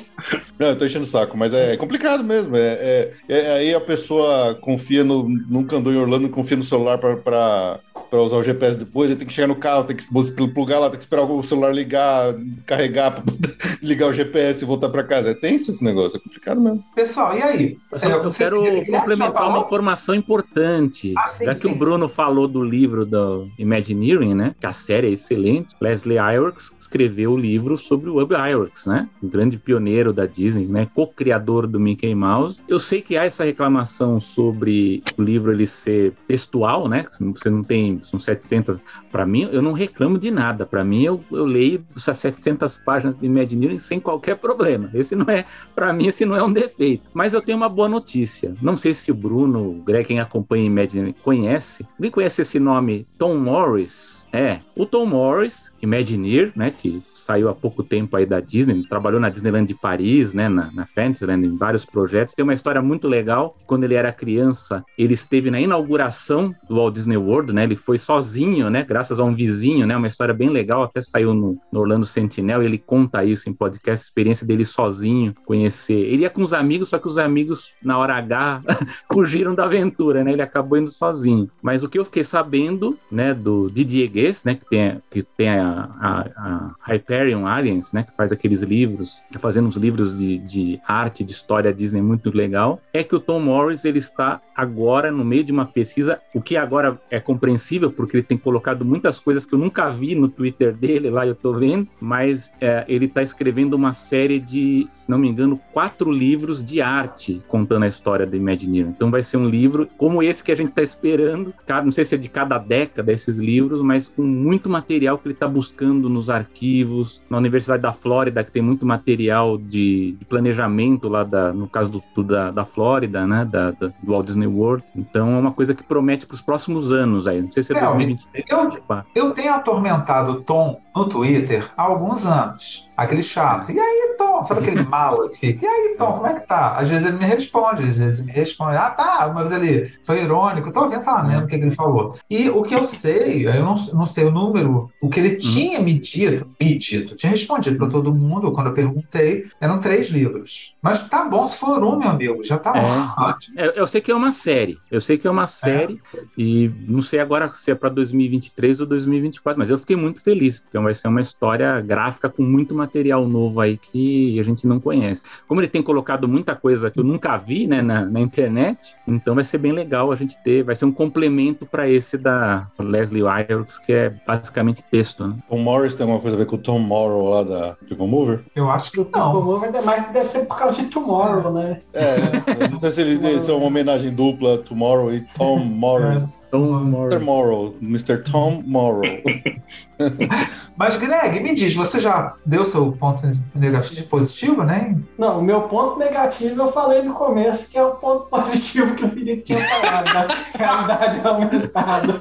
[0.57, 2.55] Não, eu tô enchendo o saco, mas é, complicado mesmo.
[2.55, 5.27] É, é, é, aí a pessoa confia no.
[5.27, 7.79] Nunca andou em Orlando, confia no celular para
[8.09, 10.07] para usar o GPS depois, ele tem que chegar no carro, tem que
[10.53, 12.35] plugar lá, tem que esperar o celular ligar,
[12.65, 13.23] carregar para
[13.81, 15.31] ligar o GPS e voltar para casa.
[15.31, 16.83] É tenso esse negócio, é complicado mesmo.
[16.95, 17.77] Pessoal, e aí?
[18.03, 21.13] Eu, eu quero complementar uma informação importante.
[21.17, 21.75] Ah, sim, Já sim, que sim.
[21.75, 24.55] o Bruno falou do livro do Imagineering, né?
[24.59, 25.75] Que a série é excelente.
[25.81, 29.07] Leslie Iwerks escreveu o livro sobre o Ub Iwerks, né?
[29.21, 30.87] O grande pioneiro da Disney, né?
[30.93, 32.61] Co-criador do Mickey Mouse.
[32.67, 37.05] Eu sei que há essa reclamação sobre o livro ele ser textual, né?
[37.19, 38.79] Você não tem são 700.
[39.11, 40.65] Para mim, eu não reclamo de nada.
[40.65, 44.89] Para mim, eu, eu leio essas 700 páginas de Imagineering sem qualquer problema.
[44.93, 47.09] Esse não é, para mim, esse não é um defeito.
[47.13, 48.55] Mas eu tenho uma boa notícia.
[48.61, 51.85] Não sei se o Bruno, o Greg, quem acompanha Imagineering, conhece.
[51.95, 53.07] Alguém conhece esse nome?
[53.17, 54.24] Tom Morris?
[54.35, 59.17] É, o Tom Morris, Imagineer, né, que saiu há pouco tempo aí da Disney, trabalhou
[59.17, 62.35] na Disneyland de Paris, né, na, na Fantasyland, em vários projetos.
[62.35, 63.55] Tem uma história muito legal.
[63.65, 67.63] Quando ele era criança, ele esteve na inauguração do Walt Disney World, né?
[67.63, 68.83] Ele foi sozinho, né?
[68.83, 69.95] Graças a um vizinho, né?
[69.95, 72.61] Uma história bem legal, até saiu no, no Orlando Sentinel.
[72.61, 75.93] ele conta isso em podcast, a experiência dele sozinho, conhecer.
[75.93, 78.61] Ele ia com os amigos, só que os amigos na hora H
[79.09, 80.33] fugiram da aventura, né?
[80.33, 81.49] Ele acabou indo sozinho.
[81.61, 84.09] Mas o que eu fiquei sabendo, né, do Didier
[84.45, 89.21] Né, que tem que tem a, a, a Hyperion Aliens, né, que faz aqueles livros,
[89.31, 93.19] tá fazendo uns livros de, de arte, de história Disney muito legal, é que o
[93.19, 97.91] Tom Morris ele está agora no meio de uma pesquisa, o que agora é compreensível,
[97.91, 101.35] porque ele tem colocado muitas coisas que eu nunca vi no Twitter dele, lá eu
[101.35, 106.11] tô vendo, mas é, ele está escrevendo uma série de, se não me engano, quatro
[106.11, 108.89] livros de arte contando a história do Imagineering.
[108.89, 111.53] Então vai ser um livro como esse que a gente está esperando,
[111.83, 115.33] não sei se é de cada década esses livros, mas com muito material que ele
[115.33, 121.07] está buscando nos arquivos, na Universidade da Flórida, que tem muito material de, de planejamento
[121.07, 124.83] lá, da, no caso do, da, da Flórida, né, da, da, do Walt Disney World.
[124.95, 127.41] Então é uma coisa que promete para os próximos anos aí.
[127.41, 128.71] Não sei se é, é 2023 eu,
[129.13, 132.89] eu tenho atormentado o Tom no Twitter há alguns anos.
[132.95, 133.71] Aquele chato.
[133.71, 134.43] E aí, Tom?
[134.43, 135.65] Sabe aquele mal que fica?
[135.65, 136.75] E aí, Tom, como é que tá?
[136.75, 138.77] Às vezes ele me responde, às vezes ele me responde.
[138.77, 140.69] Ah, tá, mas ele foi irônico.
[140.69, 142.17] Eu tô ouvindo falar mesmo o que, ele falou.
[142.29, 145.39] E o que eu sei, eu não, não sei o número, o que ele uhum.
[145.39, 150.09] tinha me dito, me dito, tinha respondido para todo mundo quando eu perguntei, eram três
[150.09, 150.75] livros.
[150.81, 153.21] Mas tá bom se for um, meu amigo, já tá é.
[153.21, 153.59] ótimo.
[153.59, 154.77] Eu, eu sei que é uma série.
[154.89, 156.19] Eu sei que é uma série é.
[156.37, 160.59] e não sei agora se é para 2023 ou 2024, mas eu fiquei muito feliz,
[160.59, 162.84] porque vai ser uma história gráfica com muito material
[163.27, 165.23] novo aí que a gente não conhece.
[165.47, 169.35] Como ele tem colocado muita coisa que eu nunca vi né, na, na internet, então
[169.35, 173.21] vai ser bem legal a gente ter, vai ser um complemento para esse da Leslie
[173.21, 175.27] Iwerks, que é basicamente texto.
[175.27, 175.35] Né?
[175.49, 178.43] O Morris tem alguma coisa a ver com o Tom Morrow lá da People Mover?
[178.55, 181.81] Eu acho que o Tom Mover é mais deve ser por causa de Tomorrow, né?
[181.93, 186.44] É, não sei se ele se é uma homenagem dupla, Tomorrow e Tom Morris.
[186.55, 187.13] Tom Morris.
[187.13, 187.25] Mr.
[187.25, 188.17] Morrow, Mr.
[188.23, 189.03] Tom Morrow.
[190.77, 194.97] Mas, Greg, me diz, você já deu seu ponto negativo positivo, né?
[195.17, 199.05] Não, o meu ponto negativo eu falei no começo, que é o ponto positivo que
[199.05, 202.13] o Felipe tinha falado, da realidade aumentada.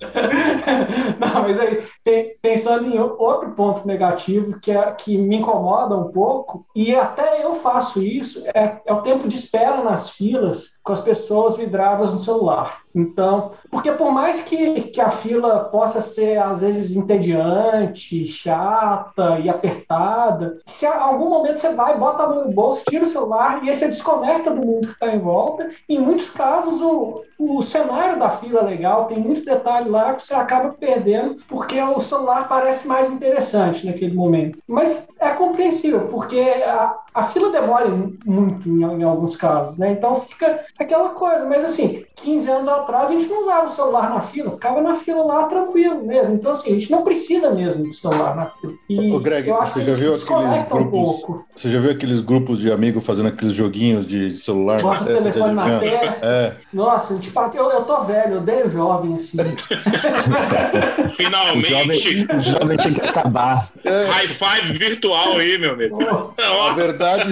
[1.18, 6.10] Não, mas aí, tem, pensando em outro ponto negativo que, é, que me incomoda um
[6.10, 10.92] pouco, e até eu faço isso, é, é o tempo de espera nas filas com
[10.92, 12.80] as pessoas vidradas no celular.
[12.94, 19.48] Então, porque por mais que, que a fila possa ser, às vezes, entediante, chata e
[19.48, 23.62] apertada, se a algum momento você vai, bota a mão no bolso, tira o celular
[23.62, 25.68] e aí você desconecta do mundo que está em volta.
[25.88, 30.22] Em muitos casos, o, o cenário da fila é legal, tem muito detalhe lá que
[30.22, 34.58] você acaba perdendo porque o celular parece mais interessante naquele momento.
[34.66, 37.88] Mas é compreensível, porque a, a fila demora
[38.24, 39.92] muito em, em, alguns casos, né?
[39.92, 41.44] Então fica aquela coisa.
[41.44, 44.94] Mas assim, 15 anos atrás a gente não usava o celular na fila, ficava na
[44.94, 46.34] fila lá tranquilo mesmo.
[46.34, 48.74] Então assim, a gente não precisa mesmo do celular na fila.
[48.88, 51.24] E Ô, Greg, você já viu aqueles grupos?
[51.24, 55.30] Um você já viu aqueles grupos de amigos fazendo aqueles joguinhos de celular Bota testa?
[55.30, 56.26] telefone na testa.
[56.26, 56.56] É.
[56.72, 59.38] Nossa, tipo, eu, eu tô velho, eu odeio jovem assim.
[61.16, 61.66] Finalmente!
[61.66, 63.68] O jovem, o jovem tinha que acabar.
[63.84, 64.06] É.
[64.06, 65.98] High five virtual aí, meu amigo.
[66.02, 66.32] Oh.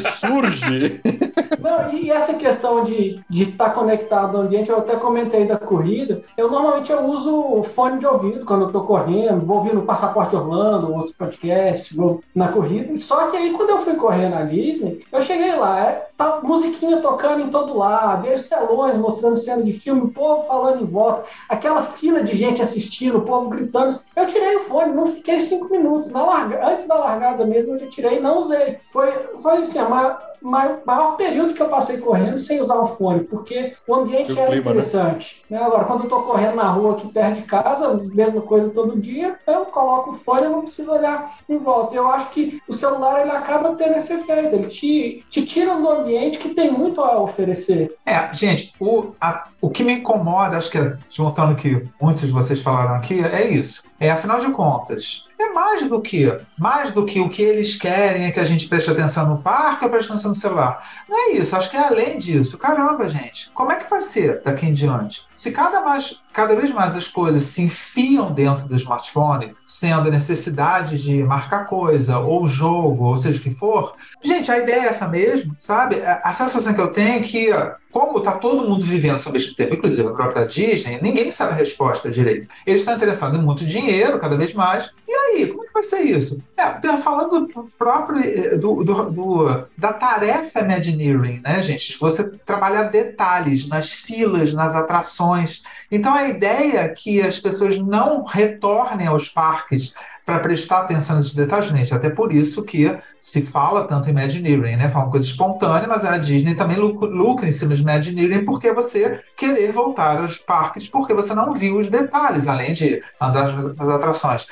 [0.00, 1.00] Surge.
[1.60, 6.22] Não, e essa questão de estar tá conectado ao ambiente, eu até comentei da corrida.
[6.36, 10.36] Eu normalmente eu uso fone de ouvido quando eu tô correndo, vou ouvir no Passaporte
[10.36, 11.96] Orlando, outros podcasts,
[12.34, 12.96] na corrida.
[12.96, 17.00] Só que aí quando eu fui correr na Disney, eu cheguei lá, é, tá musiquinha
[17.00, 20.86] tocando em todo lado, e os telões mostrando cena de filme, o povo falando em
[20.86, 23.98] volta, aquela fila de gente assistindo, o povo gritando.
[24.14, 26.08] Eu tirei o fone, não fiquei cinco minutos.
[26.08, 26.66] Na larga...
[26.68, 28.78] Antes da largada mesmo, eu já tirei e não usei.
[28.90, 33.24] Foi, foi assim, a maior, maior período que eu passei correndo sem usar o fone,
[33.24, 34.58] porque o ambiente era clima, né?
[34.58, 35.42] interessante.
[35.50, 35.58] Né?
[35.58, 39.38] Agora, quando eu estou correndo na rua aqui perto de casa, mesma coisa todo dia,
[39.46, 41.94] eu coloco o fone e não preciso olhar em volta.
[41.94, 45.90] Eu acho que o celular ele acaba tendo esse efeito, ele te, te tira do
[45.90, 47.94] ambiente que tem muito a oferecer.
[48.06, 50.78] É, gente, o, a, o que me incomoda, acho que
[51.10, 53.88] juntando o que muitos de vocês falaram aqui, é isso.
[53.98, 58.26] É, afinal de contas, é mais do que mais do que o que eles querem
[58.26, 60.88] é que a gente preste atenção no parque ou preste atenção no celular.
[61.08, 62.58] Não é isso, acho que é além disso.
[62.58, 65.26] Caramba, gente, como é que vai ser daqui em diante?
[65.34, 71.02] Se cada, mais, cada vez mais as coisas se enfiam dentro do smartphone, sendo necessidade
[71.02, 75.08] de marcar coisa, ou jogo, ou seja o que for, gente, a ideia é essa
[75.08, 75.96] mesmo, sabe?
[76.00, 77.50] A sensação que eu tenho é que
[77.90, 81.56] como está todo mundo vivendo ao mesmo tempo, inclusive a própria Disney, ninguém sabe a
[81.56, 82.48] resposta direito.
[82.64, 84.90] Eles estão interessados em muito dinheiro, cada vez mais.
[85.18, 86.42] Aí, como é que vai ser isso?
[86.56, 91.98] É, falando do próprio eh, do, do, do, da tarefa Imagineering, né, gente?
[91.98, 95.62] Você trabalhar detalhes nas filas, nas atrações.
[95.90, 99.94] Então a ideia é que as pessoas não retornem aos parques
[100.28, 101.94] para prestar atenção nesses detalhes, gente.
[101.94, 104.90] Até por isso que se fala tanto em Imagineering, né?
[104.90, 109.22] Fala uma coisa espontânea, mas a Disney também lucra em cima de Imagineering porque você
[109.34, 114.46] querer voltar aos parques porque você não viu os detalhes, além de andar nas atrações.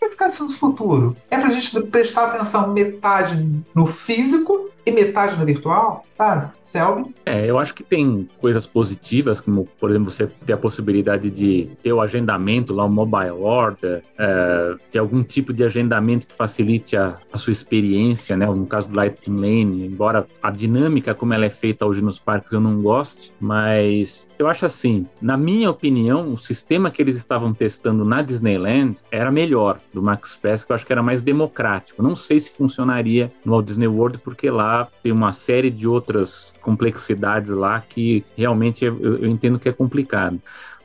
[0.00, 1.14] Vai ficar no futuro?
[1.30, 6.06] É para a gente prestar atenção metade no físico e metade no virtual?
[6.16, 6.50] Sabe?
[6.62, 7.14] Selby?
[7.26, 11.70] É, eu acho que tem coisas positivas, como, por exemplo, você ter a possibilidade de
[11.82, 16.96] ter o agendamento lá, o mobile order, é, ter algum tipo de agendamento que facilite
[16.96, 18.46] a, a, sua experiência, né?
[18.46, 22.52] No caso do Lightning Lane, embora a dinâmica como ela é feita hoje nos parques
[22.52, 27.52] eu não goste, mas eu acho assim, na minha opinião, o sistema que eles estavam
[27.52, 32.02] testando na Disneyland era melhor do Max Pass, que eu acho que era mais democrático.
[32.02, 36.54] Não sei se funcionaria no Walt Disney World, porque lá tem uma série de outras
[36.60, 40.40] complexidades lá que realmente eu, eu entendo que é complicado.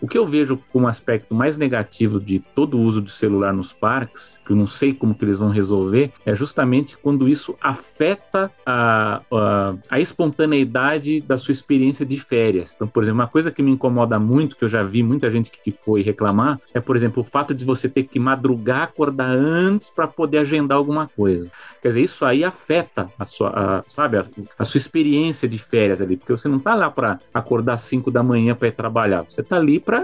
[0.06, 3.74] O que eu vejo como aspecto mais negativo de todo o uso do celular nos
[3.74, 8.51] parques, que eu não sei como que eles vão resolver, é justamente quando isso afeta
[8.64, 12.74] a, a, a espontaneidade da sua experiência de férias.
[12.76, 15.49] Então, por exemplo, uma coisa que me incomoda muito, que eu já vi muita gente
[15.49, 19.89] que foi reclamar, é, por exemplo, o fato de você ter que madrugar, acordar antes
[19.89, 21.49] para poder agendar alguma coisa.
[21.82, 24.26] Quer dizer, isso aí afeta a sua, a, sabe, a,
[24.58, 28.10] a, sua experiência de férias ali, porque você não está lá para acordar às 5
[28.10, 29.95] da manhã para ir trabalhar, você está ali para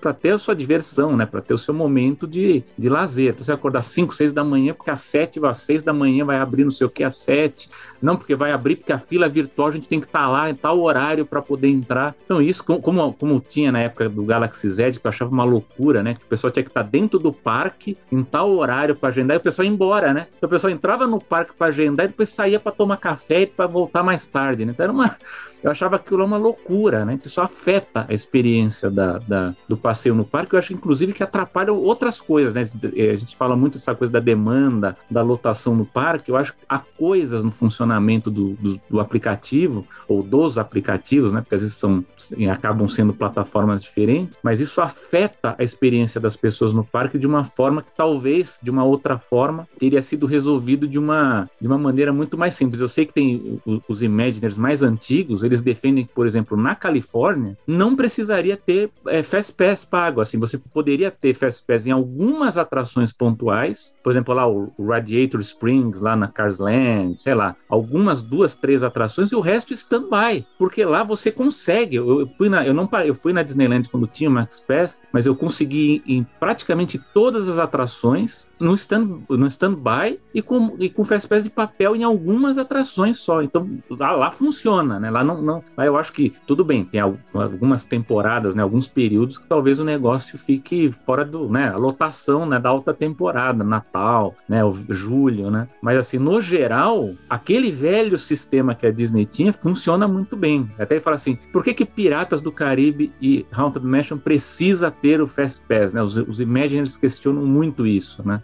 [0.00, 1.24] para ter a sua diversão, né?
[1.24, 3.30] Para ter o seu momento de, de lazer.
[3.30, 6.24] Então, você vai acordar 5, 6 da manhã, porque às 7, às 6 da manhã
[6.24, 7.70] vai abrir não sei o que às 7.
[8.02, 10.50] Não, porque vai abrir, porque a fila virtual, a gente tem que estar tá lá
[10.50, 12.14] em tal horário para poder entrar.
[12.24, 16.02] Então, isso, como, como tinha na época do Galaxy Z, que eu achava uma loucura,
[16.02, 16.14] né?
[16.14, 19.36] Que o pessoal tinha que estar tá dentro do parque, em tal horário para agendar,
[19.36, 20.26] e o pessoal ia embora, né?
[20.36, 23.46] Então, o pessoal entrava no parque para agendar e depois saía para tomar café e
[23.46, 24.72] para voltar mais tarde, né?
[24.72, 25.16] Então, era uma
[25.64, 27.16] eu achava aquilo uma loucura, né?
[27.16, 31.22] Que isso afeta a experiência da, da, do passeio no parque, eu acho inclusive que
[31.22, 32.62] atrapalha outras coisas, né?
[32.62, 36.30] A gente fala muito dessa coisa da demanda, da lotação no parque.
[36.30, 41.40] Eu acho que há coisas no funcionamento do, do, do aplicativo ou dos aplicativos, né?
[41.40, 42.04] Porque às vezes são
[42.50, 47.44] acabam sendo plataformas diferentes, mas isso afeta a experiência das pessoas no parque de uma
[47.44, 52.12] forma que talvez de uma outra forma teria sido resolvido de uma de uma maneira
[52.12, 52.82] muito mais simples.
[52.82, 57.56] Eu sei que tem os Imaginers mais antigos, eles defendem que, por exemplo, na Califórnia
[57.66, 60.20] não precisaria ter é, Fast Pass pago.
[60.20, 65.40] Assim, você poderia ter Fast Pass em algumas atrações pontuais, por exemplo, lá o Radiator
[65.40, 70.46] Springs, lá na Cars Land, sei lá, algumas duas, três atrações e o resto stand-by,
[70.58, 71.96] porque lá você consegue.
[71.96, 75.00] Eu, eu, fui na, eu não eu fui na Disneyland quando tinha o Max Pass,
[75.12, 80.88] mas eu consegui em praticamente todas as atrações no stand no stand-by e com e
[80.88, 83.42] com Fast Pass de papel em algumas atrações só.
[83.42, 85.10] Então lá, lá funciona, né?
[85.10, 88.62] Lá não, não, lá eu acho que tudo bem, tem algumas temporadas, né?
[88.62, 91.68] Alguns períodos que talvez o negócio fique fora do, né?
[91.68, 92.58] A lotação, né?
[92.58, 94.60] Da alta temporada, Natal, né?
[94.88, 95.68] Julho, né?
[95.82, 100.68] Mas assim, no geral, aquele velho sistema que a Disney tinha funciona muito bem.
[100.78, 105.20] Até ele fala assim, por que que Piratas do Caribe e Haunted Mansion precisa ter
[105.20, 106.02] o Fast Pass, né?
[106.02, 108.42] Os, os Imagineers questionam muito isso, né?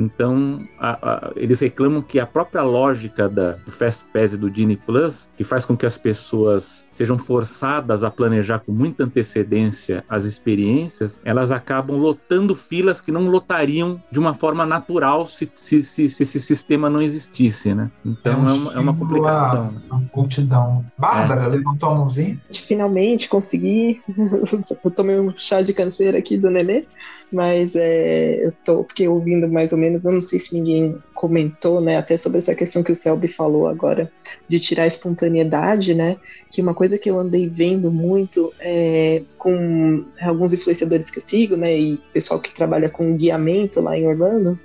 [0.00, 4.52] Então, a, a, eles reclamam que a própria lógica da, do Fast Pass e do
[4.52, 10.02] Genie Plus, que faz com que as pessoas sejam forçadas a planejar com muita antecedência
[10.08, 15.82] as experiências, elas acabam lotando filas que não lotariam de uma forma natural se, se,
[15.82, 17.90] se, se esse sistema não existisse, né?
[18.02, 19.60] Então, é, um é, uma, é uma, complicação.
[19.60, 19.82] A, né?
[19.90, 20.84] a multidão.
[20.96, 21.48] Bárbara, é.
[21.48, 22.40] levantou a mãozinha?
[22.50, 24.00] Finalmente consegui.
[24.82, 26.86] eu tomei um chá de canseira aqui do Nenê,
[27.32, 31.80] mas é, eu tô, fiquei ouvindo mais ou menos eu não sei se ninguém comentou,
[31.80, 34.10] né, até sobre essa questão que o Selby falou agora,
[34.48, 36.16] de tirar a espontaneidade, né,
[36.50, 41.56] que uma coisa que eu andei vendo muito é, com alguns influenciadores que eu sigo,
[41.56, 44.58] né, e pessoal que trabalha com guiamento lá em Orlando,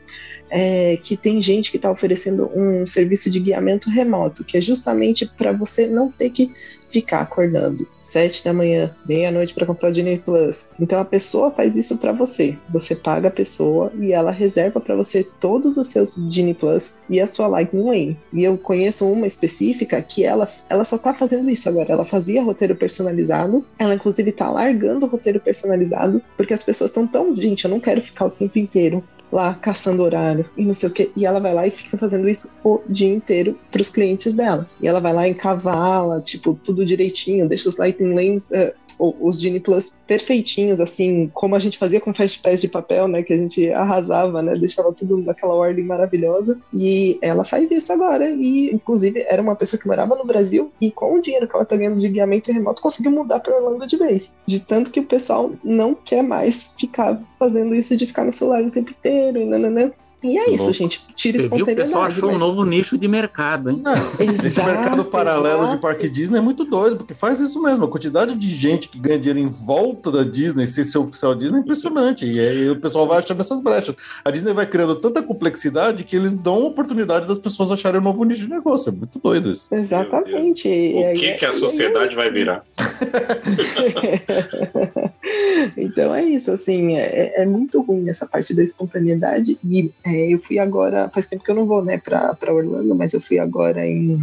[0.50, 5.26] é, que tem gente que está oferecendo um serviço de guiamento remoto, que é justamente
[5.26, 6.54] para você não ter que
[6.96, 10.70] ficar acordando sete da manhã, meia-noite para comprar o Disney Plus.
[10.80, 12.58] Então a pessoa faz isso para você.
[12.70, 17.20] Você paga a pessoa e ela reserva para você todos os seus Disney Plus e
[17.20, 18.16] a sua Lightning.
[18.32, 21.92] E eu conheço uma específica que ela, ela só tá fazendo isso agora.
[21.92, 27.06] Ela fazia roteiro personalizado, ela inclusive tá largando o roteiro personalizado, porque as pessoas estão
[27.06, 29.04] tão, gente, eu não quero ficar o tempo inteiro
[29.36, 31.12] lá caçando horário e não sei o que.
[31.16, 34.68] E ela vai lá e fica fazendo isso o dia inteiro para os clientes dela.
[34.82, 39.40] E ela vai lá em cavala, tipo, tudo direitinho, deixa os lighting lanes uh, os
[39.40, 43.24] Genie Plus perfeitinhos, assim, como a gente fazia com Fast Pass de papel, né?
[43.24, 44.56] Que a gente arrasava, né?
[44.56, 46.60] Deixava tudo naquela ordem maravilhosa.
[46.74, 48.30] E ela faz isso agora.
[48.30, 51.66] E, inclusive, era uma pessoa que morava no Brasil e com o dinheiro que ela
[51.66, 54.36] tá ganhando de guiamento remoto, conseguiu mudar para Orlando de vez.
[54.46, 58.64] De tanto que o pessoal não quer mais ficar fazendo isso de ficar no celular
[58.64, 59.92] o tempo inteiro e nananã.
[60.24, 61.02] E é isso, gente.
[61.16, 61.76] Tira Você espontaneidade.
[61.76, 61.84] Viu?
[61.84, 62.36] O pessoal achou mas...
[62.36, 63.84] um novo nicho de mercado, hein?
[64.20, 65.76] É, esse mercado paralelo exato.
[65.76, 67.86] de parque Disney é muito doido, porque faz isso mesmo.
[67.86, 71.58] A quantidade de gente que ganha dinheiro em volta da Disney, sem ser oficial Disney,
[71.58, 72.26] é impressionante.
[72.26, 73.96] E aí o pessoal vai achando essas brechas.
[74.24, 78.04] A Disney vai criando tanta complexidade que eles dão a oportunidade das pessoas acharem um
[78.04, 78.90] novo nicho de negócio.
[78.90, 79.68] É muito doido isso.
[79.72, 80.68] Exatamente.
[80.68, 82.64] O que, que a sociedade vai virar?
[85.78, 90.34] então é isso, assim, é, é, muito ruim essa parte da espontaneidade e é, é,
[90.34, 93.40] eu fui agora, faz tempo que eu não vou, né, para Orlando, mas eu fui
[93.40, 94.20] agora em,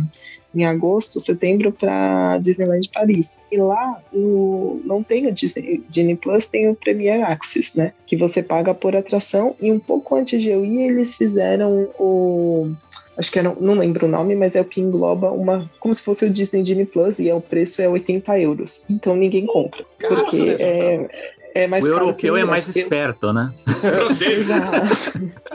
[0.54, 3.40] em agosto, setembro, para Disneyland Paris.
[3.50, 7.92] E lá no, não tem o Disney, Disney Plus, tem o Premier Access, né?
[8.06, 9.56] Que você paga por atração.
[9.60, 12.72] E um pouco antes de eu ir, eles fizeram o.
[13.16, 15.70] Acho que era, não lembro o nome, mas é o que engloba uma.
[15.78, 18.84] Como se fosse o Disney Disney Plus e é, o preço é 80 euros.
[18.88, 19.84] Então ninguém compra.
[19.98, 21.08] Porque é,
[21.54, 23.52] é mais o europeu é mais esperto, né?
[23.80, 24.48] Francês.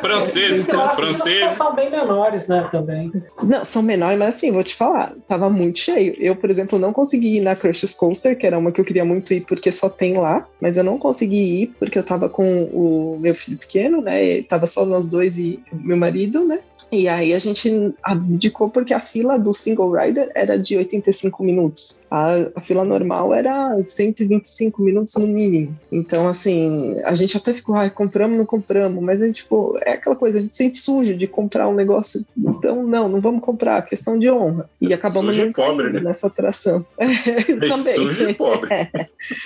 [0.01, 0.67] francês.
[0.67, 1.51] Então, francês.
[1.51, 3.11] São bem menores, né, também.
[3.41, 6.15] Não, são menores, mas assim, vou te falar, tava muito cheio.
[6.19, 9.05] Eu, por exemplo, não consegui ir na Crush's Coaster, que era uma que eu queria
[9.05, 12.63] muito ir porque só tem lá, mas eu não consegui ir porque eu tava com
[12.65, 14.41] o meu filho pequeno, né?
[14.43, 16.59] Tava só nós dois e meu marido, né?
[16.91, 22.03] E aí a gente abdicou porque a fila do single rider era de 85 minutos.
[22.09, 25.77] A, a, fila normal era 125 minutos no mínimo.
[25.91, 29.91] Então, assim, a gente até ficou, ah, compramos, não compramos, mas a gente, tipo, é
[29.93, 32.25] aquela coisa, a gente sente sujo de comprar um negócio.
[32.37, 34.69] Então, não, não vamos comprar, questão de honra.
[34.79, 35.99] E acabamos sujo e pobre, né?
[35.99, 36.85] nessa atração.
[36.97, 37.07] É,
[37.43, 37.95] também.
[37.95, 38.67] Sujo e pobre.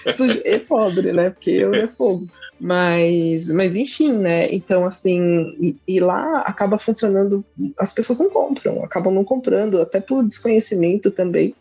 [0.06, 1.30] É, sujo e pobre, né?
[1.30, 2.28] Porque eu é fogo.
[2.64, 4.48] Mas, mas enfim, né?
[4.54, 7.44] Então, assim, e, e, lá acaba funcionando,
[7.80, 11.56] as pessoas não compram, acabam não comprando, até por desconhecimento também.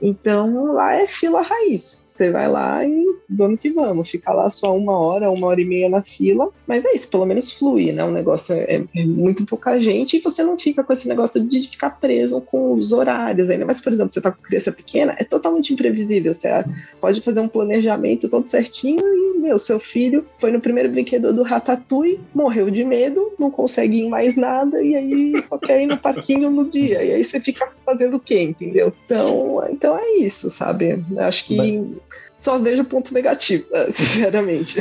[0.00, 2.02] Então lá é fila raiz.
[2.18, 4.10] Você vai lá e vamos que vamos.
[4.10, 6.48] Fica lá só uma hora, uma hora e meia na fila.
[6.66, 8.02] Mas é isso, pelo menos flui, né?
[8.02, 11.62] O negócio é, é muito pouca gente e você não fica com esse negócio de
[11.68, 13.64] ficar preso com os horários ainda.
[13.64, 16.34] Mas, por exemplo, você tá com criança pequena, é totalmente imprevisível.
[16.34, 16.48] Você
[17.00, 21.44] pode fazer um planejamento todo certinho e, meu, seu filho foi no primeiro brinquedo do
[21.44, 25.98] Ratatouille, morreu de medo, não consegue ir mais nada e aí só quer ir no
[25.98, 27.04] parquinho no dia.
[27.04, 28.92] E aí você fica fazendo o quê, entendeu?
[29.04, 31.04] Então, então é isso, sabe?
[31.16, 31.56] Acho que
[32.36, 34.78] só vejo ponto negativo, sinceramente.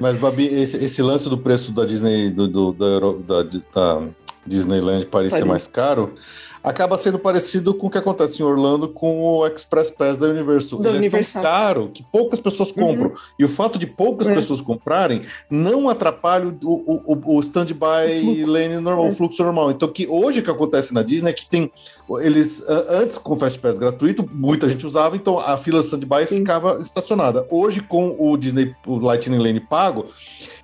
[0.00, 4.02] Mas, Babi, esse, esse lance do preço da Disney, do, do da, da, da
[4.46, 5.48] Disneyland parecer Paris.
[5.48, 6.14] mais caro,
[6.62, 10.80] acaba sendo parecido com o que acontece em Orlando com o Express Pass da Universal.
[10.80, 11.42] Da Ele Universal.
[11.42, 12.74] é tão caro que poucas pessoas uhum.
[12.74, 13.08] compram.
[13.10, 13.16] Uhum.
[13.38, 14.34] E o fato de poucas é.
[14.34, 19.08] pessoas comprarem não atrapalha o, o, o stand-by lane normal, é.
[19.10, 19.70] o fluxo normal.
[19.70, 21.70] Então, que hoje o que acontece na Disney é que tem.
[22.20, 26.78] Eles, antes com o Fast Pass gratuito, muita gente usava, então a fila stand-by ficava
[26.80, 27.46] estacionada.
[27.50, 30.06] Hoje, com o Disney o Lightning Lane pago,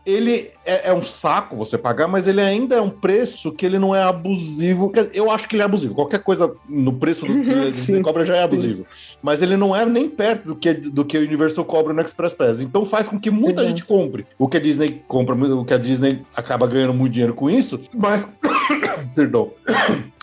[0.07, 3.79] ele é, é, um saco você pagar, mas ele ainda é um preço que ele
[3.79, 4.93] não é abusivo.
[5.13, 5.95] Eu acho que ele é abusivo.
[5.95, 8.87] Qualquer coisa no preço do que a Disney cobra já é abusivo.
[8.89, 9.17] Sim.
[9.21, 12.33] Mas ele não é nem perto do que, do que o Universal cobra no Express
[12.33, 12.61] Pass.
[12.61, 14.25] Então faz com que muita gente compre.
[14.39, 17.81] O que a Disney compra, o que a Disney acaba ganhando muito dinheiro com isso,
[17.93, 18.29] mas.
[19.15, 19.51] Perdão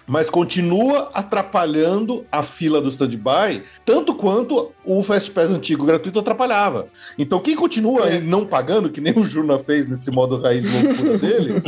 [0.07, 6.87] mas continua atrapalhando a fila do stand-by, tanto quanto o Fast Pass antigo gratuito atrapalhava.
[7.17, 8.19] Então, quem continua é.
[8.19, 11.63] não pagando, que nem o Juna fez nesse modo raiz loucura dele,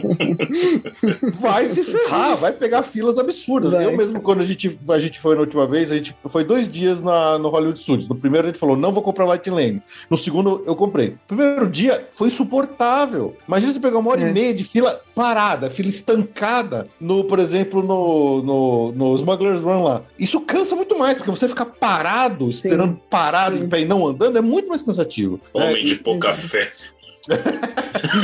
[1.39, 3.71] vai se ferrar, vai pegar filas absurdas.
[3.71, 3.85] Vai.
[3.85, 6.67] Eu mesmo, quando a gente, a gente foi na última vez, a gente foi dois
[6.67, 8.09] dias na, no Hollywood Studios.
[8.09, 9.81] No primeiro, a gente falou, não vou comprar Light Lane.
[10.09, 11.09] No segundo, eu comprei.
[11.09, 13.35] No primeiro dia, foi insuportável.
[13.47, 14.29] Imagina você pegar uma hora é.
[14.29, 19.83] e meia de fila parada, fila estancada, no, por exemplo, no no, no, Smuggler's Run
[19.83, 20.01] lá.
[20.17, 22.67] Isso cansa muito mais, porque você ficar parado, Sim.
[22.67, 23.69] esperando parado Sim.
[23.77, 25.39] e não andando, é muito mais cansativo.
[25.53, 26.71] Homem é, de pouca fé.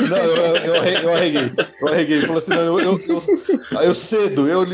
[0.09, 1.51] Não, eu, eu, eu, arreguei.
[1.81, 2.21] Eu arreguei.
[2.21, 4.65] Falei assim: não, eu, eu, eu, eu cedo, eu.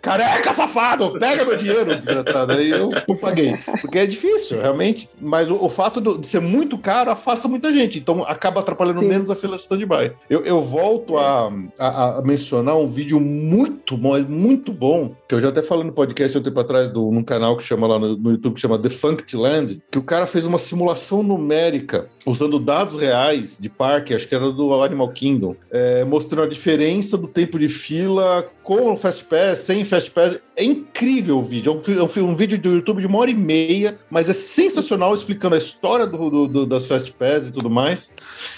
[0.00, 1.18] Careca, safado!
[1.18, 2.52] Pega meu dinheiro, desgraçado.
[2.52, 3.56] Aí eu paguei.
[3.80, 5.08] Porque é difícil, realmente.
[5.20, 7.98] Mas o, o fato do, de ser muito caro afasta muita gente.
[7.98, 9.08] Então acaba atrapalhando Sim.
[9.08, 10.12] menos a fila stand-by.
[10.28, 15.40] Eu, eu volto a, a, a, mencionar um vídeo muito bom, muito bom, que eu
[15.40, 18.16] já até falei no podcast um tempo atrás, do, num canal que chama lá no,
[18.16, 22.96] no YouTube, que chama Defunct Land, que o cara fez uma simulação numérica usando dados
[22.96, 27.58] reais de parque, acho que era do Animal Kingdom, é, mostrando a diferença do tempo
[27.58, 30.42] de fila com o Fast Pass, sem Fast Pass.
[30.56, 31.70] É incrível o vídeo.
[31.70, 35.14] É um, é um, vídeo do YouTube de uma hora e meia, mas é sensacional
[35.14, 38.12] explicando a história do, do, do das Fast Pass e tudo mais.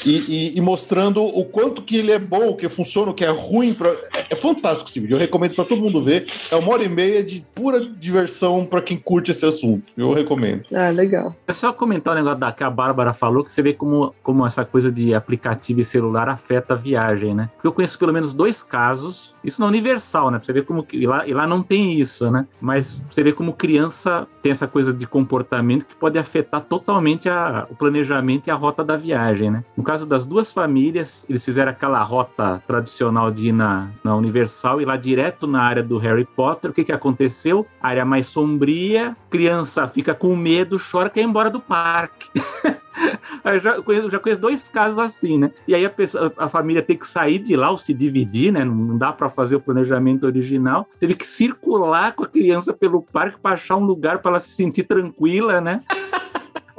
[0.07, 3.23] E, e, e, mostrando o quanto que ele é bom, o que funciona, o que
[3.23, 3.75] é ruim.
[3.75, 3.91] Pra...
[3.91, 5.17] É, é fantástico esse vídeo.
[5.17, 6.25] Eu recomendo para todo mundo ver.
[6.51, 9.93] É uma hora e meia de pura diversão para quem curte esse assunto.
[9.95, 10.65] Eu recomendo.
[10.73, 11.37] Ah, legal.
[11.47, 14.47] É só comentar o negócio da, que a Bárbara falou, que você vê como, como
[14.47, 17.51] essa coisa de aplicativo e celular afeta a viagem, né?
[17.57, 19.67] Porque eu conheço pelo menos dois casos, isso na
[19.99, 20.39] Universal, né?
[20.39, 20.87] Pra você ver como.
[20.93, 22.47] E lá, e lá não tem isso, né?
[22.61, 27.67] Mas você vê como criança tem essa coisa de comportamento que pode afetar totalmente a,
[27.69, 29.65] o planejamento e a rota da viagem, né?
[29.77, 34.81] No caso das duas famílias, eles fizeram aquela rota tradicional de ir na, na Universal
[34.81, 36.71] e lá direto na área do Harry Potter.
[36.71, 37.67] O que, que aconteceu?
[37.83, 42.29] área mais sombria, criança fica com medo, chora, quer ir embora do parque.
[43.45, 45.51] Eu já conheço, já conheço dois casos assim, né?
[45.67, 48.65] E aí a, pessoa, a família tem que sair de lá ou se dividir, né?
[48.65, 50.87] Não dá para fazer o planejamento original.
[50.99, 54.51] Teve que circular com a criança pelo parque para achar um lugar para ela se
[54.51, 55.81] sentir tranquila, né?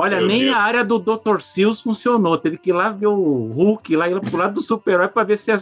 [0.01, 0.57] Olha, Meu nem Deus.
[0.57, 1.41] a área do Dr.
[1.41, 2.37] Seuss funcionou.
[2.37, 5.37] Teve que ir lá ver o Hulk, lá ir pro lado do super-herói para ver
[5.37, 5.61] se a,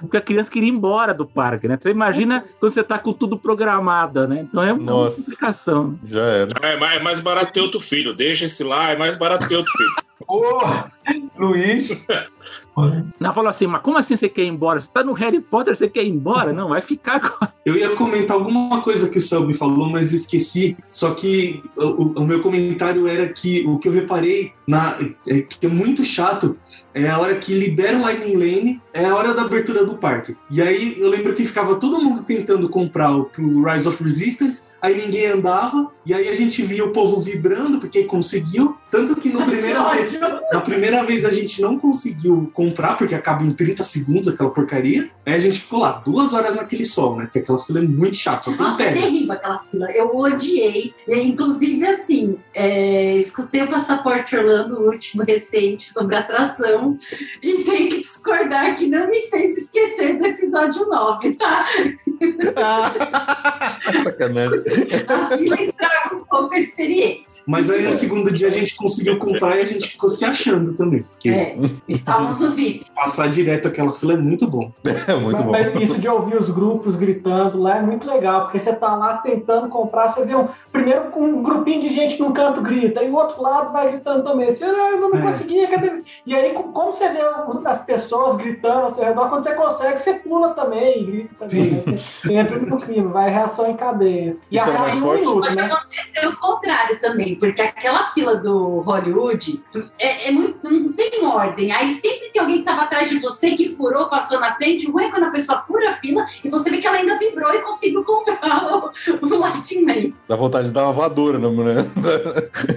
[0.00, 1.76] porque a criança queria ir embora do parque, né?
[1.82, 4.46] Você imagina quando você tá com tudo programado, né?
[4.48, 5.98] Então é uma Nossa, complicação.
[6.06, 6.52] Já era.
[6.62, 8.14] É, é mais barato ter outro filho.
[8.14, 9.94] Deixa esse lá, é mais barato ter outro filho.
[10.24, 10.88] Porra,
[11.36, 12.06] Luiz.
[13.20, 14.80] Não, falou assim, mas como assim você quer ir embora?
[14.80, 16.52] Você tá no Harry Potter, você quer ir embora?
[16.52, 17.52] Não, vai ficar agora.
[17.64, 20.76] Eu ia comentar alguma coisa que o Selby falou, mas esqueci.
[20.88, 24.96] Só que o, o, meu comentário era que o que eu reparei na,
[25.28, 26.56] é que é muito chato
[26.94, 30.36] é a hora que libera o Lightning Lane, é a hora da abertura do parque.
[30.50, 34.68] E aí eu lembro que ficava todo mundo tentando comprar o pro Rise of Resistance,
[34.80, 38.76] aí ninguém andava, e aí a gente via o povo vibrando porque conseguiu.
[38.90, 43.42] Tanto que no primeira vez, na primeira vez a gente não conseguiu comprar, porque acaba
[43.42, 45.10] em 30 segundos aquela porcaria.
[45.24, 47.28] Aí a gente ficou lá duas horas naquele sol, né?
[47.30, 48.44] Que aquela fila é muito chata.
[48.44, 49.90] Só Nossa, é terrível aquela fila.
[49.92, 50.94] Eu odiei.
[51.06, 56.96] E, inclusive, assim, é, escutei o Passaporte Orlando, o último recente, sobre atração,
[57.42, 61.66] e tenho que discordar que não me fez esquecer do episódio 9, tá?
[64.04, 64.60] Sacanagem.
[65.08, 67.42] A fila estraga um pouco a experiência.
[67.46, 70.72] Mas aí no segundo dia a gente conseguiu comprar e a gente ficou se achando
[70.74, 71.02] também.
[71.02, 71.56] Porque É,
[71.88, 72.86] estávamos VIP.
[72.94, 74.70] passar direto aquela fila é muito bom.
[75.08, 78.58] É muito Mas, mas isso de ouvir os grupos gritando lá é muito legal, porque
[78.58, 82.32] você tá lá tentando comprar, você vê um, primeiro com um grupinho de gente num
[82.32, 84.50] canto grita, e o outro lado vai gritando também.
[84.50, 85.22] Você, ah, eu não É.
[85.22, 86.02] consegui, cadê?
[86.26, 87.18] E aí, com- como você vê
[87.64, 91.70] as pessoas gritando ao seu redor, quando você consegue, você pula também, e grita também.
[91.72, 91.82] né?
[91.98, 94.36] Você entra no clima, vai reação em cadeia.
[94.50, 95.20] E Isso é acaba mais um forte?
[95.20, 95.62] minuto, Pode né?
[95.64, 99.62] acontecer o contrário também, porque aquela fila do Hollywood
[99.98, 101.72] é, é muito, não tem ordem.
[101.72, 104.86] Aí sempre tem alguém que estava atrás de você que furou, passou na frente.
[104.86, 107.16] O ruim é quando a pessoa fura a fila e você vê que ela ainda
[107.18, 108.90] vibrou e conseguiu comprar o,
[109.22, 110.12] o Lightning Man.
[110.28, 111.84] Dá vontade de dar uma voadora na mulher.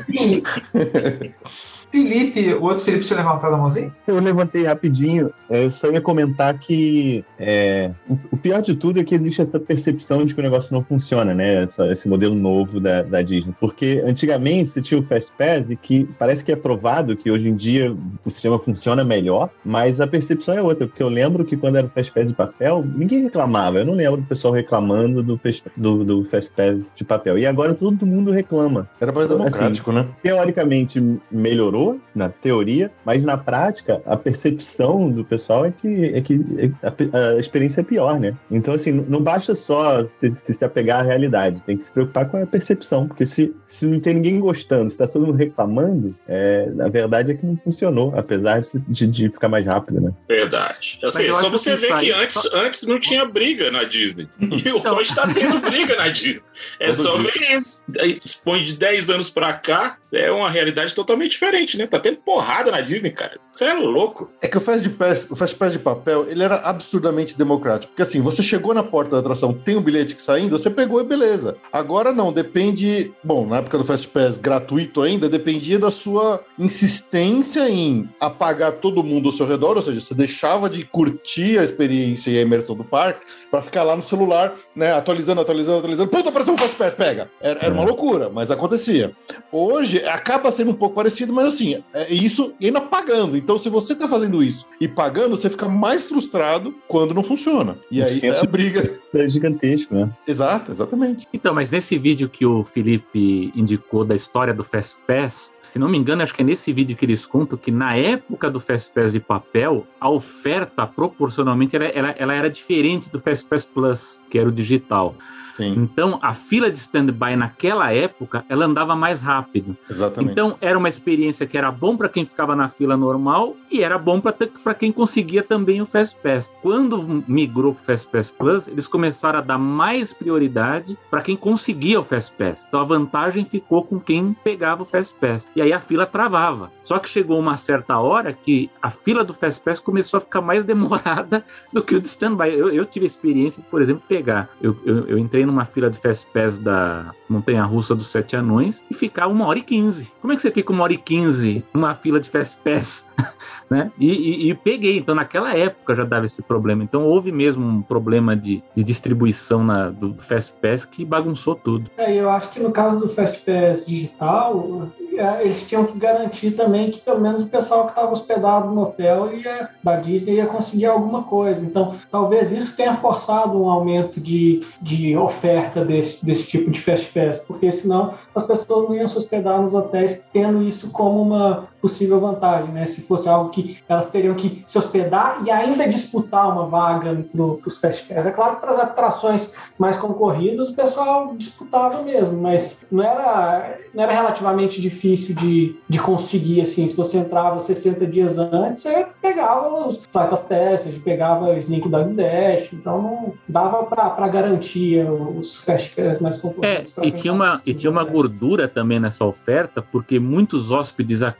[0.05, 0.41] Sim.
[2.03, 3.91] Felipe, o outro Felipe tinha levantado a mãozinha?
[4.07, 5.31] Eu levantei rapidinho.
[5.49, 7.91] é, Eu só ia comentar que é,
[8.31, 11.33] o- pior de tudo é que existe essa percepção de que o negócio não funciona,
[11.33, 11.63] né?
[11.63, 13.53] Essa- esse modelo novo da, da Disney.
[13.59, 17.47] Porque antigamente você tinha o Fast Pass e que parece que é provado que hoje
[17.49, 17.95] em dia
[18.25, 20.87] o sistema funciona melhor, mas a percepção é outra.
[20.87, 23.77] Porque eu lembro que quando era o Fast Pass de papel, ninguém reclamava.
[23.79, 27.37] Eu não lembro do pessoal reclamando do, Fast- do, do Fast Pass de papel.
[27.37, 28.87] E agora todo mundo reclama.
[28.99, 30.05] Era mais Então, democrático, né?
[30.23, 31.01] teoricamente
[31.31, 36.39] melhorou na teoria, mas na prática a percepção do pessoal é que, é que
[36.81, 38.33] a, a experiência é pior, né?
[38.49, 42.27] Então, assim, não basta só se, se, se apegar à realidade, tem que se preocupar
[42.29, 46.15] com a percepção, porque se, se não tem ninguém gostando, se tá todo mundo reclamando,
[46.27, 50.11] é, a verdade é que não funcionou, apesar de, de, de ficar mais rápido, né?
[50.27, 50.99] Verdade.
[51.03, 54.27] Assim, é só você que ver que antes, antes não tinha briga na Disney.
[54.39, 56.43] E Então- hoje tá tendo briga na Disney.
[56.79, 57.83] É Todo só ver isso.
[57.99, 61.87] Aí, Põe de 10 anos pra cá, é uma realidade totalmente diferente, né?
[61.87, 63.39] Tá tendo porrada na Disney, cara.
[63.51, 64.29] Você é louco.
[64.41, 67.91] É que o Fast Pass, o Fast Pass de papel, ele era absurdamente democrático.
[67.91, 70.99] Porque assim, você chegou na porta da atração, tem um bilhete que saindo, você pegou
[70.99, 71.57] e beleza.
[71.71, 73.11] Agora não, depende.
[73.23, 79.03] Bom, na época do Fast Pass gratuito ainda, dependia da sua insistência em apagar todo
[79.03, 82.75] mundo ao seu redor, ou seja, você deixava de curtir a experiência e a imersão
[82.75, 83.25] do parque
[83.55, 86.09] pra ficar lá no celular, né, atualizando, atualizando, atualizando.
[86.09, 87.29] Puta, apareceu um Fast Pass, pega!
[87.39, 89.13] Era, era uma loucura, mas acontecia.
[89.49, 93.37] Hoje acaba sendo um pouco parecido, mas assim, é isso e ainda pagando.
[93.37, 97.77] Então, se você tá fazendo isso e pagando, você fica mais frustrado quando não funciona.
[97.89, 98.99] E aí Sim, a briga.
[99.13, 100.09] É gigantesco, né?
[100.27, 101.25] Exato, exatamente.
[101.33, 105.89] Então, mas nesse vídeo que o Felipe indicou da história do Fast Pass, se não
[105.89, 108.91] me engano, acho que é nesse vídeo que eles contam que na época do Fast
[108.93, 114.21] Pass de papel, a oferta proporcionalmente ela, ela, ela era diferente do Fast Pass Plus,
[114.29, 115.15] que era o digital.
[115.55, 119.75] Sim, Então, a fila de stand-by naquela época, ela andava mais rápido.
[119.89, 120.31] exatamente.
[120.31, 123.97] Então, era uma experiência que era bom para quem ficava na fila normal e era
[123.97, 126.51] bom para quem conseguia também o Fast Pass.
[126.61, 131.35] Quando migrou para o Fast Pass Plus, eles começaram a dar mais prioridade para quem
[131.37, 132.65] conseguia o Fast Pass.
[132.67, 135.47] Então, a vantagem ficou com quem pegava o Fast Pass.
[135.55, 136.71] E aí a fila travava.
[136.83, 140.41] Só que chegou uma certa hora que a fila do Fast Pass começou a ficar
[140.41, 142.49] mais demorada do que o de stand-by.
[142.53, 144.49] Eu, eu tive a experiência por exemplo, pegar.
[144.61, 148.83] Eu, eu, eu entrei numa fila de Fast Pass da Montanha Russa dos Sete Anões
[148.89, 150.11] e ficar uma hora e quinze.
[150.21, 153.05] Como é que você fica uma hora e quinze numa fila de Fast Pass?
[153.69, 153.91] né?
[153.99, 154.97] E, e, e, peguei.
[154.97, 156.83] Então, naquela época já dava esse problema.
[156.83, 161.89] Então, houve mesmo um problema de, de distribuição na, do Fast Pass que bagunçou tudo.
[161.97, 164.89] É, eu acho que no caso do Fast Pass digital,
[165.19, 169.33] eles tinham que garantir também que pelo menos o pessoal que estava hospedado no hotel
[169.33, 171.65] ia, da Disney ia conseguir alguma coisa.
[171.65, 177.11] Então, talvez isso tenha forçado um aumento de, de oferta desse, desse tipo de Fast
[177.13, 181.67] Pass, porque senão as pessoas não iam se hospedar nos hotéis tendo isso como uma
[181.85, 182.83] possível vantagem, né?
[182.83, 187.43] Se fosse algo que elas teriam que se hospedar e ainda disputar uma vaga para
[187.43, 188.25] os Fast Pass.
[188.25, 193.77] É claro que para as atrações mais concorridas o pessoal disputava mesmo, mas não era,
[193.93, 199.05] não era relativamente difícil de, de conseguir, assim, se você entrava 60 dias antes, você
[199.21, 205.05] pegava os Flight of Passage, pegava o Sneak Dog Dash, então não dava para garantir
[205.07, 206.91] os Fast Pass mais concorridos.
[206.97, 211.35] É, e tinha, uma, e tinha uma gordura também nessa oferta, porque muitos hóspedes é,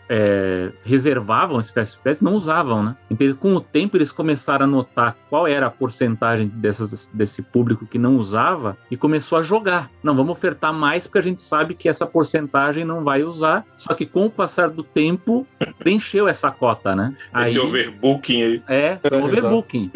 [0.84, 2.96] reservavam esse Fast Pass e não usavam, né?
[3.10, 7.86] Então, com o tempo, eles começaram a notar qual era a porcentagem dessas, desse público
[7.86, 9.90] que não usava e começou a jogar.
[10.04, 13.66] Não, vamos ofertar mais porque a gente sabe que essa porcentagem não vai usar.
[13.78, 15.46] Só que com o passar do tempo,
[15.80, 17.16] preencheu essa cota, né?
[17.42, 18.64] Esse Aí, overbooking aí.
[18.68, 19.92] É, É, overbooking.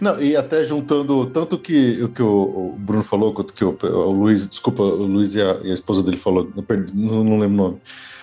[0.00, 4.10] Não, e até juntando tanto que o que o, Bruno falou, quanto que o, o
[4.10, 6.50] Luiz, desculpa, o Luiz e a, e a esposa dele falou,
[6.94, 7.80] não, não lembro o nome.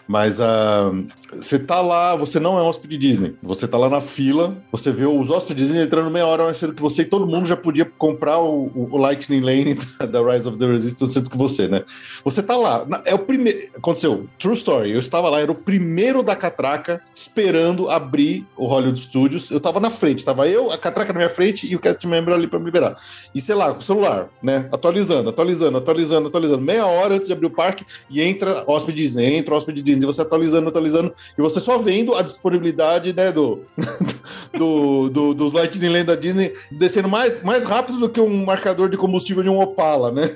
[0.07, 1.05] Mas uh,
[1.35, 3.35] você tá lá, você não é um hóspede Disney.
[3.41, 6.73] Você tá lá na fila, você vê os hóspedes Disney entrando meia hora mais cedo
[6.73, 9.77] que você e todo mundo já podia comprar o, o Lightning Lane
[10.09, 11.84] da Rise of the Resistance antes que você, né?
[12.23, 12.85] Você tá lá.
[13.05, 13.59] É o primeiro.
[13.75, 14.91] Aconteceu, true story.
[14.91, 19.49] Eu estava lá, era o primeiro da catraca esperando abrir o Hollywood Studios.
[19.49, 22.34] Eu tava na frente, tava eu, a catraca na minha frente e o cast member
[22.34, 22.97] ali para me liberar.
[23.34, 24.67] E sei lá, com o celular, né?
[24.71, 26.61] Atualizando, atualizando, atualizando, atualizando.
[26.61, 30.21] Meia hora antes de abrir o parque e entra hóspede Disney, entra hóspede Disney, você
[30.21, 33.61] atualizando, atualizando, e você só vendo a disponibilidade, né, do,
[34.57, 38.89] do, do, dos Lightning Lane da Disney descendo mais, mais rápido do que um marcador
[38.89, 40.35] de combustível de um Opala, né?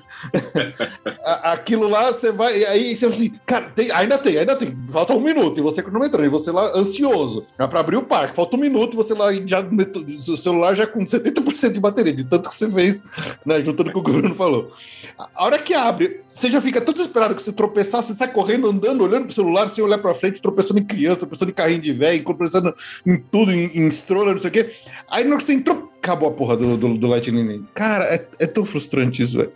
[1.44, 5.14] Aquilo lá, você vai, e aí você assim, cara, tem, ainda tem, ainda tem, falta
[5.14, 8.56] um minuto, e você cronometrando, e você lá ansioso, é para abrir o parque, falta
[8.56, 12.50] um minuto, e você lá já, o celular já com 70% de bateria, de tanto
[12.50, 13.04] que você fez,
[13.46, 14.72] né, juntando com o que o Bruno falou.
[15.18, 18.68] A hora que abre, você já fica tão desesperado que você tropeçar, você sai correndo,
[18.68, 21.94] andando, olhando pro celular, sem olhar pra frente, tropeçando em criança, tropeçando em carrinho de
[21.94, 22.74] velho, tropeçando
[23.06, 24.70] em tudo, em, em stroller, não sei o quê.
[25.10, 27.66] Aí na hora que você entrou, acabou a porra do, do, do Lightning.
[27.74, 29.52] Cara, é, é tão frustrante isso, velho.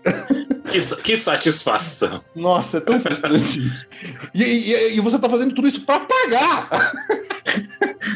[0.72, 2.22] Que, que, satisfação.
[2.36, 3.88] Nossa, é tão frustrante isso.
[4.34, 6.70] E, e, e, você tá fazendo tudo isso pra pagar!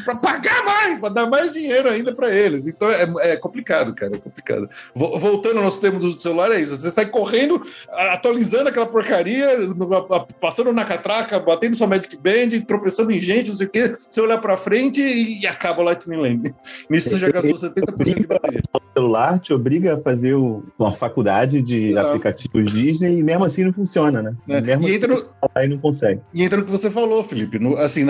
[0.06, 2.68] Para pagar mais, para dar mais dinheiro ainda para eles.
[2.68, 4.70] Então é, é, complicado, cara, é complicado.
[4.94, 6.78] Voltando ao nosso tema do celular, é isso.
[6.78, 9.48] Você sai correndo, atualizando aquela porcaria,
[10.40, 13.96] passando na catraca, batendo sua Magic Band, tropeçando em gente, não sei o quê.
[14.10, 16.56] Você olha para frente e acaba o Lightning Lane.
[16.90, 18.60] Nisso você já gastou 70% de bateria.
[18.74, 22.08] O celular te obriga a fazer uma faculdade de Exato.
[22.10, 24.36] aplicativos Disney e mesmo assim não funciona, né?
[24.48, 24.62] É.
[24.62, 25.24] Mesmo e entra no...
[25.56, 26.22] aí não consegue.
[26.34, 27.58] E entra no que você falou, Felipe.
[27.58, 28.06] No, assim,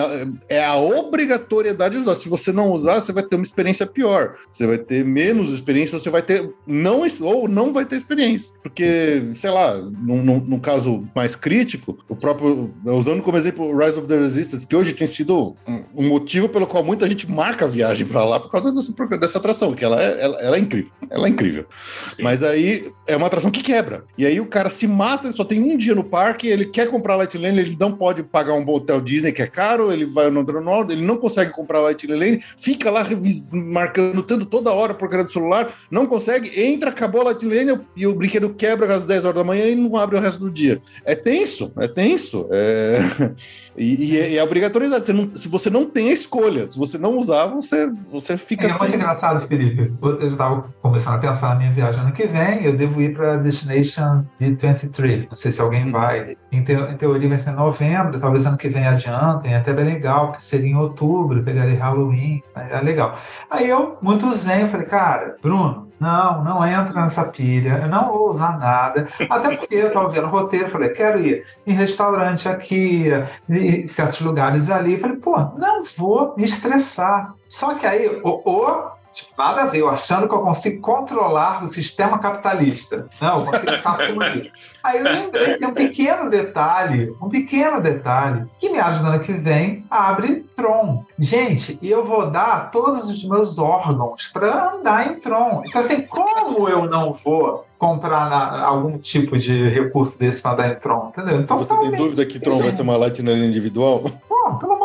[0.50, 2.16] é a obrigatoriedade de usar.
[2.16, 4.36] Se você não usar, você vai ter uma experiência pior.
[4.52, 8.54] Você vai ter menos experiência, você vai ter não ou não vai ter experiência.
[8.62, 14.00] Porque, sei lá, no, no, no caso mais crítico, o próprio, usando como exemplo Rise
[14.00, 17.66] of the Resistance, que hoje tem sido um, um motivo pelo qual muita gente marca
[17.66, 20.60] a viagem para lá por causa dessa, dessa atração, que ela é, ela, ela é
[20.60, 20.92] incrível.
[21.10, 21.66] Ela é incrível.
[22.10, 22.24] Sim.
[22.24, 24.04] Mas aí é uma atração que quebra.
[24.18, 27.16] E aí o cara se mata, só tem um dia no parque, ele quer comprar
[27.16, 30.44] Light Lane, ele não pode pagar um hotel Disney que é caro, ele vai no
[30.44, 33.06] Dronaldo, ele não consegue comprar Light Lane, fica lá
[33.52, 38.06] marcando tanto toda hora por do celular, não consegue, entra, acabou a Light Lane e
[38.06, 40.82] o brinquedo quebra às 10 horas da manhã e não abre o resto do dia.
[41.04, 42.48] É tenso, é tenso.
[42.52, 43.00] É...
[43.78, 45.06] E, e, é, e é obrigatoriedade.
[45.06, 48.68] Você não, se você não tem a escolha, se você não usar, você, você fica.
[48.68, 48.80] É sem...
[48.80, 49.92] muito engraçado, Felipe.
[50.02, 52.64] Eu estava começando a pensar na minha viagem ano que vem.
[52.64, 55.28] Eu devo ir para a Destination D23.
[55.28, 55.92] Não sei se alguém hum.
[55.92, 56.38] vai.
[56.52, 59.54] Em, te, em, teoria vai ser em novembro, talvez ano que vem adiantem.
[59.54, 62.42] É até bem legal, porque seria em outubro, pegaria Halloween.
[62.56, 63.18] É legal.
[63.50, 68.12] Aí eu, muito zen, eu falei, cara, Bruno, não, não entra nessa pilha, eu não
[68.12, 69.08] vou usar nada.
[69.30, 73.06] Até porque eu estava vendo o roteiro, falei, quero ir em restaurante aqui,
[73.50, 75.00] em certos lugares ali.
[75.00, 77.34] Falei, pô, não vou me estressar.
[77.48, 78.95] Só que aí, o, o
[79.38, 83.08] nada a ver, eu achando que eu consigo controlar o sistema capitalista.
[83.20, 84.52] Não, eu consigo ficar acima disso.
[84.84, 89.34] Aí eu lembrei tem um pequeno detalhe, um pequeno detalhe, que me ajuda ano que
[89.34, 91.04] vem abre Tron.
[91.20, 95.64] Gente, e eu vou dar todos os meus órgãos para andar em Tron.
[95.66, 100.70] Então, assim, como eu não vou comprar na, algum tipo de recurso desse para dar
[100.70, 101.42] em Tron, entendeu?
[101.42, 104.04] Então, Você tem dúvida que Tron vai ser uma Lightning individual?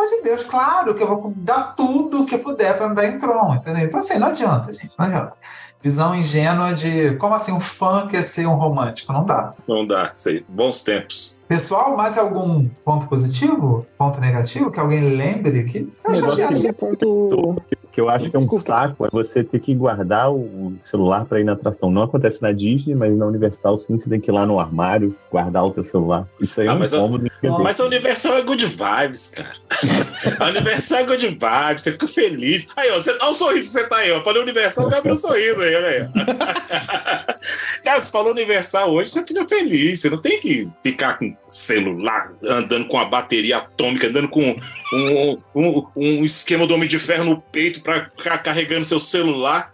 [0.01, 3.57] Amor de Deus, claro que eu vou dar tudo que puder para andar em Tron,
[3.57, 3.85] entendeu?
[3.85, 5.37] Então, assim, não adianta, gente, não adianta
[5.83, 9.13] visão ingênua de como assim um fã quer ser um romântico?
[9.13, 9.55] Não dá.
[9.67, 10.45] Não dá, sei.
[10.49, 11.39] Bons tempos.
[11.49, 13.87] Pessoal, mais algum ponto positivo?
[13.99, 14.71] Ponto negativo?
[14.71, 15.93] Que alguém lembre aqui?
[16.07, 17.57] Eu já que, ponto...
[17.91, 18.49] que eu acho Desculpa.
[18.49, 21.91] que é um saco é você ter que guardar o celular para ir na atração.
[21.91, 25.17] Não acontece na Disney, mas na Universal sim, você tem que ir lá no armário,
[25.31, 26.29] guardar o teu celular.
[26.41, 27.27] Isso aí é ah, um mas cômodo.
[27.27, 27.30] A...
[27.43, 29.57] Mas a Universal é good vibes, cara.
[30.39, 32.69] a Universal é good vibes, você fica feliz.
[32.77, 34.23] Aí, ó, você dá um sorriso, você tá aí, ó.
[34.23, 36.09] Falei Universal, você abre um sorriso aí, olha aí.
[37.83, 40.01] cara, você falou Universal hoje, você fica feliz.
[40.01, 44.55] Você não tem que ficar com celular, andando com a bateria atômica, andando com
[44.93, 49.73] um, um, um esquema do Homem de Ferro no peito para ficar carregando seu celular.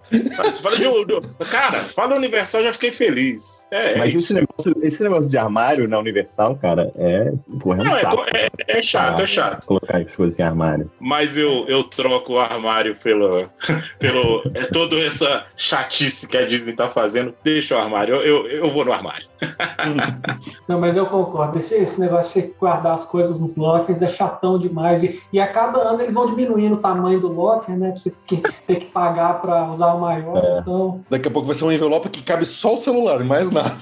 [0.62, 3.66] Fala, cara, fala Universal, já fiquei feliz.
[3.70, 7.33] É, Mas é esse, negócio, esse negócio de armário na Universal, cara, é.
[7.61, 9.66] Porra, Não, é, chato, é, é, chato, é chato.
[9.66, 10.91] Colocar as coisas em armário.
[11.01, 13.47] Mas eu, eu troco o armário pelo.
[13.99, 17.35] pelo é toda essa chatice que a Disney tá fazendo.
[17.43, 19.27] Deixa o armário, eu, eu, eu vou no armário.
[20.69, 21.59] Não, mas eu concordo.
[21.59, 25.03] Esse, esse negócio de guardar as coisas nos lockers é chatão demais.
[25.03, 27.91] E, e a cada ano eles vão diminuindo o tamanho do locker, né?
[27.91, 28.12] Pra você
[28.66, 30.59] ter que pagar para usar material maior, é.
[30.60, 31.01] então.
[31.10, 33.74] Daqui a pouco vai ser um envelope que cabe só o celular, e mais nada.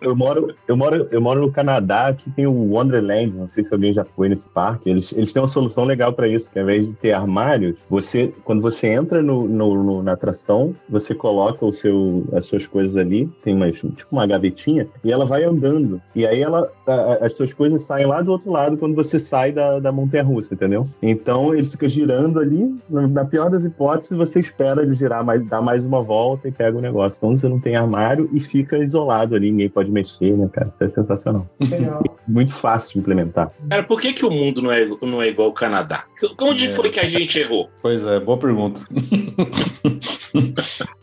[0.00, 3.72] eu, moro, eu, moro, eu moro no Canadá, que tem o Wonderland, não sei se
[3.72, 4.90] alguém já foi nesse parque.
[4.90, 8.32] Eles, eles têm uma solução legal para isso, que ao invés de ter armários, você,
[8.44, 12.96] quando você entra no, no, no, na atração, você coloca o seu, as suas coisas
[12.96, 16.00] ali, tem mais, tipo uma gavetinha, e ela vai andando.
[16.14, 19.52] E aí ela, a, as suas coisas saem lá do outro lado quando você sai
[19.52, 20.86] da, da montanha russa, entendeu?
[21.02, 25.62] Então ele fica girando ali, na pior das hipóteses, você espera ele girar mais, dar
[25.62, 27.18] mais uma volta e pega o negócio.
[27.18, 30.72] Então você não tem armário e fica isolado ali, ninguém pode mexer, né, cara?
[30.74, 31.46] Isso é sensacional.
[31.60, 32.02] Legal.
[32.26, 33.50] Muito fácil de implementar.
[33.70, 36.04] Cara, por que, que o mundo não é, não é igual ao Canadá?
[36.40, 36.70] Onde é.
[36.72, 37.70] foi que a gente errou?
[37.80, 38.80] Pois é, boa pergunta.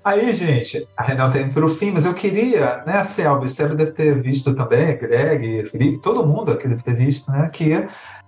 [0.03, 3.91] Aí, gente, a Renata tem para o fim, mas eu queria, né, Selva, você deve
[3.91, 7.73] ter visto também, Greg, Felipe, todo mundo aqui deve ter visto, né, que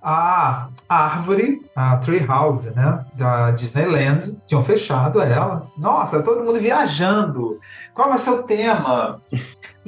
[0.09, 5.67] a árvore, a Treehouse, né, da Disneyland, tinham fechado ela.
[5.77, 7.59] Nossa, todo mundo viajando.
[7.93, 9.21] Qual vai ser o tema?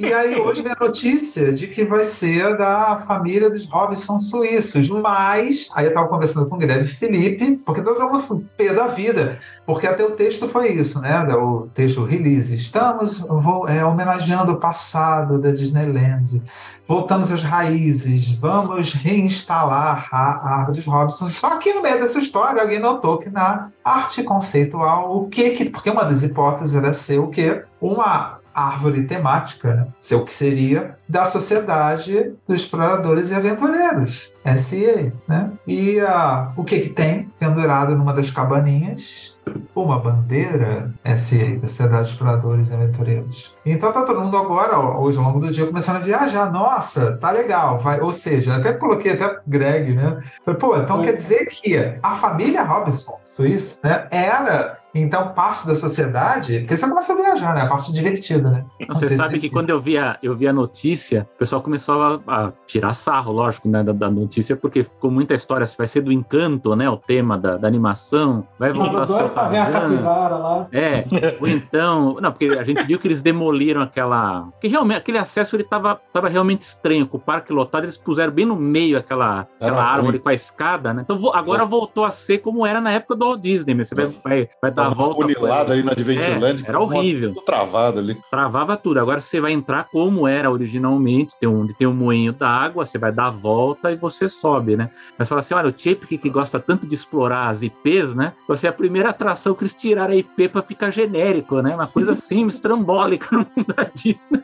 [0.00, 4.88] E aí hoje vem a notícia de que vai ser da família dos Robinson suíços.
[4.88, 9.38] Mas, aí eu estava conversando com o Guilherme Felipe, porque todo mundo pé da vida,
[9.66, 11.22] porque até o texto foi isso, né?
[11.34, 12.54] O texto release.
[12.54, 16.42] Estamos vou, é, homenageando o passado da Disneyland
[16.90, 21.28] voltamos às raízes, vamos reinstalar a árvore dos Robson.
[21.28, 25.70] Só que no meio dessa história, alguém notou que na arte conceitual, o que que.
[25.70, 27.62] Porque uma das hipóteses era ser o quê?
[27.80, 35.50] Uma árvore temática, ser o que seria da Sociedade dos Exploradores e Aventureiros, SEA, né?
[35.66, 39.36] E uh, o que que tem pendurado numa das cabaninhas?
[39.74, 43.56] uma bandeira SE, da Sociedade de Exploradores e Aventureiros.
[43.64, 46.50] Então tá todo mundo agora, hoje, ao longo do dia, começando a viajar.
[46.52, 47.78] Nossa, tá legal.
[47.78, 50.22] Vai, ou seja, até coloquei até Greg, né?
[50.58, 51.04] Pô, então é.
[51.04, 56.88] quer dizer que a família Robinson, Suíça, né, era então, parte da sociedade, porque você
[56.88, 57.62] começa a viajar, né?
[57.62, 58.64] A parte divertida, né?
[58.88, 62.20] você sabe que quando eu vi, a, eu vi a notícia, o pessoal começou a,
[62.26, 66.12] a tirar sarro, lógico, né, da, da, notícia, porque ficou muita história, vai ser do
[66.12, 66.88] encanto, né?
[66.88, 70.66] O tema da, da animação, vai voltar a ser pra ver a capivara lá.
[70.72, 71.04] É,
[71.40, 72.16] ou então.
[72.20, 74.42] Não, porque a gente viu que eles demoliram aquela.
[74.52, 77.06] Porque realmente aquele acesso ele tava, tava realmente estranho.
[77.06, 80.22] Com o parque lotado, eles puseram bem no meio aquela, aquela árvore ruim.
[80.22, 81.02] com a escada, né?
[81.04, 81.66] Então agora é.
[81.66, 83.74] voltou a ser como era na época do Walt Disney.
[83.74, 85.22] Você vai, vai, vai dar a volta.
[85.22, 86.64] Funilado ali na Adventureland.
[86.64, 87.34] É, era horrível.
[87.34, 88.16] Tudo travado ali.
[88.30, 89.00] Travava tudo.
[89.00, 91.34] Agora você vai entrar como era originalmente.
[91.38, 94.90] Tem um, tem um moinho d'água, você vai dar a volta e você sobe, né?
[95.18, 98.32] Mas fala assim: olha, o Chip que gosta tanto de explorar as IPs, né?
[98.48, 101.74] Você é a primeira atração que eles tiraram a IP para ficar genérico, né?
[101.74, 104.42] Uma coisa assim, estrambólica no mundo da Disney.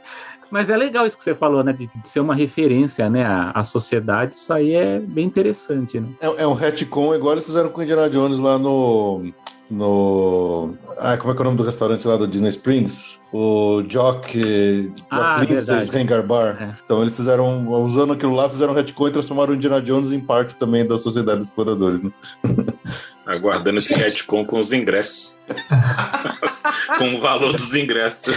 [0.51, 1.73] Mas é legal isso que você falou, né?
[1.73, 3.25] De, de ser uma referência, né?
[3.25, 6.09] À, à, sociedade, isso aí é bem interessante, né?
[6.21, 9.33] É, é um retcon, igual eles fizeram com o Indiana Jones lá no
[9.71, 10.75] no.
[10.99, 13.21] Ah, como é que é o nome do restaurante lá do Disney Springs?
[13.33, 16.57] O Jock, Jock ah, Lindsay's Hangar Bar.
[16.61, 16.77] É.
[16.85, 20.21] Então eles fizeram, usando aquilo lá, fizeram um retcon e transformaram o Indiana Jones em
[20.21, 22.03] parte também da Sociedade dos Exploradores.
[22.03, 22.11] Né?
[23.27, 25.37] Aguardando esse retcon com os ingressos.
[26.99, 28.35] com o valor dos ingressos.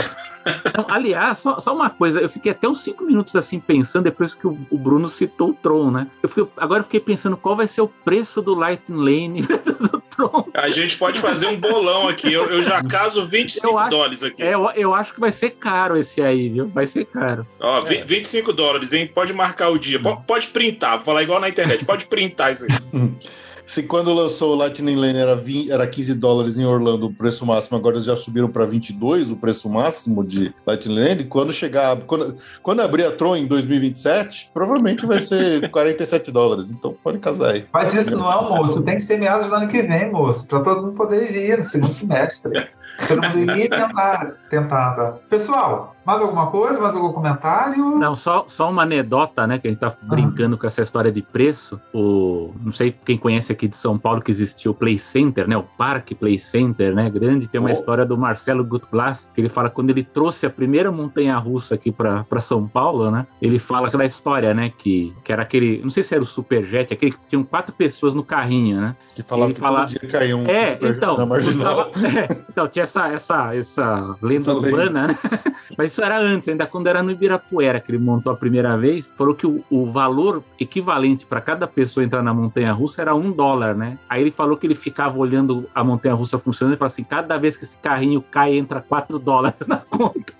[0.66, 4.34] Então, aliás, só, só, uma coisa, eu fiquei até uns cinco minutos assim pensando, depois
[4.34, 6.08] que o, o Bruno citou o Tron, né?
[6.22, 9.42] Eu fiquei, agora eu fiquei pensando qual vai ser o preço do Lightning Lane
[9.92, 10.48] do Tron.
[10.54, 14.44] A gente pode fazer um bolão aqui, eu, eu já caso 25 acho, dólares aqui.
[14.44, 16.68] É, eu, eu, acho que vai ser caro esse aí, viu?
[16.68, 17.46] Vai ser caro.
[17.60, 18.04] Ó, é.
[18.04, 19.10] 25 dólares, hein?
[19.14, 20.00] Pode marcar o dia.
[20.00, 22.70] Pode, pode printar, vou falar igual na internet, pode printar isso aí.
[23.70, 27.46] Se quando lançou o Lightning Lane era, 20, era 15 dólares em Orlando o preço
[27.46, 31.24] máximo, agora já subiram para 22 o preço máximo de Lightning Lane.
[31.26, 36.72] Quando chegar, quando, quando abrir a Tron em 2027, provavelmente vai ser 47 dólares.
[36.72, 37.68] Então pode casar aí.
[37.72, 38.82] Mas isso não é, moço.
[38.82, 41.64] Tem que ser meados do ano que vem, moço, para todo mundo poder ir no
[41.64, 42.68] segundo semestre.
[43.08, 45.20] Todo mundo ir tentar, tentar.
[45.30, 46.82] Pessoal, mais alguma coisa?
[46.82, 47.98] Mais algum comentário?
[47.98, 49.60] Não, só, só uma anedota, né?
[49.60, 51.80] Que a gente tá brincando com essa história de preço.
[51.94, 55.56] O, não sei quem conhece aqui de São Paulo que existiu o Play Center, né?
[55.56, 57.10] O Parque Play Center, né?
[57.12, 57.48] Grande.
[57.48, 57.74] Tem uma oh.
[57.74, 62.42] história do Marcelo Gutglass, que ele fala quando ele trouxe a primeira montanha-russa aqui para
[62.42, 63.28] São Paulo, né?
[63.40, 64.72] Ele fala aquela história, né?
[64.76, 68.16] Que, que era aquele, não sei se era o Superjet, aquele que tinham quatro pessoas
[68.16, 68.96] no carrinho, né?
[69.14, 69.82] Que falava que fala...
[69.82, 71.92] todo dia caiu um é, então, na marginal.
[72.04, 75.08] é, então, tinha essa, essa, essa lenda essa urbana, lenda.
[75.08, 75.18] né?
[75.78, 79.12] Mas isso era antes, ainda quando era no Ibirapuera, que ele montou a primeira vez,
[79.18, 83.32] falou que o, o valor equivalente para cada pessoa entrar na montanha russa era um
[83.32, 83.98] dólar, né?
[84.10, 87.38] Aí ele falou que ele ficava olhando a montanha russa funcionando e falou assim: cada
[87.38, 90.34] vez que esse carrinho cai, entra quatro dólares na conta.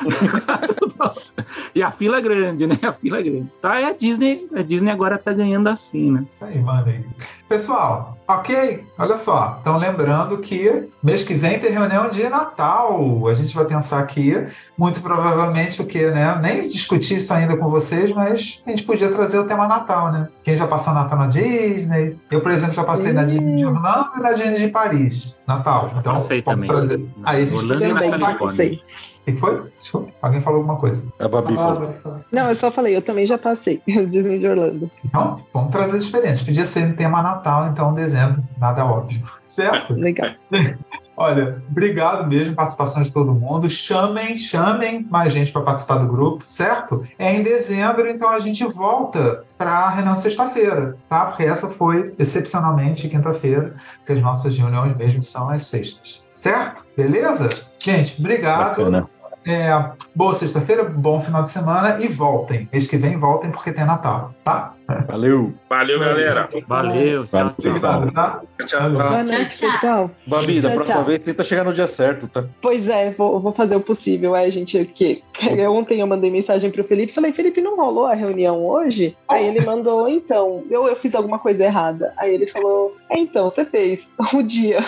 [1.74, 2.78] e a fila é grande, né?
[2.82, 3.52] A fila é grande.
[3.60, 6.24] Tá, é a Disney, a Disney agora tá ganhando assim, né?
[6.40, 7.04] Aí, mano.
[7.48, 9.58] Pessoal, Ok, olha só.
[9.60, 13.28] Então, lembrando que mês que vem tem reunião de Natal.
[13.28, 14.34] A gente vai pensar aqui,
[14.78, 16.38] muito provavelmente, o que, né?
[16.40, 20.28] Nem discutir isso ainda com vocês, mas a gente podia trazer o tema Natal, né?
[20.42, 22.16] Quem já passou Natal na Disney?
[22.30, 25.36] Eu, por exemplo, já passei na Disney de Orlando e na Disney de Paris.
[25.46, 25.90] Natal.
[25.98, 26.76] Então, Passei posso também.
[26.76, 27.06] trazer.
[27.24, 28.80] Aí a gente Orlando e na Califórnia.
[29.26, 29.62] O que foi?
[29.78, 31.02] Desculpa, alguém falou alguma coisa.
[31.18, 31.94] A Babi falou.
[32.30, 33.80] Não, eu só falei, eu também já passei.
[33.86, 34.90] Disney de Orlando.
[35.02, 36.42] Então, vamos trazer diferentes.
[36.42, 39.22] Podia ser um tema Natal, então dezembro, nada óbvio.
[39.46, 39.94] Certo?
[39.94, 40.30] Legal.
[41.16, 43.68] Olha, obrigado mesmo, participação de todo mundo.
[43.68, 47.04] Chamem, chamem mais gente para participar do grupo, certo?
[47.18, 51.26] É em dezembro, então a gente volta para a reunião sexta-feira, tá?
[51.26, 56.84] Porque essa foi excepcionalmente quinta-feira, porque as nossas reuniões mesmo são às sextas, certo?
[56.96, 57.48] Beleza?
[57.78, 58.78] Gente, obrigado.
[58.78, 59.08] Bacana.
[59.46, 59.68] É,
[60.14, 62.66] boa sexta-feira, bom final de semana e voltem.
[62.72, 64.72] Mês que vem voltem porque tem Natal, tá?
[65.06, 65.54] Valeu.
[65.68, 66.48] Valeu, galera.
[66.66, 67.22] Valeu.
[67.22, 68.42] Obrigado, tá?
[68.66, 69.24] Tchau, Boa tchau.
[69.24, 69.70] noite, tchau.
[69.72, 70.10] pessoal.
[70.26, 71.04] Babi, da Tchau, próxima tchau.
[71.04, 72.44] vez tenta chegar no dia certo, tá?
[72.60, 74.36] Pois é, vou, vou fazer o possível.
[74.36, 75.22] É, gente, o quê?
[75.68, 79.16] Ontem eu mandei mensagem pro Felipe, falei, Felipe, não rolou a reunião hoje?
[79.28, 82.12] Aí ele mandou, então, eu, eu fiz alguma coisa errada.
[82.18, 84.80] Aí ele falou, é, então, você fez o dia,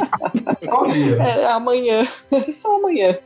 [0.58, 1.16] Só um dia.
[1.16, 2.06] é amanhã,
[2.50, 3.18] só amanhã.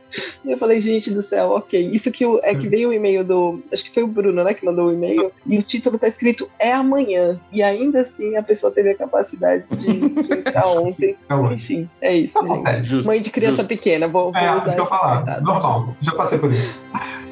[0.43, 1.89] E eu falei, gente do céu, ok.
[1.93, 4.53] Isso que, o, é que veio o e-mail do, acho que foi o Bruno, né,
[4.53, 7.39] que mandou o e-mail, e o título tá escrito, é amanhã.
[7.51, 11.15] E ainda assim a pessoa teve a capacidade de, de entrar ontem.
[11.29, 11.53] É hoje.
[11.53, 12.51] Enfim, é isso, gente.
[12.51, 12.83] Acontece.
[12.85, 13.69] Justo, Mãe de criança justo.
[13.69, 15.41] pequena, vou, vou É, usar isso que eu falar.
[15.41, 15.95] Normal.
[16.01, 16.77] Já passei por isso.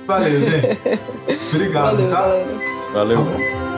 [0.06, 0.78] Valeu, gente.
[1.54, 2.22] Obrigado, Valeu, tá?
[2.22, 2.48] galera.
[2.94, 3.77] Valeu.